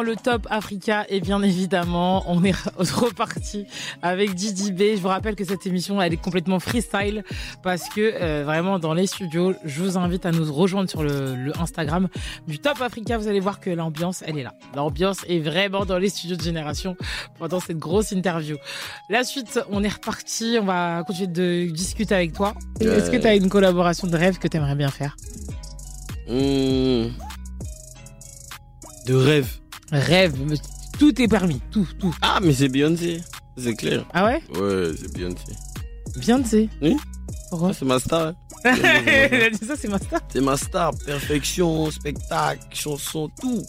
Le 0.02 0.16
Top 0.16 0.48
Africa 0.50 1.06
et 1.10 1.22
bien 1.22 1.41
évidemment, 1.41 2.24
on 2.28 2.43
est 2.43 2.56
reparti 2.78 3.66
avec 4.02 4.34
Didi 4.34 4.72
B. 4.72 4.95
Je 4.95 5.02
vous 5.02 5.08
rappelle 5.08 5.36
que 5.36 5.45
cette 5.45 5.66
émission, 5.66 6.02
elle 6.02 6.14
est 6.14 6.22
complètement 6.22 6.60
freestyle 6.60 7.24
parce 7.64 7.89
que 7.89 8.02
euh, 8.02 8.43
vraiment 8.45 8.80
dans 8.80 8.93
les 8.93 9.08
studios, 9.08 9.54
je 9.64 9.82
vous 9.82 9.98
invite 9.98 10.26
à 10.26 10.32
nous 10.32 10.52
rejoindre 10.54 10.89
sur 10.89 11.04
le, 11.04 11.52
Instagram 11.60 12.08
du 12.48 12.60
Top 12.60 12.82
Africa. 12.82 13.18
Vous 13.18 13.28
allez 13.28 13.39
voir 13.39 13.60
que 13.60 13.70
l'ambiance, 13.70 14.24
elle 14.26 14.38
est 14.38 14.43
là. 14.43 14.54
L'ambiance 14.76 15.20
est 15.28 15.39
vraiment 15.39 15.86
dans 15.86 15.98
les 15.98 16.10
studios 16.10 16.36
de 16.36 16.41
Génération 16.41 16.95
pendant 17.39 17.60
cette 17.60 17.78
grosse 17.78 18.12
interview. 18.12 18.58
La 19.10 19.24
suite, 19.24 19.60
on 19.72 19.84
est 19.84 19.93
reparti. 19.93 20.58
On 20.62 20.66
va 20.66 21.04
continuer 21.06 21.28
de 21.28 21.72
discuter 21.72 22.16
avec 22.16 22.34
toi. 22.34 22.54
Est-ce 22.80 23.10
que 23.10 23.18
tu 23.18 23.28
as 23.28 23.36
une 23.36 23.50
collaboration 23.50 24.08
de 24.08 24.18
rêve 24.18 24.38
que 24.38 24.48
tu 24.48 24.58
aimerais 24.58 24.76
bien 24.76 24.89
faire? 24.89 25.16
Hmm. 26.28 27.10
De 29.06 29.16
rêve. 29.16 29.60
Rêve, 29.92 30.34
tout 31.00 31.22
est 31.22 31.28
permis, 31.28 31.62
tout, 31.72 31.88
tout. 32.00 32.16
Ah, 32.22 32.40
mais 32.42 32.54
c'est 32.54 32.68
Beyoncé. 32.70 33.22
C'est 33.58 33.74
clair. 33.76 34.06
Ah 34.14 34.26
ouais? 34.26 34.42
Ouais, 34.60 34.92
c'est 35.00 35.14
Beyoncé. 35.14 35.44
Beyoncé? 36.18 36.70
Oui 36.82 36.98
Pourquoi? 37.50 37.74
C'est 37.74 37.86
ma 37.86 38.00
star. 38.00 38.28
hein. 38.28 38.36
Elle 38.64 39.44
a 39.44 39.50
dit 39.50 39.66
ça, 39.66 39.76
c'est 39.78 39.88
ma 39.88 39.98
star. 40.00 40.20
C'est 40.32 40.42
ma 40.42 40.58
star. 40.58 40.92
Perfection, 41.06 41.90
spectacle, 41.92 42.62
chanson, 42.74 43.30
tout. 43.40 43.64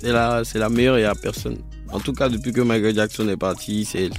C'est 0.00 0.10
la, 0.12 0.42
c'est 0.44 0.58
la 0.58 0.68
meilleure, 0.68 0.98
il 0.98 1.02
n'y 1.02 1.06
a 1.06 1.14
personne. 1.14 1.58
En 1.92 2.00
tout 2.00 2.12
cas, 2.12 2.28
depuis 2.28 2.52
que 2.52 2.60
Michael 2.60 2.94
Jackson 2.94 3.28
est 3.28 3.36
parti, 3.36 3.84
c'est 3.84 4.06
elle. 4.06 4.12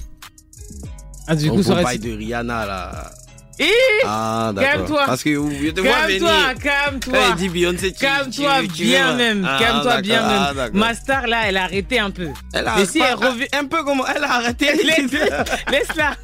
Ah, 1.27 1.35
du 1.35 1.49
On 1.49 1.55
coup, 1.57 1.63
ça 1.63 1.75
reste. 1.75 2.03
de 2.03 2.11
Rihanna, 2.11 2.65
là. 2.65 3.11
Eh 3.59 3.71
Ah. 4.05 4.51
Calme-toi. 4.57 5.03
Parce 5.05 5.23
que 5.23 5.35
vous- 5.35 5.51
je 5.51 5.69
te 5.71 5.81
Calme-toi, 5.81 6.53
calme-toi. 6.61 7.13
Tu- 7.37 7.91
Calme-toi 7.93 8.53
tu- 8.63 8.67
tu 8.69 8.83
bien 8.83 9.11
veux- 9.11 9.17
même. 9.17 9.47
Ah, 9.49 9.57
Calme-toi 9.59 10.01
bien 10.01 10.21
ah, 10.23 10.53
même. 10.53 10.71
Ma 10.73 10.93
star 10.93 11.27
là, 11.27 11.43
elle 11.47 11.57
a 11.57 11.63
arrêté 11.63 11.99
un 11.99 12.11
peu. 12.11 12.27
Elle 12.53 12.67
a 12.67 12.75
Mais 12.77 12.85
si 12.85 12.99
pas- 12.99 13.07
elle 13.09 13.15
revient. 13.15 13.47
Un 13.53 13.65
peu 13.65 13.83
comme 13.83 14.01
elle 14.13 14.23
a 14.23 14.33
arrêté. 14.33 14.65
Laisse- 14.83 15.11
Laisse-la. 15.71 16.15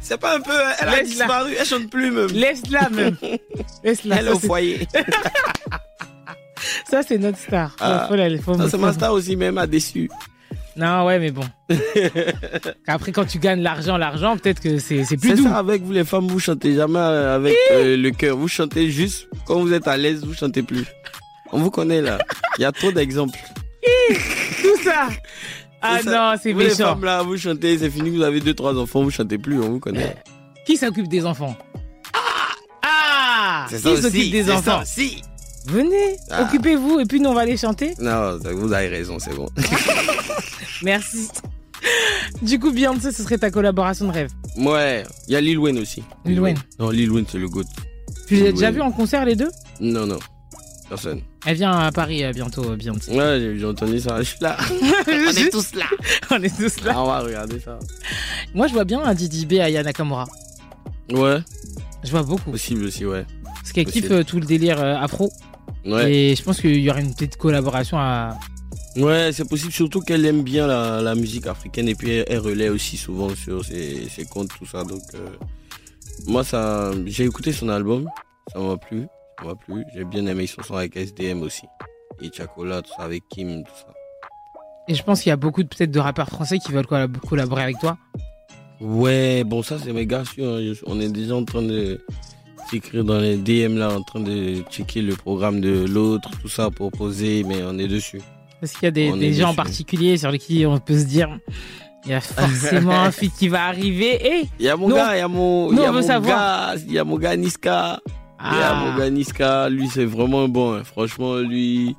C'est 0.00 0.18
pas 0.20 0.36
un 0.36 0.40
peu. 0.40 0.52
Elle 0.80 0.88
a 0.88 0.90
Laisse-la. 0.96 1.04
disparu. 1.04 1.54
Elle 1.58 1.66
chante 1.66 1.90
plus 1.90 2.10
même. 2.10 2.28
Laisse-la 2.28 2.88
même. 2.90 3.16
Laisse-la. 3.84 4.16
Elle 4.16 4.28
est 4.28 4.32
au 4.32 4.38
foyer. 4.38 4.86
Ça, 6.90 7.02
c'est 7.06 7.18
notre 7.18 7.38
star. 7.38 7.74
Ah. 7.80 8.06
Faut 8.08 8.16
faut- 8.42 8.58
Ça, 8.58 8.68
c'est 8.70 8.78
ma 8.78 8.92
star 8.92 9.12
aussi, 9.12 9.36
même 9.36 9.58
a 9.58 9.66
déçu. 9.66 10.08
Non, 10.76 11.04
ouais, 11.06 11.18
mais 11.20 11.30
bon. 11.30 11.44
Après, 12.86 13.12
quand 13.12 13.24
tu 13.24 13.38
gagnes 13.38 13.62
l'argent, 13.62 13.96
l'argent, 13.96 14.36
peut-être 14.36 14.60
que 14.60 14.78
c'est 14.78 15.04
c'est 15.04 15.16
plus 15.16 15.30
C'est 15.30 15.36
doux. 15.36 15.44
ça 15.44 15.56
avec 15.58 15.82
vous 15.82 15.92
les 15.92 16.04
femmes, 16.04 16.26
vous 16.26 16.40
chantez 16.40 16.74
jamais 16.74 16.98
avec 16.98 17.54
euh, 17.72 17.96
le 17.96 18.10
cœur. 18.10 18.36
Vous 18.36 18.48
chantez 18.48 18.90
juste 18.90 19.28
quand 19.46 19.60
vous 19.60 19.72
êtes 19.72 19.86
à 19.86 19.96
l'aise, 19.96 20.24
vous 20.24 20.34
chantez 20.34 20.62
plus. 20.62 20.84
On 21.52 21.58
vous 21.60 21.70
connaît 21.70 22.00
là. 22.02 22.18
Il 22.58 22.62
y 22.62 22.64
a 22.64 22.72
trop 22.72 22.90
d'exemples. 22.90 23.38
Tout 24.62 24.82
ça. 24.82 25.08
Ah 25.80 25.98
ça. 26.02 26.10
non, 26.10 26.38
c'est 26.42 26.52
Vous 26.52 26.58
les 26.60 26.64
méchant. 26.68 26.76
femmes 26.94 27.04
là, 27.04 27.22
vous 27.22 27.36
chantez, 27.36 27.78
c'est 27.78 27.90
fini, 27.90 28.10
vous 28.10 28.22
avez 28.22 28.40
deux 28.40 28.54
trois 28.54 28.76
enfants, 28.78 29.02
vous 29.02 29.10
chantez 29.10 29.38
plus, 29.38 29.60
on 29.60 29.68
vous 29.70 29.80
connaît. 29.80 30.16
Qui 30.66 30.76
s'occupe 30.76 31.08
des 31.08 31.24
enfants? 31.26 31.54
Ah 32.82 33.66
C'est 33.70 33.80
Qui 33.82 33.88
aussi, 33.88 34.02
s'occupe 34.02 34.30
des 34.32 34.42
c'est 34.44 34.50
ça 34.50 34.56
enfants? 34.58 34.82
aussi. 34.82 35.22
Venez, 35.66 36.16
Ah. 36.30 36.42
occupez-vous 36.44 37.00
et 37.00 37.04
puis 37.06 37.20
nous 37.20 37.30
on 37.30 37.34
va 37.34 37.44
les 37.46 37.56
chanter. 37.56 37.94
Non, 37.98 38.38
vous 38.52 38.72
avez 38.72 38.88
raison, 38.88 39.18
c'est 39.18 39.34
bon. 39.34 39.48
Merci. 40.82 41.28
Du 42.42 42.58
coup, 42.58 42.70
Beyoncé, 42.72 43.12
ce 43.12 43.22
serait 43.22 43.38
ta 43.38 43.50
collaboration 43.50 44.06
de 44.08 44.12
rêve. 44.12 44.30
ouais, 44.56 45.04
il 45.28 45.32
y 45.32 45.36
a 45.36 45.40
Lil 45.40 45.58
Wayne 45.58 45.78
aussi. 45.78 46.02
Lil 46.24 46.40
Wayne. 46.40 46.58
Non, 46.78 46.90
Lil 46.90 47.10
Wayne 47.10 47.26
c'est 47.30 47.38
le 47.38 47.48
goat. 47.48 47.64
Tu 48.26 48.36
les 48.36 48.48
as 48.48 48.52
déjà 48.52 48.70
vus 48.70 48.80
en 48.80 48.90
concert 48.90 49.24
les 49.24 49.36
deux? 49.36 49.50
Non, 49.80 50.06
non, 50.06 50.18
personne. 50.88 51.20
Elle 51.46 51.56
vient 51.56 51.72
à 51.72 51.92
Paris 51.92 52.24
euh, 52.24 52.32
bientôt, 52.32 52.64
euh, 52.70 52.76
Beyoncé. 52.76 53.12
Ouais, 53.14 53.54
j'ai- 53.58 53.64
entendu 53.66 54.00
ça. 54.00 54.18
Je 54.18 54.28
suis 54.28 54.38
là. 54.40 54.56
On 55.06 55.12
est 55.36 55.50
tous 55.50 55.74
là. 55.74 55.84
On 56.30 56.42
est 56.42 56.56
tous 56.56 56.82
là. 56.84 56.92
Ah, 56.96 57.02
on 57.02 57.06
va 57.06 57.20
regarder 57.20 57.60
ça. 57.60 57.78
Moi, 58.54 58.66
je 58.66 58.72
vois 58.72 58.84
bien 58.84 59.02
un 59.02 59.12
Didi 59.14 59.44
B 59.44 59.54
à 59.54 59.68
Yana 59.68 59.82
Nakamura. 59.84 60.26
Ouais. 61.10 61.38
Je 62.02 62.10
vois 62.10 62.22
beaucoup. 62.22 62.50
Possible 62.52 62.84
aussi, 62.84 63.04
ouais. 63.04 63.26
Parce 63.44 63.72
qu'elle 63.72 63.84
kiffe 63.84 64.10
euh, 64.10 64.24
tout 64.24 64.40
le 64.40 64.46
délire 64.46 64.80
euh, 64.80 64.96
afro. 64.96 65.30
Ouais. 65.84 66.12
Et 66.12 66.36
je 66.36 66.42
pense 66.42 66.60
qu'il 66.60 66.80
y 66.80 66.90
aura 66.90 67.00
une 67.00 67.12
petite 67.14 67.36
collaboration 67.36 67.98
à. 67.98 68.38
Ouais, 68.96 69.30
c'est 69.32 69.48
possible, 69.48 69.72
surtout 69.72 70.00
qu'elle 70.00 70.24
aime 70.24 70.42
bien 70.42 70.66
la, 70.66 71.00
la 71.02 71.14
musique 71.16 71.46
africaine 71.48 71.88
et 71.88 71.94
puis 71.96 72.10
elle, 72.12 72.24
elle 72.28 72.38
relaie 72.38 72.68
aussi 72.68 72.96
souvent 72.96 73.28
sur 73.34 73.64
ses, 73.64 74.08
ses 74.08 74.24
comptes, 74.24 74.50
tout 74.56 74.66
ça. 74.66 74.84
Donc, 74.84 75.02
euh, 75.14 75.26
moi, 76.26 76.44
ça, 76.44 76.92
j'ai 77.06 77.24
écouté 77.24 77.52
son 77.52 77.68
album, 77.70 78.08
ça 78.52 78.60
m'a 78.60 78.76
plu, 78.76 79.06
ça 79.40 79.46
m'a 79.46 79.54
plu. 79.56 79.84
J'ai 79.94 80.04
bien 80.04 80.24
aimé 80.26 80.46
son 80.46 80.62
son 80.62 80.74
avec 80.76 80.96
SDM 80.96 81.42
aussi. 81.42 81.66
Et 82.22 82.30
Chacola, 82.32 82.82
tout 82.82 82.92
ça, 82.96 83.02
avec 83.02 83.24
Kim, 83.28 83.64
tout 83.64 83.72
ça. 83.76 83.92
Et 84.86 84.94
je 84.94 85.02
pense 85.02 85.22
qu'il 85.22 85.30
y 85.30 85.32
a 85.32 85.36
beaucoup 85.36 85.62
de- 85.64 85.68
peut-être 85.68 85.90
de 85.90 85.98
rappeurs 85.98 86.28
français 86.28 86.58
qui 86.58 86.70
veulent 86.70 86.84
collab- 86.86 87.18
collaborer 87.18 87.62
avec 87.64 87.78
toi. 87.80 87.98
Ouais, 88.80 89.42
bon, 89.44 89.62
ça, 89.62 89.76
c'est 89.82 89.92
mes 89.92 90.06
gars 90.06 90.24
sûrs, 90.24 90.56
hein. 90.58 90.72
On 90.86 91.00
est 91.00 91.08
déjà 91.08 91.34
en 91.34 91.44
train 91.44 91.62
de 91.62 92.00
s'écrire 92.70 93.04
dans 93.04 93.18
les 93.18 93.36
DM 93.36 93.76
là, 93.76 93.90
en 93.96 94.02
train 94.02 94.20
de 94.20 94.62
checker 94.70 95.02
le 95.02 95.14
programme 95.14 95.60
de 95.60 95.84
l'autre, 95.86 96.30
tout 96.40 96.48
ça, 96.48 96.70
pour 96.70 96.90
poser, 96.92 97.44
mais 97.44 97.62
on 97.64 97.78
est 97.78 97.88
dessus. 97.88 98.20
Est-ce 98.62 98.74
qu'il 98.74 98.84
y 98.84 98.86
a 98.88 98.90
des, 98.90 99.32
gens 99.34 99.50
en 99.50 99.54
particulier 99.54 100.16
sur 100.16 100.30
lesquels 100.30 100.66
on 100.66 100.78
peut 100.78 100.98
se 100.98 101.04
dire 101.04 101.38
il 102.06 102.10
y 102.10 102.14
a 102.14 102.20
forcément 102.20 103.00
un 103.02 103.10
feat 103.10 103.32
qui 103.38 103.48
va 103.48 103.64
arriver 103.66 104.26
et 104.26 104.48
Il 104.58 104.66
y 104.66 104.68
a 104.68 104.76
mon 104.76 104.88
gars, 104.88 105.16
il 105.16 105.18
y 105.18 105.22
a 105.22 105.28
mon, 105.28 105.72
il 105.72 105.78
y 105.78 105.84
a 105.84 105.90
mon 105.92 106.00
gars, 106.20 106.74
il 106.86 106.92
y 106.92 106.98
a 106.98 107.04
mon 107.04 107.16
gars 107.18 107.36
Niska. 107.36 108.00
Il 108.06 108.58
y 108.58 108.60
a 108.62 108.72
Ah. 108.72 108.74
mon 108.84 108.98
gars 108.98 109.08
Niska, 109.10 109.68
lui 109.70 109.88
c'est 109.88 110.04
vraiment 110.04 110.46
bon. 110.48 110.74
hein. 110.74 110.84
Franchement, 110.84 111.36
lui, 111.36 111.96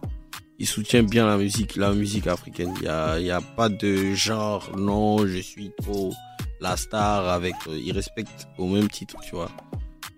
il 0.59 0.67
soutient 0.67 1.01
bien 1.01 1.25
la 1.25 1.37
musique, 1.37 1.75
la 1.75 1.91
musique 1.91 2.27
africaine. 2.27 2.71
Il 2.81 2.85
y 2.85 2.87
a, 2.87 3.19
il 3.19 3.25
y 3.25 3.31
a 3.31 3.41
pas 3.41 3.67
de 3.69 4.13
genre, 4.13 4.69
non, 4.77 5.25
je 5.25 5.39
suis 5.39 5.71
trop 5.81 6.13
la 6.61 6.77
star 6.77 7.27
avec. 7.29 7.55
euh, 7.67 7.79
il 7.83 7.91
respecte 7.91 8.47
au 8.59 8.67
même 8.67 8.89
titre, 8.89 9.15
tu 9.27 9.35
vois. 9.35 9.49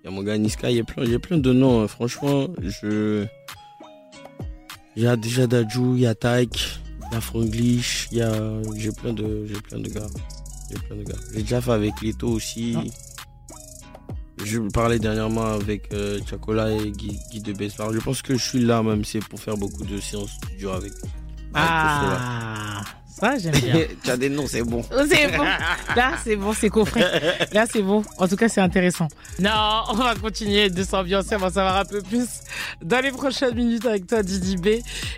Il 0.03 0.05
y 0.05 0.07
a 0.07 0.11
mon 0.11 0.23
gars 0.23 0.37
Niska, 0.37 0.69
il 0.71 0.77
y 0.77 0.79
a 0.79 0.83
plein, 0.83 1.03
il 1.03 1.11
y 1.11 1.15
a 1.15 1.19
plein 1.19 1.37
de 1.37 1.51
noms. 1.53 1.81
hein. 1.83 1.87
Franchement, 1.87 2.47
je. 2.61 3.25
Il 4.95 5.03
y 5.03 5.07
a 5.07 5.15
déjà 5.15 5.45
Dajou, 5.47 5.95
il 5.95 6.01
y 6.01 6.07
a 6.07 6.15
Taik, 6.15 6.79
il 7.11 7.13
y 7.13 7.17
a 7.17 7.21
Franglish, 7.21 8.07
il 8.11 8.17
y 8.19 8.21
a. 8.21 8.61
J'ai 8.75 8.91
plein 8.91 9.13
de. 9.13 9.45
J'ai 9.45 9.61
plein 9.61 9.79
de 9.79 9.89
gars. 9.89 10.07
J'ai 10.71 10.79
plein 10.79 10.95
de 10.97 11.03
gars. 11.03 11.15
J'ai 11.33 11.41
déjà 11.43 11.61
fait 11.61 11.71
avec 11.71 12.01
Leto 12.01 12.27
aussi. 12.29 12.75
Je 14.43 14.59
parlais 14.71 14.99
dernièrement 14.99 15.45
avec 15.47 15.91
euh, 15.93 16.19
Chacola 16.29 16.71
et 16.71 16.91
Guy, 16.91 17.19
Guy 17.31 17.41
de 17.41 17.53
Beslar. 17.53 17.91
Je 17.91 17.99
pense 17.99 18.21
que 18.21 18.35
je 18.37 18.43
suis 18.43 18.59
là 18.63 18.83
même, 18.83 19.03
c'est 19.03 19.19
pour 19.19 19.39
faire 19.39 19.57
beaucoup 19.57 19.83
de 19.83 19.99
séances 19.99 20.29
studio 20.43 20.69
avec. 20.71 20.93
avec 20.93 21.09
Ah, 21.55 22.83
ça 23.19 23.37
j'aime 23.37 23.53
bien. 23.53 23.85
tu 24.03 24.09
as 24.09 24.17
des 24.17 24.29
noms, 24.29 24.47
c'est 24.47 24.63
bon. 24.63 24.83
C'est 25.09 25.35
bon. 25.35 25.43
Là, 25.95 26.13
c'est 26.23 26.35
bon, 26.35 26.53
c'est 26.53 26.69
coffré. 26.69 27.01
Là, 27.51 27.65
c'est 27.71 27.81
bon. 27.81 28.03
En 28.17 28.27
tout 28.27 28.35
cas, 28.35 28.49
c'est 28.49 28.61
intéressant. 28.61 29.07
Non, 29.39 29.83
on 29.89 29.93
va 29.93 30.15
continuer 30.15 30.69
de 30.69 30.83
s'ambiancer. 30.83 31.35
On 31.35 31.39
va 31.39 31.49
savoir 31.49 31.77
un 31.77 31.85
peu 31.85 32.01
plus 32.01 32.27
dans 32.81 32.99
les 33.01 33.11
prochaines 33.11 33.55
minutes 33.55 33.85
avec 33.85 34.05
toi, 34.07 34.21
Didi 34.21 34.57
B. 34.57 34.67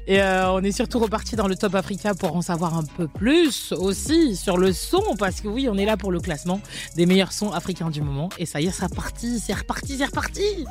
Et 0.08 0.22
euh, 0.22 0.52
on 0.52 0.64
est 0.64 0.72
surtout 0.72 1.00
reparti 1.00 1.36
dans 1.36 1.48
le 1.48 1.56
Top 1.56 1.76
Africa 1.76 2.14
pour 2.14 2.36
en 2.36 2.42
savoir 2.42 2.78
un 2.78 2.84
peu 2.84 3.08
plus 3.08 3.72
aussi 3.74 4.36
sur 4.36 4.58
le 4.58 4.74
son. 4.74 5.16
Parce 5.18 5.42
que 5.42 5.48
oui, 5.48 5.68
on 5.70 5.78
est 5.78 5.86
là 5.86 5.98
pour 5.98 6.12
le 6.12 6.20
classement 6.20 6.62
des 6.96 7.06
meilleurs 7.06 7.34
sons 7.34 7.52
africains 7.52 7.90
du 7.90 8.02
moment. 8.02 8.30
Et 8.38 8.46
ça 8.46 8.62
y 8.62 8.68
est, 8.68 8.72
c'est 8.72 8.86
reparti, 8.86 9.40
c'est 9.40 9.54
reparti, 9.54 9.98
c'est 9.98 10.06
reparti. 10.06 10.66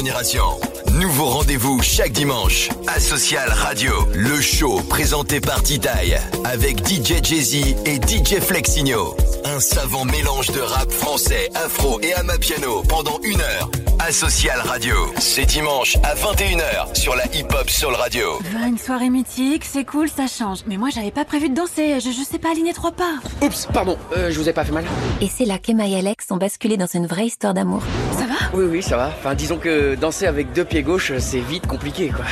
Génération. 0.00 0.44
Nouveau 0.94 1.26
rendez-vous 1.26 1.82
chaque 1.82 2.12
dimanche. 2.12 2.70
Asocial 2.86 3.50
Radio, 3.50 3.92
le 4.14 4.40
show 4.40 4.80
présenté 4.88 5.42
par 5.42 5.62
Titaï 5.62 6.16
avec 6.44 6.78
DJ 6.88 7.22
Jay-Z 7.22 7.76
et 7.84 7.96
DJ 7.96 8.40
Flexigno. 8.40 9.14
Un 9.44 9.60
savant 9.60 10.06
mélange 10.06 10.52
de 10.52 10.60
rap 10.60 10.90
français, 10.90 11.50
afro 11.54 12.00
et 12.00 12.14
amapiano 12.14 12.82
pendant 12.88 13.18
une 13.24 13.42
heure. 13.42 13.70
Asocial 13.98 14.58
Radio, 14.60 14.94
c'est 15.18 15.44
dimanche 15.44 15.98
à 16.02 16.14
21h 16.14 16.98
sur 16.98 17.14
la 17.14 17.26
Hip 17.34 17.48
Hop 17.52 17.68
Soul 17.68 17.94
Radio. 17.94 18.38
Une 18.66 18.78
soirée 18.78 19.10
mythique, 19.10 19.66
c'est 19.66 19.84
cool, 19.84 20.08
ça 20.08 20.26
change. 20.26 20.60
Mais 20.66 20.78
moi, 20.78 20.88
j'avais 20.90 21.10
pas 21.10 21.26
prévu 21.26 21.50
de 21.50 21.54
danser. 21.54 22.00
Je, 22.00 22.10
je 22.10 22.24
sais 22.24 22.38
pas 22.38 22.52
aligner 22.52 22.72
trois 22.72 22.92
pas. 22.92 23.16
Oups, 23.42 23.68
pardon, 23.74 23.98
euh, 24.16 24.30
je 24.30 24.38
vous 24.38 24.48
ai 24.48 24.54
pas 24.54 24.64
fait 24.64 24.72
mal. 24.72 24.86
Et 25.20 25.28
c'est 25.28 25.44
là 25.44 25.58
qu'Emma 25.58 25.86
et 25.86 25.96
Alex 25.96 26.24
ont 26.30 26.38
basculé 26.38 26.78
dans 26.78 26.86
une 26.86 27.06
vraie 27.06 27.26
histoire 27.26 27.52
d'amour. 27.52 27.82
Oui, 28.52 28.64
oui, 28.68 28.82
ça 28.82 28.96
va. 28.96 29.08
Enfin, 29.08 29.34
disons 29.34 29.58
que 29.58 29.94
danser 29.94 30.26
avec 30.26 30.52
deux 30.52 30.64
pieds 30.64 30.82
gauches, 30.82 31.12
c'est 31.18 31.40
vite 31.40 31.66
compliqué, 31.66 32.08
quoi. 32.08 32.24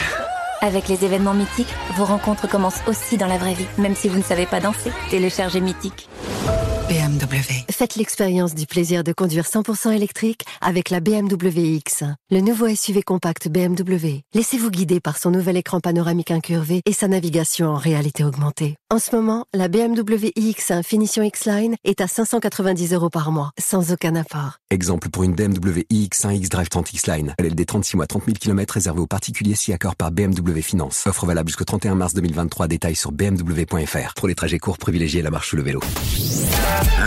Avec 0.61 0.89
les 0.89 1.05
événements 1.05 1.35
mythiques, 1.35 1.73
vos 1.97 2.05
rencontres 2.05 2.49
commencent 2.49 2.83
aussi 2.89 3.17
dans 3.17 3.29
la 3.29 3.39
vraie 3.39 3.55
vie, 3.55 3.67
même 3.79 3.95
si 3.95 4.09
vous 4.09 4.19
ne 4.19 4.25
savez 4.25 4.47
pas 4.47 4.59
danser. 4.59 4.91
Téléchargez 5.11 5.61
Mythique. 5.61 6.09
BMW. 7.19 7.65
Faites 7.71 7.97
l'expérience 7.97 8.55
du 8.55 8.67
plaisir 8.67 9.03
de 9.03 9.13
conduire 9.13 9.45
100% 9.45 9.93
électrique 9.93 10.43
avec 10.61 10.91
la 10.91 11.01
BMW 11.01 11.79
X1, 11.79 12.15
le 12.31 12.41
nouveau 12.41 12.69
SUV 12.75 13.03
compact 13.03 13.49
BMW. 13.49 14.21
Laissez-vous 14.35 14.71
guider 14.71 15.01
par 15.01 15.19
son 15.19 15.31
nouvel 15.31 15.57
écran 15.57 15.81
panoramique 15.81 16.31
incurvé 16.31 16.81
et 16.87 16.93
sa 16.93 17.09
navigation 17.09 17.71
en 17.71 17.77
réalité 17.77 18.25
augmentée. 18.25 18.77
En 18.91 18.99
ce 18.99 19.15
moment, 19.15 19.45
la 19.53 19.69
BMW 19.69 20.31
iX1 20.37 20.83
Finition 20.83 21.23
X-Line 21.23 21.75
est 21.85 22.01
à 22.01 22.07
590 22.07 22.93
euros 22.93 23.11
par 23.11 23.33
mois, 23.33 23.51
sans 23.59 23.93
aucun 23.93 24.15
apport. 24.15 24.59
Exemple 24.71 25.09
pour 25.09 25.25
une 25.25 25.35
BMW 25.35 25.83
iX1 25.91 26.37
X-Drive 26.37 26.69
30 26.69 26.93
X-Line. 26.93 27.35
LLD 27.39 27.67
36 27.67 27.97
mois 27.97 28.07
30 28.07 28.25
000 28.27 28.37
km 28.41 28.75
réservé 28.75 29.01
aux 29.01 29.07
particuliers 29.07 29.57
si 29.57 29.73
accord 29.73 29.97
par 29.97 30.13
BMW 30.13 30.61
Finance. 30.61 31.05
Offre 31.07 31.27
valable 31.27 31.49
jusqu'au 31.49 31.65
31 31.65 31.97
mars 31.97 32.15
2023. 32.15 32.69
Détails 32.69 32.97
sur 32.97 33.11
bmw.fr. 33.11 34.15
Pour 34.15 34.29
les 34.29 34.35
trajets 34.35 34.59
courts, 34.59 34.79
privilégiez 34.79 35.23
la 35.23 35.31
marche 35.31 35.53
ou 35.53 35.57
le 35.57 35.63
vélo. 35.63 35.81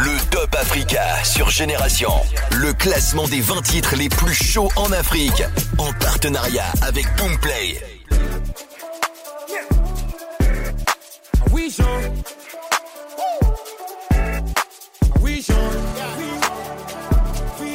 Le 0.03 0.17
Top 0.31 0.55
Africa 0.55 1.23
sur 1.23 1.51
Génération. 1.51 2.09
Le 2.53 2.73
classement 2.73 3.27
des 3.27 3.39
20 3.39 3.61
titres 3.61 3.95
les 3.95 4.09
plus 4.09 4.33
chauds 4.33 4.71
en 4.75 4.91
Afrique. 4.91 5.43
En 5.77 5.93
partenariat 5.93 6.65
avec 6.81 7.05
Boomplay. 7.17 7.79
Oui, 11.51 11.71
Jean. 11.77 11.85
Oui, 15.21 15.45
Jean. 15.47 15.55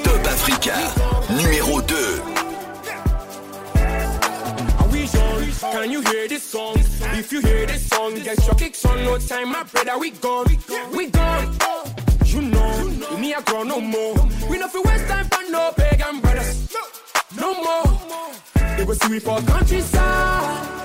Top 0.02 0.26
Africa, 0.26 0.74
numéro 1.30 1.80
2. 1.80 1.94
We 4.90 5.06
Jean. 5.06 5.70
Can 5.72 5.90
you 5.92 6.00
hear 6.00 6.26
this 6.28 6.42
song? 6.42 6.76
If 7.14 7.30
you 7.30 7.40
hear 7.40 7.66
this 7.66 7.88
song, 7.88 8.14
get 8.14 8.44
your 8.44 8.56
kicks 8.56 8.84
on. 8.84 9.04
No 9.04 9.16
time, 9.18 9.52
my 9.52 9.62
brother, 9.62 9.96
we 10.00 10.10
gone. 10.10 10.46
We 10.92 11.08
gone. 11.10 11.85
You 12.36 12.42
know, 12.42 12.86
you 13.10 13.16
me 13.18 13.32
a 13.32 13.40
grow 13.40 13.62
no 13.62 13.80
more. 13.80 14.14
We 14.50 14.58
no 14.58 14.68
fi 14.68 14.78
waste 14.80 15.08
time 15.08 15.24
for 15.26 15.50
no 15.50 15.72
pagan 15.74 16.20
brothers. 16.20 16.68
No 17.34 17.54
more. 17.64 17.84
They 18.76 18.84
go 18.84 18.92
see 18.92 19.08
we 19.08 19.18
for 19.20 19.40
countryside. 19.40 20.82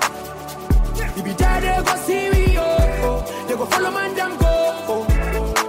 We 1.18 1.22
be 1.24 1.34
there, 1.34 1.60
they 1.60 1.84
go 1.84 1.95
see 2.06 2.30
we, 2.30 2.58
oh. 2.58 3.45
They 3.49 3.56
go 3.56 3.66
follow 3.66 3.91
man, 3.91 4.16
them 4.16 4.38
go, 4.38 5.06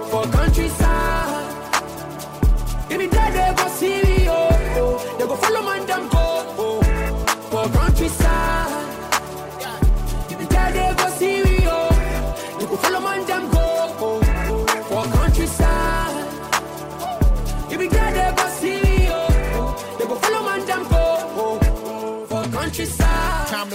for 0.09 0.23
countryside. 0.31 1.53
We 2.89 2.97
be 2.97 3.07
there, 3.07 3.31
they 3.31 3.53
go 3.61 3.67
see 3.67 4.01
we, 4.03 4.29
oh, 4.29 4.49
oh. 4.77 5.17
They 5.19 5.25
go 5.27 5.35
follow 5.35 5.61
man, 5.63 5.82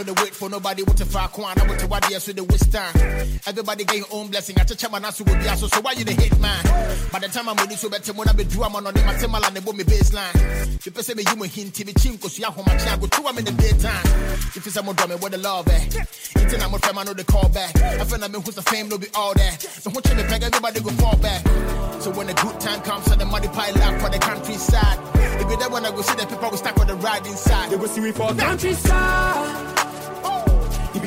The 0.08 0.14
wait 0.22 0.34
for 0.34 0.48
nobody 0.48 0.82
what 0.84 0.96
to 0.96 1.04
fuck 1.04 1.36
one. 1.36 1.52
I 1.60 1.68
want 1.68 1.80
to 1.80 1.86
what 1.86 2.08
yes 2.08 2.26
with 2.28 2.36
the 2.36 2.44
waste. 2.44 2.74
Everybody 3.46 3.84
get 3.84 3.96
your 3.98 4.06
own 4.10 4.28
blessing. 4.28 4.56
I 4.58 4.64
touch 4.64 4.80
my 4.90 4.98
nasu 4.98 5.20
with 5.20 5.36
the 5.36 5.54
so 5.54 5.68
so 5.68 5.82
why 5.82 5.92
you 5.92 6.04
the 6.04 6.16
hit 6.16 6.32
man? 6.40 6.64
By 7.12 7.18
the 7.18 7.28
time 7.28 7.46
I'm 7.46 7.56
ready 7.58 7.76
so 7.76 7.90
better 7.90 8.14
when 8.14 8.26
I 8.26 8.32
be 8.32 8.44
do 8.44 8.62
I'm 8.62 8.74
on 8.74 8.84
the 8.84 8.92
matemala 9.04 9.48
and 9.48 9.56
the 9.56 9.60
bomb 9.60 9.76
baseline. 9.76 10.32
If 10.80 10.96
you 10.96 11.02
say 11.02 11.12
me 11.12 11.24
you 11.28 11.36
me 11.36 11.46
hint 11.48 11.84
me 11.84 11.92
chinko 11.92 12.32
so 12.32 12.40
ya 12.40 12.50
home 12.50 12.64
my 12.64 12.96
go 12.96 13.04
two 13.04 13.20
I'm 13.28 13.36
in 13.36 13.44
the 13.44 13.52
daytime. 13.52 14.00
If 14.56 14.64
you 14.64 14.72
say 14.72 14.80
more 14.80 14.94
dummy 14.94 15.16
where 15.16 15.28
the 15.28 15.36
love 15.36 15.68
at. 15.68 15.92
It's 15.92 16.56
I'm 16.56 16.72
a 16.72 16.78
friend 16.78 16.98
I 16.98 17.04
know 17.04 17.12
the 17.12 17.24
call 17.24 17.50
back. 17.50 17.76
I 17.76 18.02
feel 18.08 18.18
like 18.18 18.32
me 18.32 18.40
who's 18.40 18.54
the 18.54 18.62
fame 18.62 18.88
no 18.88 18.96
be 18.96 19.08
all 19.12 19.34
that. 19.34 19.60
So 19.60 19.90
when 19.90 20.16
me 20.16 20.24
peg 20.24 20.42
everybody 20.42 20.80
go 20.80 20.88
fall 20.96 21.18
back. 21.20 21.44
So 22.00 22.16
when 22.16 22.28
the 22.28 22.32
good 22.32 22.58
time 22.60 22.80
comes 22.80 23.12
and 23.12 23.20
the 23.20 23.26
money 23.26 23.48
pile 23.48 23.76
up 23.76 24.00
for 24.00 24.08
the 24.08 24.18
countryside. 24.18 25.04
If 25.36 25.50
you 25.52 25.68
when 25.68 25.84
I 25.84 25.90
go 25.90 26.00
see 26.00 26.16
the 26.16 26.24
people 26.24 26.48
go 26.48 26.56
stack 26.56 26.80
on 26.80 26.86
the 26.86 26.96
ride 26.96 27.26
inside. 27.26 27.68
They 27.68 27.76
go 27.76 27.84
see 27.84 28.00
we 28.00 28.12
for 28.12 28.32
countryside. 28.32 29.97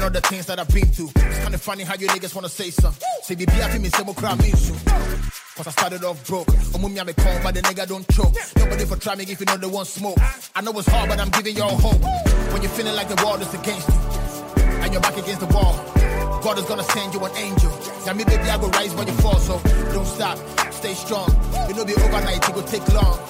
And 0.00 0.06
all 0.06 0.10
the 0.10 0.26
things 0.26 0.46
that 0.46 0.58
I've 0.58 0.72
been 0.72 0.86
through. 0.86 1.12
It's 1.14 1.40
kinda 1.44 1.58
funny 1.58 1.84
how 1.84 1.94
you 1.94 2.08
niggas 2.08 2.34
wanna 2.34 2.48
say 2.48 2.70
something. 2.70 3.06
Say 3.22 3.34
the 3.34 3.44
beer 3.44 3.68
me 3.78 3.90
say 3.90 4.02
crowd 4.14 4.40
means 4.40 4.70
you. 4.70 4.74
Cause 5.56 5.66
I 5.66 5.72
started 5.72 6.02
off 6.04 6.26
broke. 6.26 6.48
I'm 6.74 6.80
me 6.80 6.88
me 6.88 7.12
calm, 7.12 7.42
but 7.42 7.52
the 7.52 7.60
nigga 7.60 7.86
don't 7.86 8.08
choke. 8.08 8.32
Nobody 8.56 8.86
for 8.86 8.96
try 8.96 9.14
me 9.14 9.24
if 9.28 9.38
you 9.38 9.44
know 9.44 9.58
they 9.58 9.66
want 9.66 9.88
smoke. 9.88 10.16
I 10.56 10.62
know 10.62 10.72
it's 10.78 10.88
hard, 10.88 11.10
but 11.10 11.20
I'm 11.20 11.28
giving 11.28 11.54
y'all 11.54 11.76
hope. 11.76 12.00
When 12.50 12.62
you're 12.62 12.72
feeling 12.72 12.96
like 12.96 13.08
the 13.08 13.22
world 13.22 13.42
is 13.42 13.52
against 13.52 13.88
you. 13.90 14.00
And 14.80 14.90
you're 14.90 15.02
back 15.02 15.18
against 15.18 15.40
the 15.40 15.52
wall. 15.52 15.76
God 16.40 16.56
is 16.58 16.64
gonna 16.64 16.84
send 16.96 17.12
you 17.12 17.22
an 17.22 17.36
angel. 17.36 17.70
Now 18.06 18.14
me 18.14 18.24
baby 18.24 18.48
I 18.48 18.56
go 18.56 18.68
rise 18.70 18.94
when 18.94 19.06
you 19.06 19.12
fall, 19.20 19.38
so 19.38 19.60
don't 19.92 20.06
stop, 20.06 20.38
stay 20.72 20.94
strong. 20.94 21.28
You 21.68 21.74
know 21.74 21.84
be 21.84 21.92
overnight, 21.92 22.48
it 22.48 22.54
go 22.54 22.62
take 22.62 22.88
long. 22.94 23.20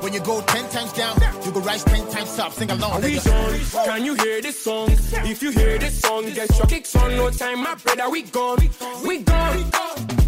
When 0.00 0.14
you 0.14 0.20
go 0.20 0.40
ten 0.42 0.68
times 0.70 0.92
down, 0.94 1.16
you 1.44 1.52
go 1.52 1.60
rise 1.60 1.84
ten 1.84 2.06
times 2.08 2.38
up. 2.38 2.52
Sing 2.52 2.70
along, 2.70 3.02
We. 3.02 3.18
John, 3.18 3.60
can 3.84 4.04
you 4.04 4.14
hear 4.14 4.40
this 4.40 4.62
song? 4.62 4.90
If 4.90 5.42
you 5.42 5.50
hear 5.50 5.78
this 5.78 6.00
song, 6.00 6.24
get 6.32 6.56
your 6.56 6.66
kicks 6.66 6.96
on. 6.96 7.16
No 7.16 7.30
time, 7.30 7.62
my 7.62 7.74
brother, 7.74 8.08
we 8.10 8.22
gone. 8.22 8.58
We 9.06 9.18
gone. 9.22 9.70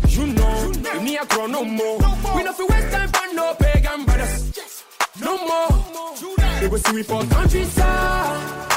You 0.08 0.26
know, 0.26 0.72
we 0.94 1.02
need 1.02 1.16
a 1.16 1.26
grow 1.26 1.46
no 1.46 1.64
more. 1.64 1.98
We 2.36 2.42
no 2.42 2.52
fi 2.52 2.64
waste 2.64 2.90
time 2.92 3.08
for 3.08 3.34
no 3.34 3.54
pagan 3.54 4.04
brothers. 4.04 4.52
No 5.20 5.38
more. 5.38 5.68
They 6.60 6.68
go 6.68 6.76
see 6.76 6.92
we 6.92 7.02
for 7.02 7.24
countryside. 7.24 8.70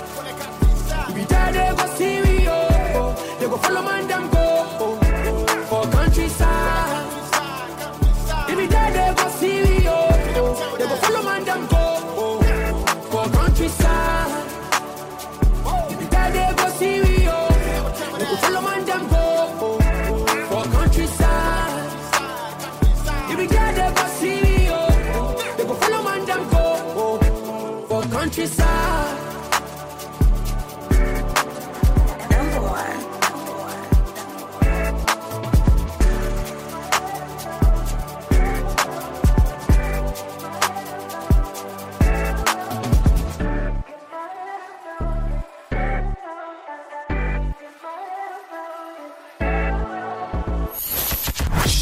We 1.13 1.23
there, 1.25 1.51
they 1.51 1.75
go 1.75 1.85
see 1.95 2.21
we, 2.21 2.47
oh. 2.47 2.67
oh. 2.95 3.37
They 3.39 3.45
go 3.47 3.57
follow 3.57 3.81
man, 3.81 4.07
them 4.07 4.29
go, 4.29 4.37
oh. 4.79 5.65
For 5.69 5.91
countryside. 5.91 7.04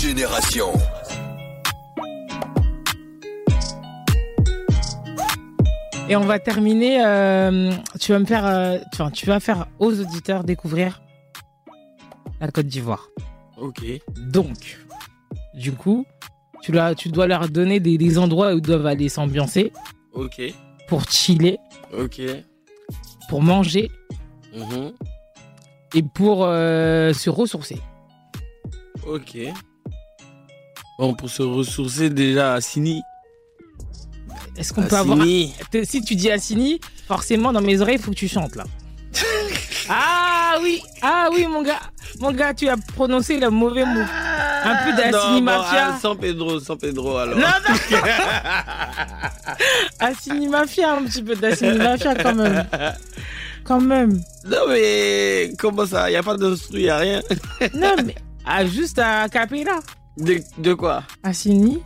Génération. 0.04 0.74
Et 6.14 6.16
on 6.16 6.26
va 6.26 6.38
terminer. 6.38 7.04
euh, 7.04 7.72
tu 8.00 8.12
vas 8.12 8.20
me 8.20 8.26
faire, 8.26 8.46
euh, 8.46 8.78
enfin, 8.94 9.10
tu 9.10 9.26
vas 9.26 9.40
faire 9.40 9.66
aux 9.80 10.00
auditeurs 10.00 10.44
découvrir 10.44 11.02
la 12.40 12.50
Côte 12.50 12.68
d'Ivoire. 12.68 13.08
Ok. 13.58 13.82
Donc, 14.18 14.80
du 15.56 15.72
coup, 15.72 16.06
tu, 16.62 16.72
dois- 16.72 16.94
tu 16.94 17.10
dois 17.10 17.26
leur 17.26 17.50
donner 17.50 17.80
des, 17.80 17.98
des 17.98 18.20
endroits 18.20 18.54
où 18.54 18.58
ils 18.58 18.62
doivent 18.62 18.86
aller 18.86 19.10
s'ambiancer 19.10 19.72
Ok. 20.14 20.40
pour 20.88 21.10
chiller, 21.10 21.58
Ok. 21.98 22.22
pour 23.28 23.42
manger 23.42 23.90
Mhm. 24.56 24.92
et 25.96 26.04
pour 26.04 26.44
euh, 26.46 27.12
se 27.14 27.32
ressourcer. 27.32 27.80
Ok. 29.08 29.36
Bon, 31.00 31.16
pour 31.16 31.32
se 31.32 31.42
ressourcer 31.42 32.12
déjà 32.12 32.54
à 32.54 32.62
Sini. 32.62 33.02
Est-ce 34.58 34.74
qu'on 34.74 34.84
peut 34.84 34.96
avoir. 34.96 35.20
Si 35.84 36.02
tu 36.02 36.16
dis 36.16 36.32
Assini, 36.32 36.80
forcément 37.08 37.52
dans 37.52 37.62
mes 37.62 37.82
oreilles, 37.82 37.96
il 37.98 38.02
faut 38.02 38.12
que 38.12 38.16
tu 38.18 38.28
chantes 38.28 38.56
là. 38.56 38.66
ah 39.90 40.56
oui, 40.62 40.82
ah 41.02 41.30
oui, 41.32 41.46
mon 41.48 41.62
gars. 41.62 41.80
Mon 42.20 42.32
gars, 42.32 42.54
tu 42.54 42.68
as 42.68 42.78
prononcé 42.78 43.40
le 43.40 43.50
mauvais 43.50 43.86
mot. 43.86 44.02
Un 44.66 44.76
peu 44.86 44.92
d'Assini 44.96 45.12
Non, 45.12 45.38
bon, 45.40 45.44
Mafia. 45.44 45.88
ah, 45.94 46.00
San 46.02 46.18
Pedro, 46.18 46.60
San 46.60 46.78
Pedro 46.78 47.18
alors. 47.18 47.38
Non, 47.38 47.48
non. 47.68 47.98
Assini 50.00 50.48
Mafia, 50.48 50.94
un 50.94 51.04
petit 51.04 51.22
peu 51.24 51.36
d'Assini 51.36 51.78
Mafia 51.78 52.16
quand 52.16 52.36
même. 52.36 52.66
Quand 53.64 53.82
même. 53.82 54.22
Non 54.46 54.68
mais 54.68 55.54
comment 55.58 55.86
ça? 55.86 56.12
Y 56.12 56.16
a 56.16 56.24
pas 56.24 56.36
d'instru, 56.38 56.82
y 56.82 56.90
a 56.90 56.98
rien. 56.98 57.22
Non, 57.74 57.96
mais 58.06 58.16
ah, 58.46 58.66
juste 58.66 59.00
à 59.00 59.28
Capella. 59.30 59.80
De, 60.18 60.40
de 60.58 60.74
quoi? 60.74 61.04
Assini 61.24 61.82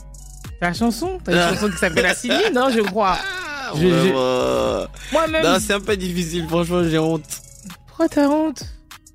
Ta 0.59 0.73
chanson 0.73 1.19
T'as 1.23 1.31
une 1.49 1.55
chanson 1.55 1.69
qui 1.71 1.77
s'appelle 1.77 2.05
Assini 2.05 2.35
Non, 2.53 2.69
je 2.73 2.81
crois. 2.81 3.17
Je- 3.75 3.81
je- 3.81 3.87
Vraiment. 3.87 4.87
Moi-même. 5.11 5.43
Non, 5.43 5.57
c'est 5.59 5.73
un 5.73 5.79
peu 5.81 5.95
difficile, 5.97 6.45
franchement, 6.47 6.83
j'ai 6.89 6.97
honte. 6.99 7.23
Pourquoi 7.87 8.07
t'as 8.09 8.27
honte 8.27 8.63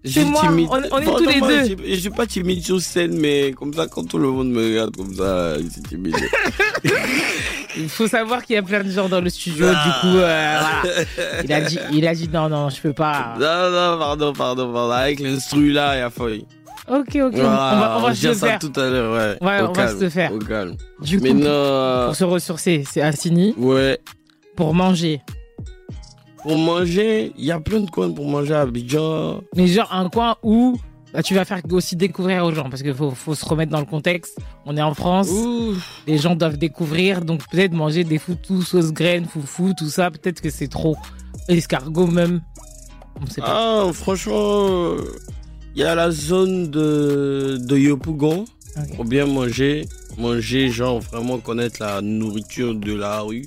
Je 0.05 0.11
C'est 0.11 0.21
suis 0.21 0.29
moi, 0.31 0.41
timide. 0.43 0.69
on- 0.71 0.83
on 0.93 0.99
est 1.01 1.05
tous 1.05 1.27
les 1.29 1.41
deux. 1.41 1.61
Je, 1.61 1.65
suis- 1.65 1.95
je 1.95 2.01
suis 2.01 2.11
pas 2.11 2.27
timide 2.27 2.63
sur 2.65 2.81
scène, 2.81 3.17
mais 3.19 3.53
comme 3.53 3.73
ça, 3.73 3.87
quand 3.87 4.05
tout 4.05 4.19
le 4.19 4.29
monde 4.29 4.51
me 4.51 4.63
regarde 4.73 4.95
comme 4.97 5.15
ça, 5.15 5.57
suis 5.59 5.83
timide. 5.83 6.17
Il 7.77 7.89
faut 7.89 8.07
savoir 8.07 8.45
qu'il 8.45 8.55
y 8.55 8.59
a 8.59 8.63
plein 8.63 8.85
de 8.85 8.91
gens 8.91 9.09
dans 9.09 9.21
le 9.23 9.31
studio, 9.31 9.67
du 9.69 9.91
coup, 10.03 10.19
euh, 10.19 10.61
voilà. 10.61 11.43
Il 11.45 11.53
a 11.53 11.61
dit, 11.63 11.79
il 11.93 12.07
a 12.07 12.15
dit 12.15 12.29
non, 12.33 12.49
non, 12.51 12.69
je 12.69 12.81
peux 12.81 12.93
pas. 12.93 13.35
non, 13.41 13.71
non, 13.71 13.99
pardon, 13.99 14.33
pardon, 14.35 14.73
pardon. 14.73 14.91
Avec 14.93 15.21
l'instru 15.21 15.73
là, 15.73 15.97
il 15.97 15.99
y 16.01 16.03
a 16.03 16.11
faille. 16.11 16.45
Ok, 16.89 17.09
ok, 17.15 17.33
on 17.35 17.43
va, 17.43 17.97
on 17.99 18.03
va 18.03 18.15
se 18.15 18.21
dire 18.21 18.35
ça 18.35 18.47
faire. 18.49 18.59
tout 18.59 18.73
à 18.75 18.89
l'heure, 18.91 19.13
ouais. 19.15 19.47
Ouais, 19.47 19.61
Au 19.63 19.69
on 19.69 19.73
va 19.73 19.89
se 19.89 20.09
faire. 20.09 20.33
Au 20.33 20.39
calme. 20.39 20.77
Du 21.01 21.19
coup, 21.19 21.25
mais 21.25 21.33
non. 21.33 21.47
euh, 21.47 22.07
Pour 22.07 22.17
se 22.17 22.25
ressourcer, 22.25 22.85
c'est 22.91 23.01
Assini. 23.03 23.55
Ouais. 23.57 23.99
Pour 24.57 24.75
manger. 24.75 25.21
Pour 26.43 26.59
manger, 26.59 27.33
il 27.39 27.45
y 27.45 27.53
a 27.53 27.61
plein 27.61 27.81
de 27.81 27.89
coins 27.91 28.11
pour 28.11 28.27
manger 28.29 28.55
à 28.55 28.63
Abidjan. 28.63 29.43
Mais 29.55 29.69
genre 29.69 29.93
un 29.93 30.09
coin 30.09 30.35
où 30.43 30.77
bah, 31.15 31.23
tu 31.23 31.35
vas 31.35 31.45
faire 31.45 31.61
aussi 31.71 31.95
découvrir 31.95 32.45
aux 32.45 32.53
gens, 32.53 32.69
parce 32.69 32.83
qu'il 32.83 32.95
faut, 32.95 33.13
faut 33.13 33.37
se 33.37 33.45
remettre 33.45 33.71
dans 33.71 33.79
le 33.79 33.85
contexte. 33.87 34.39
On 34.67 34.77
est 34.77 34.83
en 34.83 34.95
France, 34.95 35.29
les 36.09 36.19
gens 36.19 36.35
doivent 36.35 36.57
découvrir, 36.59 37.21
donc 37.25 37.43
peut-être 37.49 37.75
manger 37.75 38.03
des 38.03 38.19
foutous, 38.19 38.63
sauce 38.63 38.93
graines, 38.93 39.27
foufou, 39.27 39.73
tout 39.79 39.89
ça, 39.89 40.11
peut-être 40.11 40.41
que 40.41 40.51
c'est 40.51 40.69
trop. 40.69 40.97
Escargot 41.49 42.09
même. 42.09 42.41
On 43.23 43.27
sait 43.27 43.41
pas. 43.41 43.85
Ah, 43.87 43.93
franchement, 43.93 44.95
il 45.75 45.81
y 45.81 45.85
a 45.85 45.95
la 45.95 46.11
zone 46.11 46.71
de, 46.71 47.59
de 47.61 47.77
Yopougon 47.77 48.45
pour 48.95 49.05
bien 49.05 49.27
manger. 49.27 49.87
Manger, 50.19 50.71
genre 50.71 51.01
vraiment 51.01 51.39
connaître 51.39 51.79
la 51.81 52.03
nourriture 52.03 52.75
de 52.75 52.93
la 52.93 53.21
rue. 53.21 53.47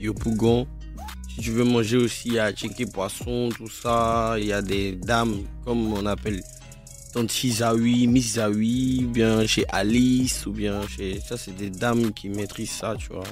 Yopougon. 0.00 0.66
Si 1.28 1.40
tu 1.40 1.50
veux 1.50 1.64
manger 1.64 1.96
aussi, 1.96 2.28
il 2.28 2.34
y 2.34 2.38
a 2.38 2.52
Tchéké 2.52 2.86
Poisson, 2.86 3.48
tout 3.56 3.68
ça. 3.68 4.36
Il 4.38 4.46
y 4.46 4.52
a 4.52 4.62
des 4.62 4.92
dames, 4.92 5.42
comme 5.64 5.92
on 5.92 6.06
appelle 6.06 6.42
Tante 7.12 7.32
Chizaoui, 7.32 8.06
Miss 8.06 8.38
ou 8.38 9.08
bien 9.08 9.46
chez 9.46 9.64
Alice, 9.70 10.46
ou 10.46 10.52
bien 10.52 10.86
chez. 10.86 11.20
Ça, 11.20 11.36
c'est 11.36 11.56
des 11.56 11.70
dames 11.70 12.12
qui 12.12 12.28
maîtrisent 12.28 12.70
ça, 12.70 12.94
tu 12.98 13.08
vois. 13.08 13.24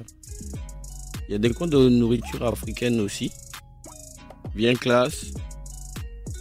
Il 1.29 1.33
y 1.33 1.35
a 1.35 1.39
des 1.39 1.51
coins 1.51 1.69
de 1.69 1.89
nourriture 1.89 2.45
africaine 2.47 3.01
aussi. 3.01 3.31
Bien 4.55 4.75
classe. 4.75 5.33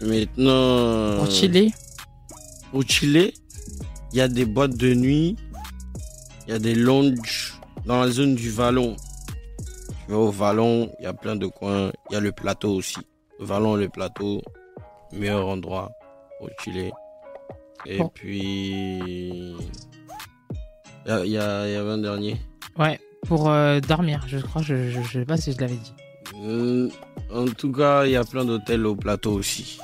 Maintenant. 0.01 1.17
Pour 1.17 1.31
chiller 1.31 1.73
Pour 2.71 2.83
chiller, 2.83 3.33
il 4.11 4.17
y 4.17 4.21
a 4.21 4.27
des 4.27 4.45
boîtes 4.45 4.75
de 4.77 4.93
nuit. 4.93 5.35
Il 6.47 6.51
y 6.51 6.53
a 6.55 6.59
des 6.59 6.75
lounges 6.75 7.59
dans 7.85 8.01
la 8.01 8.09
zone 8.09 8.35
du 8.35 8.49
Vallon. 8.49 8.95
Tu 10.05 10.11
vas 10.11 10.17
au 10.17 10.31
Vallon, 10.31 10.91
il 10.99 11.03
y 11.03 11.05
a 11.05 11.13
plein 11.13 11.35
de 11.35 11.47
coins. 11.47 11.91
Il 12.09 12.13
y 12.13 12.15
a 12.15 12.19
le 12.19 12.31
plateau 12.31 12.71
aussi. 12.75 12.97
Le 13.39 13.45
Vallon, 13.45 13.75
le 13.75 13.89
plateau, 13.89 14.41
meilleur 15.13 15.47
endroit 15.47 15.91
pour 16.39 16.49
chiller. 16.63 16.91
Et 17.85 17.97
Bon. 17.97 18.09
puis. 18.13 19.55
Il 21.05 21.07
y, 21.07 21.11
a- 21.11 21.25
il 21.25 21.31
y 21.31 21.37
a- 21.37 21.67
il 21.67 21.73
y 21.73 21.75
avait 21.75 21.89
un 21.91 21.97
dernier. 21.97 22.37
Ouais, 22.77 22.99
pour 23.27 23.49
euh, 23.49 23.79
dormir, 23.79 24.23
je 24.27 24.37
crois, 24.37 24.61
je, 24.61 24.89
je, 24.89 25.01
je 25.01 25.19
sais 25.19 25.25
pas 25.25 25.37
si 25.37 25.51
je 25.51 25.57
l'avais 25.59 25.75
dit. 25.75 25.93
Euh, 26.35 26.89
en 27.33 27.45
tout 27.45 27.71
cas, 27.71 28.05
il 28.05 28.11
y 28.11 28.15
a 28.15 28.23
plein 28.23 28.45
d'hôtels 28.45 28.85
au 28.85 28.95
plateau 28.95 29.33
aussi. 29.33 29.79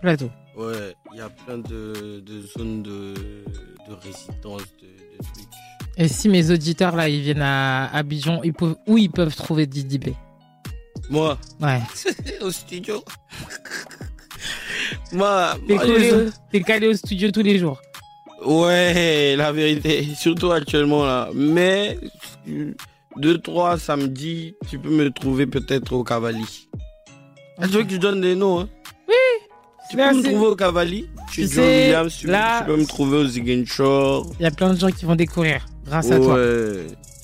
Plateau. 0.00 0.30
Ouais, 0.56 0.94
il 1.12 1.18
y 1.18 1.20
a 1.20 1.28
plein 1.28 1.58
de, 1.58 2.20
de 2.20 2.42
zones 2.56 2.82
de, 2.82 3.14
de 3.14 3.92
résidence, 4.02 4.62
de, 4.80 4.86
de 4.86 5.22
trucs. 5.22 5.48
Et 5.96 6.08
si 6.08 6.28
mes 6.28 6.50
auditeurs 6.50 6.96
là, 6.96 7.08
ils 7.08 7.20
viennent 7.20 7.42
à 7.42 7.86
Abidjan, 7.94 8.40
ils 8.42 8.52
peuvent, 8.52 8.76
où 8.86 8.98
ils 8.98 9.10
peuvent 9.10 9.34
trouver 9.34 9.66
Didi 9.66 9.98
B? 9.98 10.08
Moi? 11.10 11.38
Ouais. 11.60 11.80
Au 12.40 12.50
studio 12.50 13.04
Moi, 15.12 15.54
t'es 16.50 16.60
calé 16.60 16.88
au 16.88 16.94
studio 16.94 17.30
tous 17.30 17.42
les 17.42 17.58
jours. 17.58 17.80
Ouais, 18.44 19.36
la 19.36 19.52
vérité, 19.52 20.06
surtout 20.14 20.50
actuellement 20.50 21.04
là. 21.04 21.28
Mais 21.34 21.98
deux, 23.16 23.38
trois 23.38 23.78
samedis, 23.78 24.54
tu 24.68 24.78
peux 24.78 24.90
me 24.90 25.10
trouver 25.10 25.46
peut-être 25.46 25.92
au 25.92 26.04
Cavali. 26.04 26.68
Ah, 27.58 27.66
tu 27.68 27.74
veux 27.74 27.84
que 27.84 27.90
je 27.92 27.96
donne 27.98 28.20
des 28.20 28.34
noms 28.34 28.60
hein? 28.60 28.68
Oui. 29.08 29.14
Tu 29.90 29.96
peux 29.96 30.02
me 30.14 30.22
trouver 30.22 30.46
au 30.46 30.56
Cavali 30.56 31.08
Tu 31.30 31.42
John 31.42 31.50
sais, 31.50 31.84
Williams, 31.84 32.16
tu, 32.18 32.26
là- 32.26 32.60
tu 32.60 32.66
peux 32.66 32.76
me 32.76 32.86
trouver 32.86 33.18
au 33.18 33.26
Ziguinchor. 33.26 34.32
Il 34.40 34.42
y 34.42 34.46
a 34.46 34.50
plein 34.50 34.72
de 34.74 34.78
gens 34.78 34.90
qui 34.90 35.04
vont 35.04 35.14
découvrir 35.14 35.64
grâce 35.86 36.10
à 36.10 36.16
toi. 36.18 36.36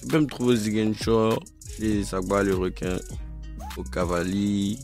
Tu 0.01 0.07
peux 0.09 0.20
me 0.20 0.26
trouver 0.26 0.53
au 0.53 0.57
Ziguinchor, 0.57 1.43
chez 1.76 2.05
Sagba 2.05 2.43
le 2.43 2.55
requin, 2.55 2.97
au 3.76 3.82
Cavali. 3.82 4.78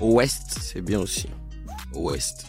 Au 0.00 0.12
Ouest, 0.14 0.58
c'est 0.60 0.80
bien 0.80 1.00
aussi. 1.00 1.28
Au 1.94 2.10
Ouest. 2.10 2.46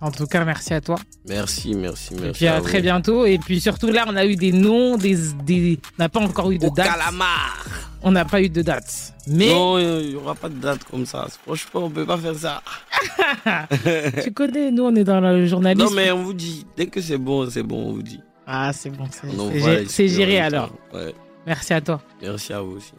En 0.00 0.10
tout 0.12 0.26
cas, 0.26 0.44
merci 0.44 0.74
à 0.74 0.80
toi. 0.80 0.96
Merci, 1.28 1.74
merci, 1.74 2.14
merci. 2.14 2.28
Et 2.28 2.32
puis 2.32 2.46
à 2.46 2.60
très 2.60 2.80
bientôt. 2.80 3.26
Et 3.26 3.38
puis 3.38 3.60
surtout 3.60 3.88
là, 3.88 4.04
on 4.06 4.14
a 4.16 4.24
eu 4.24 4.36
des 4.36 4.52
noms, 4.52 4.96
des, 4.96 5.16
des... 5.44 5.78
on 5.98 6.02
n'a 6.02 6.08
pas 6.08 6.20
encore 6.20 6.50
eu 6.52 6.58
de 6.58 6.66
Au 6.66 6.70
date. 6.70 6.86
calamar. 6.86 7.66
On 8.02 8.12
n'a 8.12 8.24
pas 8.24 8.40
eu 8.40 8.48
de 8.48 8.62
date. 8.62 9.12
Mais 9.26 9.48
Non, 9.48 9.76
il 9.78 10.10
n'y 10.10 10.14
aura 10.14 10.36
pas 10.36 10.48
de 10.48 10.54
date 10.54 10.84
comme 10.84 11.04
ça. 11.04 11.26
Franchement, 11.44 11.82
on 11.86 11.90
peut 11.90 12.06
pas 12.06 12.16
faire 12.16 12.36
ça. 12.36 12.62
tu 14.22 14.32
connais, 14.32 14.70
nous 14.70 14.84
on 14.84 14.94
est 14.94 15.02
dans 15.04 15.20
le 15.20 15.46
journalisme. 15.46 15.84
Non, 15.88 15.90
mais 15.92 16.12
on 16.12 16.22
vous 16.22 16.32
dit, 16.34 16.64
dès 16.76 16.86
que 16.86 17.00
c'est 17.00 17.18
bon, 17.18 17.50
c'est 17.50 17.64
bon, 17.64 17.88
on 17.88 17.92
vous 17.94 18.02
dit. 18.02 18.20
Ah, 18.46 18.72
c'est 18.72 18.90
bon, 18.90 19.04
c'est 19.88 20.08
géré 20.08 20.38
alors. 20.40 20.70
Ouais. 20.94 21.12
Merci 21.44 21.74
à 21.74 21.80
toi. 21.80 22.00
Merci 22.22 22.52
à 22.52 22.60
vous 22.60 22.76
aussi. 22.76 22.92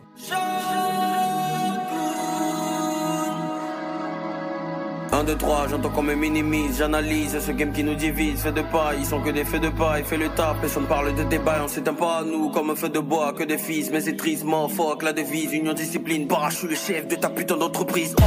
Un, 5.11 5.23
deux, 5.23 5.35
trois, 5.35 5.67
j'entends 5.67 5.89
qu'on 5.89 6.03
me 6.03 6.13
minimise, 6.13 6.77
j'analyse 6.77 7.39
ce 7.39 7.51
game 7.51 7.71
qui 7.73 7.83
nous 7.83 7.95
divise, 7.95 8.43
fait 8.43 8.51
de 8.51 8.61
paille, 8.61 8.97
ils 8.99 9.05
sont 9.07 9.19
que 9.19 9.31
des 9.31 9.43
faits 9.43 9.61
de 9.61 9.69
paille, 9.69 10.03
fait 10.03 10.17
le 10.17 10.29
taf, 10.29 10.57
personne 10.61 10.85
parle 10.85 11.15
de 11.15 11.23
débat, 11.23 11.61
on 11.63 11.67
s'éteint 11.67 11.95
pas 11.95 12.19
à 12.19 12.23
nous 12.23 12.49
comme 12.51 12.69
un 12.69 12.75
feu 12.75 12.89
de 12.89 12.99
bois, 12.99 13.33
que 13.33 13.43
des 13.43 13.57
fils, 13.57 13.89
mais 13.91 14.01
c'est 14.01 14.15
tristement, 14.15 14.69
fuck 14.69 15.01
la 15.01 15.11
devise, 15.11 15.51
union 15.51 15.73
discipline, 15.73 16.27
barrage, 16.27 16.59
je 16.61 16.67
le 16.67 16.75
chef 16.75 17.07
de 17.07 17.15
ta 17.15 17.29
putain 17.29 17.57
d'entreprise. 17.57 18.15
Oh. 18.21 18.23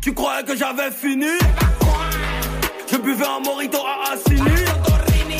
Tu 0.00 0.12
croyais 0.12 0.42
que 0.42 0.56
j'avais 0.56 0.90
fini? 0.90 1.26
Je 2.90 2.96
buvais 2.96 3.24
un 3.24 3.40
morito 3.40 3.78
à 3.78 4.14
Assini. 4.14 4.40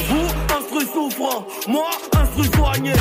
Vous, 0.08 0.56
instru 0.56 0.86
souffrant, 0.86 1.46
moi, 1.66 1.90
instru 2.16 2.44
soigné 2.56 2.92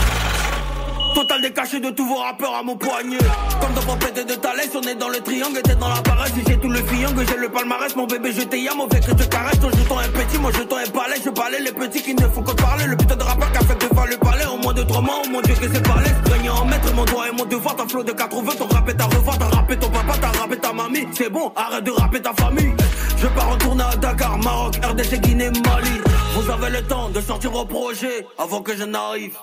Total 1.16 1.42
décaché 1.42 1.80
de 1.80 1.92
tous 1.92 2.06
vos 2.06 2.18
rappeurs 2.18 2.54
à 2.56 2.62
mon 2.62 2.76
poignet. 2.76 3.18
Comme 3.62 3.74
dans 3.74 3.82
Pompette 3.84 4.28
de 4.28 4.34
Thalès, 4.34 4.70
on 4.76 4.82
est 4.82 4.96
dans 4.96 5.08
le 5.08 5.22
triangle, 5.22 5.62
t'es 5.62 5.76
dans 5.76 5.88
la 5.88 6.02
paresse. 6.02 6.34
J'ai 6.46 6.58
tout 6.58 6.70
le 6.70 6.84
triangle, 6.84 7.24
j'ai 7.26 7.38
le 7.38 7.48
palmarès. 7.48 7.96
Mon 7.96 8.06
bébé 8.06 8.34
je 8.34 8.42
t'ai 8.42 8.68
mauvais 8.76 9.00
que 9.00 9.18
je 9.18 9.26
caresse 9.30 9.58
Ton 9.62 9.70
jeton 9.70 9.98
est 10.02 10.12
petit, 10.12 10.38
moi 10.38 10.52
jeton 10.52 10.78
est 10.78 10.94
balai 10.94 11.16
Je 11.24 11.30
balai 11.30 11.60
les 11.62 11.72
petits 11.72 12.02
qui 12.02 12.16
ne 12.16 12.28
font 12.28 12.42
que 12.44 12.52
parler. 12.52 12.84
Le 12.88 12.98
putain 12.98 13.16
de 13.16 13.24
rappeur 13.24 13.50
qui 13.50 13.58
a 13.58 13.62
fait 13.62 13.88
devant 13.88 14.04
le 14.04 14.18
palais. 14.18 14.46
Au 14.46 14.58
moins 14.58 14.74
de 14.74 14.84
trois 14.84 15.00
mois, 15.00 15.22
oh 15.24 15.30
mon 15.30 15.40
dieu 15.40 15.56
que 15.56 15.74
c'est 15.74 15.88
balai 15.88 16.12
Régner 16.34 16.50
en 16.50 16.66
maître, 16.66 16.94
mon 16.94 17.06
doigt 17.06 17.30
et 17.30 17.32
mon 17.32 17.46
devoir 17.46 17.78
T'as 17.78 17.88
flot 17.88 18.04
de 18.04 18.12
80, 18.12 18.52
ton 18.58 18.68
rap 18.68 18.90
est 18.90 18.96
ta 18.96 19.06
revoir 19.06 19.38
T'as 19.38 19.48
rappé 19.56 19.78
ton 19.78 19.90
papa, 19.90 20.14
t'as 20.20 20.38
rappé 20.38 20.58
ta 20.58 20.74
mamie. 20.74 21.08
C'est 21.14 21.30
bon, 21.30 21.50
arrête 21.56 21.86
de 21.86 21.92
rapper 21.92 22.22
ta 22.22 22.34
famille. 22.34 22.74
Je 23.18 23.28
pars 23.28 23.52
en 23.52 23.58
tournée 23.58 23.86
à 23.90 23.96
Dakar, 23.96 24.38
Maroc, 24.40 24.76
RDC, 24.84 25.22
Guinée, 25.22 25.50
Mali. 25.50 26.02
Vous 26.34 26.52
avez 26.52 26.72
le 26.72 26.82
temps 26.82 27.08
de 27.08 27.22
sortir 27.22 27.56
au 27.56 27.64
projet 27.64 28.28
Avant 28.38 28.62
que 28.62 28.76
je 28.76 28.84
n'arrive 28.84 29.38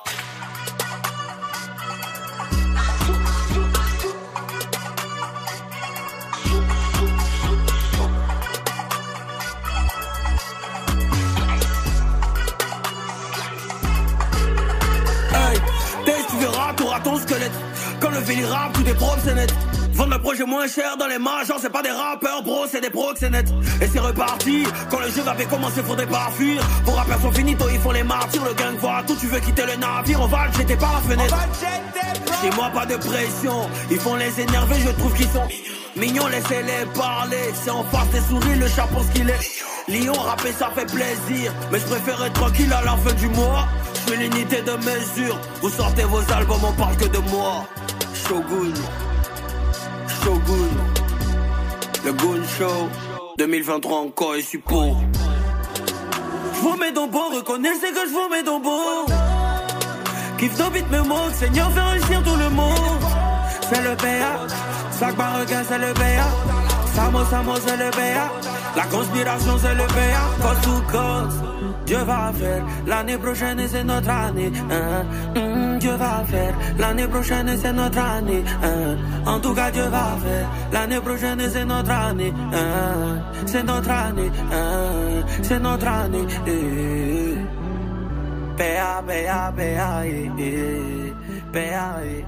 retour 16.73 16.95
à 16.95 17.01
ton 17.01 17.17
squelette. 17.19 17.53
Quand 18.01 18.11
le 18.11 18.19
véli 18.19 18.45
rap, 18.45 18.73
tout 18.73 18.83
est 18.83 19.35
net. 19.35 19.55
Vendre 19.95 20.13
le 20.13 20.23
projet 20.23 20.45
moins 20.45 20.67
cher 20.67 20.97
dans 20.99 21.07
les 21.07 21.19
majors, 21.19 21.59
c'est 21.61 21.71
pas 21.71 21.83
des 21.83 21.91
rappeurs, 21.91 22.43
bro, 22.43 22.65
c'est 22.71 22.81
des 22.81 23.29
net. 23.31 23.47
Et 23.81 23.87
c'est 23.87 23.99
reparti. 23.99 24.65
Quand 24.91 25.01
le 25.01 25.11
jeu 25.11 25.23
avait 25.27 25.45
commencé, 25.45 25.83
faudrait 25.83 26.07
pas 26.07 26.31
fuir. 26.37 26.63
Vos 26.85 26.93
rappeurs 26.93 27.21
sont 27.21 27.33
finito, 27.33 27.67
ils 27.71 27.81
font 27.81 27.91
les 27.91 28.03
martyrs. 28.03 28.45
Le 28.45 28.55
gang 28.55 28.75
voit 28.79 29.03
tout, 29.07 29.17
tu 29.17 29.27
veux 29.27 29.41
quitter 29.41 29.65
le 29.67 29.77
navire, 29.77 30.21
on 30.23 30.27
va 30.27 30.47
le 30.47 30.53
jeter 30.53 30.77
par 30.77 30.95
la 30.95 31.01
fenêtre. 31.01 31.37
Chez 32.41 32.51
moi, 32.57 32.71
pas 32.73 32.87
de 32.87 32.97
pression. 32.97 33.69
Ils 33.91 34.01
font 34.01 34.17
les 34.17 34.41
énerver, 34.41 34.77
je 34.81 34.91
trouve 34.93 35.15
qu'ils 35.15 35.29
sont 35.29 35.47
mignons, 35.97 36.27
laissez-les 36.29 36.87
parler. 36.95 37.53
C'est 37.63 37.71
en 37.71 37.85
face 37.85 38.09
des 38.11 38.21
souris, 38.21 38.59
le 38.59 38.69
chat 38.69 38.89
ce 38.97 39.19
qu'il 39.19 39.29
est. 39.29 39.63
Lyon, 39.89 40.15
rapper, 40.15 40.53
ça 40.53 40.71
fait 40.75 40.87
plaisir. 40.87 41.53
Mais 41.71 41.79
je 41.79 41.85
préfère 41.85 42.25
être 42.25 42.33
tranquille 42.33 42.73
à 42.73 42.83
la 42.83 42.97
fin 42.97 43.13
du 43.15 43.29
mois. 43.29 43.69
L'unité 44.11 44.63
de 44.63 44.73
mesure. 44.73 45.39
Vous 45.63 45.71
sortez 45.71 46.05
vos 46.05 46.21
albums, 46.33 46.65
on 46.65 46.73
parle 46.73 46.97
que 46.97 47.07
de 47.07 47.19
moi. 47.31 47.65
Shogun. 48.15 48.75
Shogun. 50.23 50.69
Le 52.05 52.13
Goon 52.13 52.43
Show. 52.59 52.89
2023 53.39 53.99
encore 53.99 54.35
et 54.37 54.43
support. 54.43 54.97
Je 56.55 56.61
vous 56.61 56.77
mets 56.77 56.93
dans 56.93 57.07
bon, 57.07 57.31
reconnaissez 57.35 57.91
que 57.91 58.07
je 58.07 58.13
vous 58.13 58.29
mets 58.31 58.43
dans 58.43 58.61
bon. 58.61 59.07
Kiff 60.39 60.59
nos 60.59 60.71
beats 60.71 60.83
me 60.91 61.35
Seigneur 61.35 61.71
fait 61.73 61.81
réussir 61.81 62.23
tout 62.23 62.37
le 62.37 62.51
monde. 62.51 63.03
C'est 63.69 63.83
le 63.83 63.95
BA, 63.95 64.47
Sac 64.91 65.17
Baroquin 65.17 65.63
c'est 65.67 65.79
le 65.79 65.93
BA. 65.95 66.95
Samo 66.95 67.25
Samo 67.25 67.55
c'est 67.67 67.77
le 67.77 67.91
BA. 67.91 68.52
La 68.77 68.85
conspiration 68.85 69.59
c'est 69.59 69.75
le 69.75 69.87
BA. 69.87 70.25
Cause 70.43 70.61
to 70.63 70.83
cause, 70.93 71.35
Dieu 71.87 71.99
va 71.99 72.33
faire. 72.33 72.65
L'année 72.87 73.19
prochaine 73.19 73.61
c'est 73.69 73.85
notre 73.85 74.11
année. 74.11 74.51
hein. 74.71 75.05
Mm, 75.37 75.79
Dieu 75.79 75.95
va 75.97 76.25
faire. 76.27 76.55
L'année 76.79 77.07
prochaine 77.07 77.51
c'est 77.61 77.73
notre 77.73 77.99
année. 77.99 78.43
hein. 78.63 78.97
En 79.27 79.39
tout 79.41 79.55
cas 79.55 79.71
Dieu 79.71 79.85
va 79.85 80.17
faire. 80.25 80.49
L'année 80.73 81.01
prochaine 81.01 81.41
c'est 81.51 81.65
notre 81.65 81.91
année. 81.91 82.33
hein. 82.53 83.21
C'est 83.47 83.63
notre 83.65 83.91
année. 83.91 84.31
C'est 85.43 85.59
notre 85.61 85.87
année. 85.89 86.27
eh. 86.47 87.37
Béa, 88.57 89.03
béa, 89.07 89.51
béa, 89.57 90.07
eh, 90.07 90.31
eh. 90.39 91.13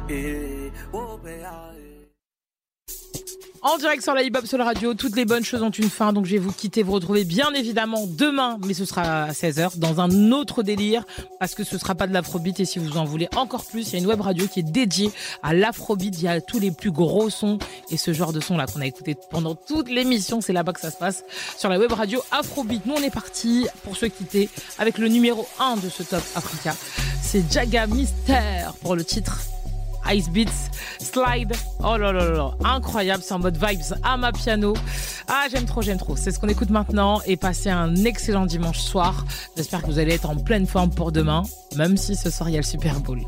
Eh. 0.08 0.72
Oh, 0.92 1.18
eh. 1.26 1.63
En 3.66 3.78
direct 3.78 4.02
sur 4.02 4.12
la 4.12 4.22
hip 4.22 4.32
hop 4.36 4.46
sur 4.46 4.58
la 4.58 4.64
radio, 4.64 4.92
toutes 4.92 5.16
les 5.16 5.24
bonnes 5.24 5.42
choses 5.42 5.62
ont 5.62 5.70
une 5.70 5.88
fin, 5.88 6.12
donc 6.12 6.26
je 6.26 6.32
vais 6.32 6.38
vous 6.38 6.52
quitter, 6.52 6.82
vous 6.82 6.92
retrouver 6.92 7.24
bien 7.24 7.50
évidemment 7.54 8.06
demain, 8.06 8.58
mais 8.66 8.74
ce 8.74 8.84
sera 8.84 9.24
à 9.24 9.32
16h, 9.32 9.78
dans 9.78 10.02
un 10.02 10.32
autre 10.32 10.62
délire, 10.62 11.06
parce 11.40 11.54
que 11.54 11.64
ce 11.64 11.78
sera 11.78 11.94
pas 11.94 12.06
de 12.06 12.12
l'afrobeat, 12.12 12.60
et 12.60 12.66
si 12.66 12.78
vous 12.78 12.98
en 12.98 13.04
voulez 13.04 13.26
encore 13.36 13.64
plus, 13.64 13.88
il 13.88 13.92
y 13.94 13.96
a 13.96 13.98
une 14.00 14.06
web 14.06 14.20
radio 14.20 14.46
qui 14.48 14.60
est 14.60 14.70
dédiée 14.70 15.10
à 15.42 15.54
l'afrobeat, 15.54 16.14
il 16.18 16.24
y 16.24 16.28
a 16.28 16.42
tous 16.42 16.58
les 16.58 16.72
plus 16.72 16.90
gros 16.90 17.30
sons, 17.30 17.58
et 17.88 17.96
ce 17.96 18.12
genre 18.12 18.34
de 18.34 18.40
son 18.40 18.58
là 18.58 18.66
qu'on 18.66 18.82
a 18.82 18.86
écouté 18.86 19.16
pendant 19.30 19.54
toute 19.54 19.88
l'émission, 19.88 20.42
c'est 20.42 20.52
là-bas 20.52 20.74
que 20.74 20.80
ça 20.80 20.90
se 20.90 20.98
passe, 20.98 21.24
sur 21.56 21.70
la 21.70 21.78
web 21.78 21.90
radio 21.90 22.22
Afrobeat. 22.32 22.84
Nous 22.84 22.92
on 22.94 23.02
est 23.02 23.08
parti 23.08 23.66
pour 23.82 23.96
se 23.96 24.04
quitter 24.04 24.50
avec 24.78 24.98
le 24.98 25.08
numéro 25.08 25.48
1 25.58 25.76
de 25.76 25.88
ce 25.88 26.02
top 26.02 26.22
Africa, 26.34 26.76
c'est 27.22 27.50
Jaga 27.50 27.86
Mister 27.86 28.66
pour 28.82 28.94
le 28.94 29.04
titre 29.04 29.53
Ice 30.12 30.28
Beats, 30.28 30.70
Slide. 30.98 31.52
Oh 31.80 31.96
là 31.96 32.12
là 32.12 32.30
là 32.30 32.50
incroyable, 32.64 33.22
c'est 33.22 33.34
en 33.34 33.38
mode 33.38 33.56
vibes 33.56 33.96
à 34.02 34.16
ma 34.16 34.32
piano. 34.32 34.74
Ah, 35.28 35.46
j'aime 35.50 35.64
trop, 35.64 35.82
j'aime 35.82 35.98
trop. 35.98 36.16
C'est 36.16 36.30
ce 36.30 36.38
qu'on 36.38 36.48
écoute 36.48 36.70
maintenant 36.70 37.20
et 37.26 37.36
passez 37.36 37.70
un 37.70 37.94
excellent 38.04 38.46
dimanche 38.46 38.80
soir. 38.80 39.24
J'espère 39.56 39.82
que 39.82 39.86
vous 39.86 39.98
allez 39.98 40.14
être 40.14 40.28
en 40.28 40.36
pleine 40.36 40.66
forme 40.66 40.90
pour 40.90 41.12
demain, 41.12 41.42
même 41.76 41.96
si 41.96 42.16
ce 42.16 42.30
soir 42.30 42.48
il 42.48 42.52
y 42.52 42.56
a 42.56 42.60
le 42.60 42.66
Super 42.66 43.00
Bowl. 43.00 43.20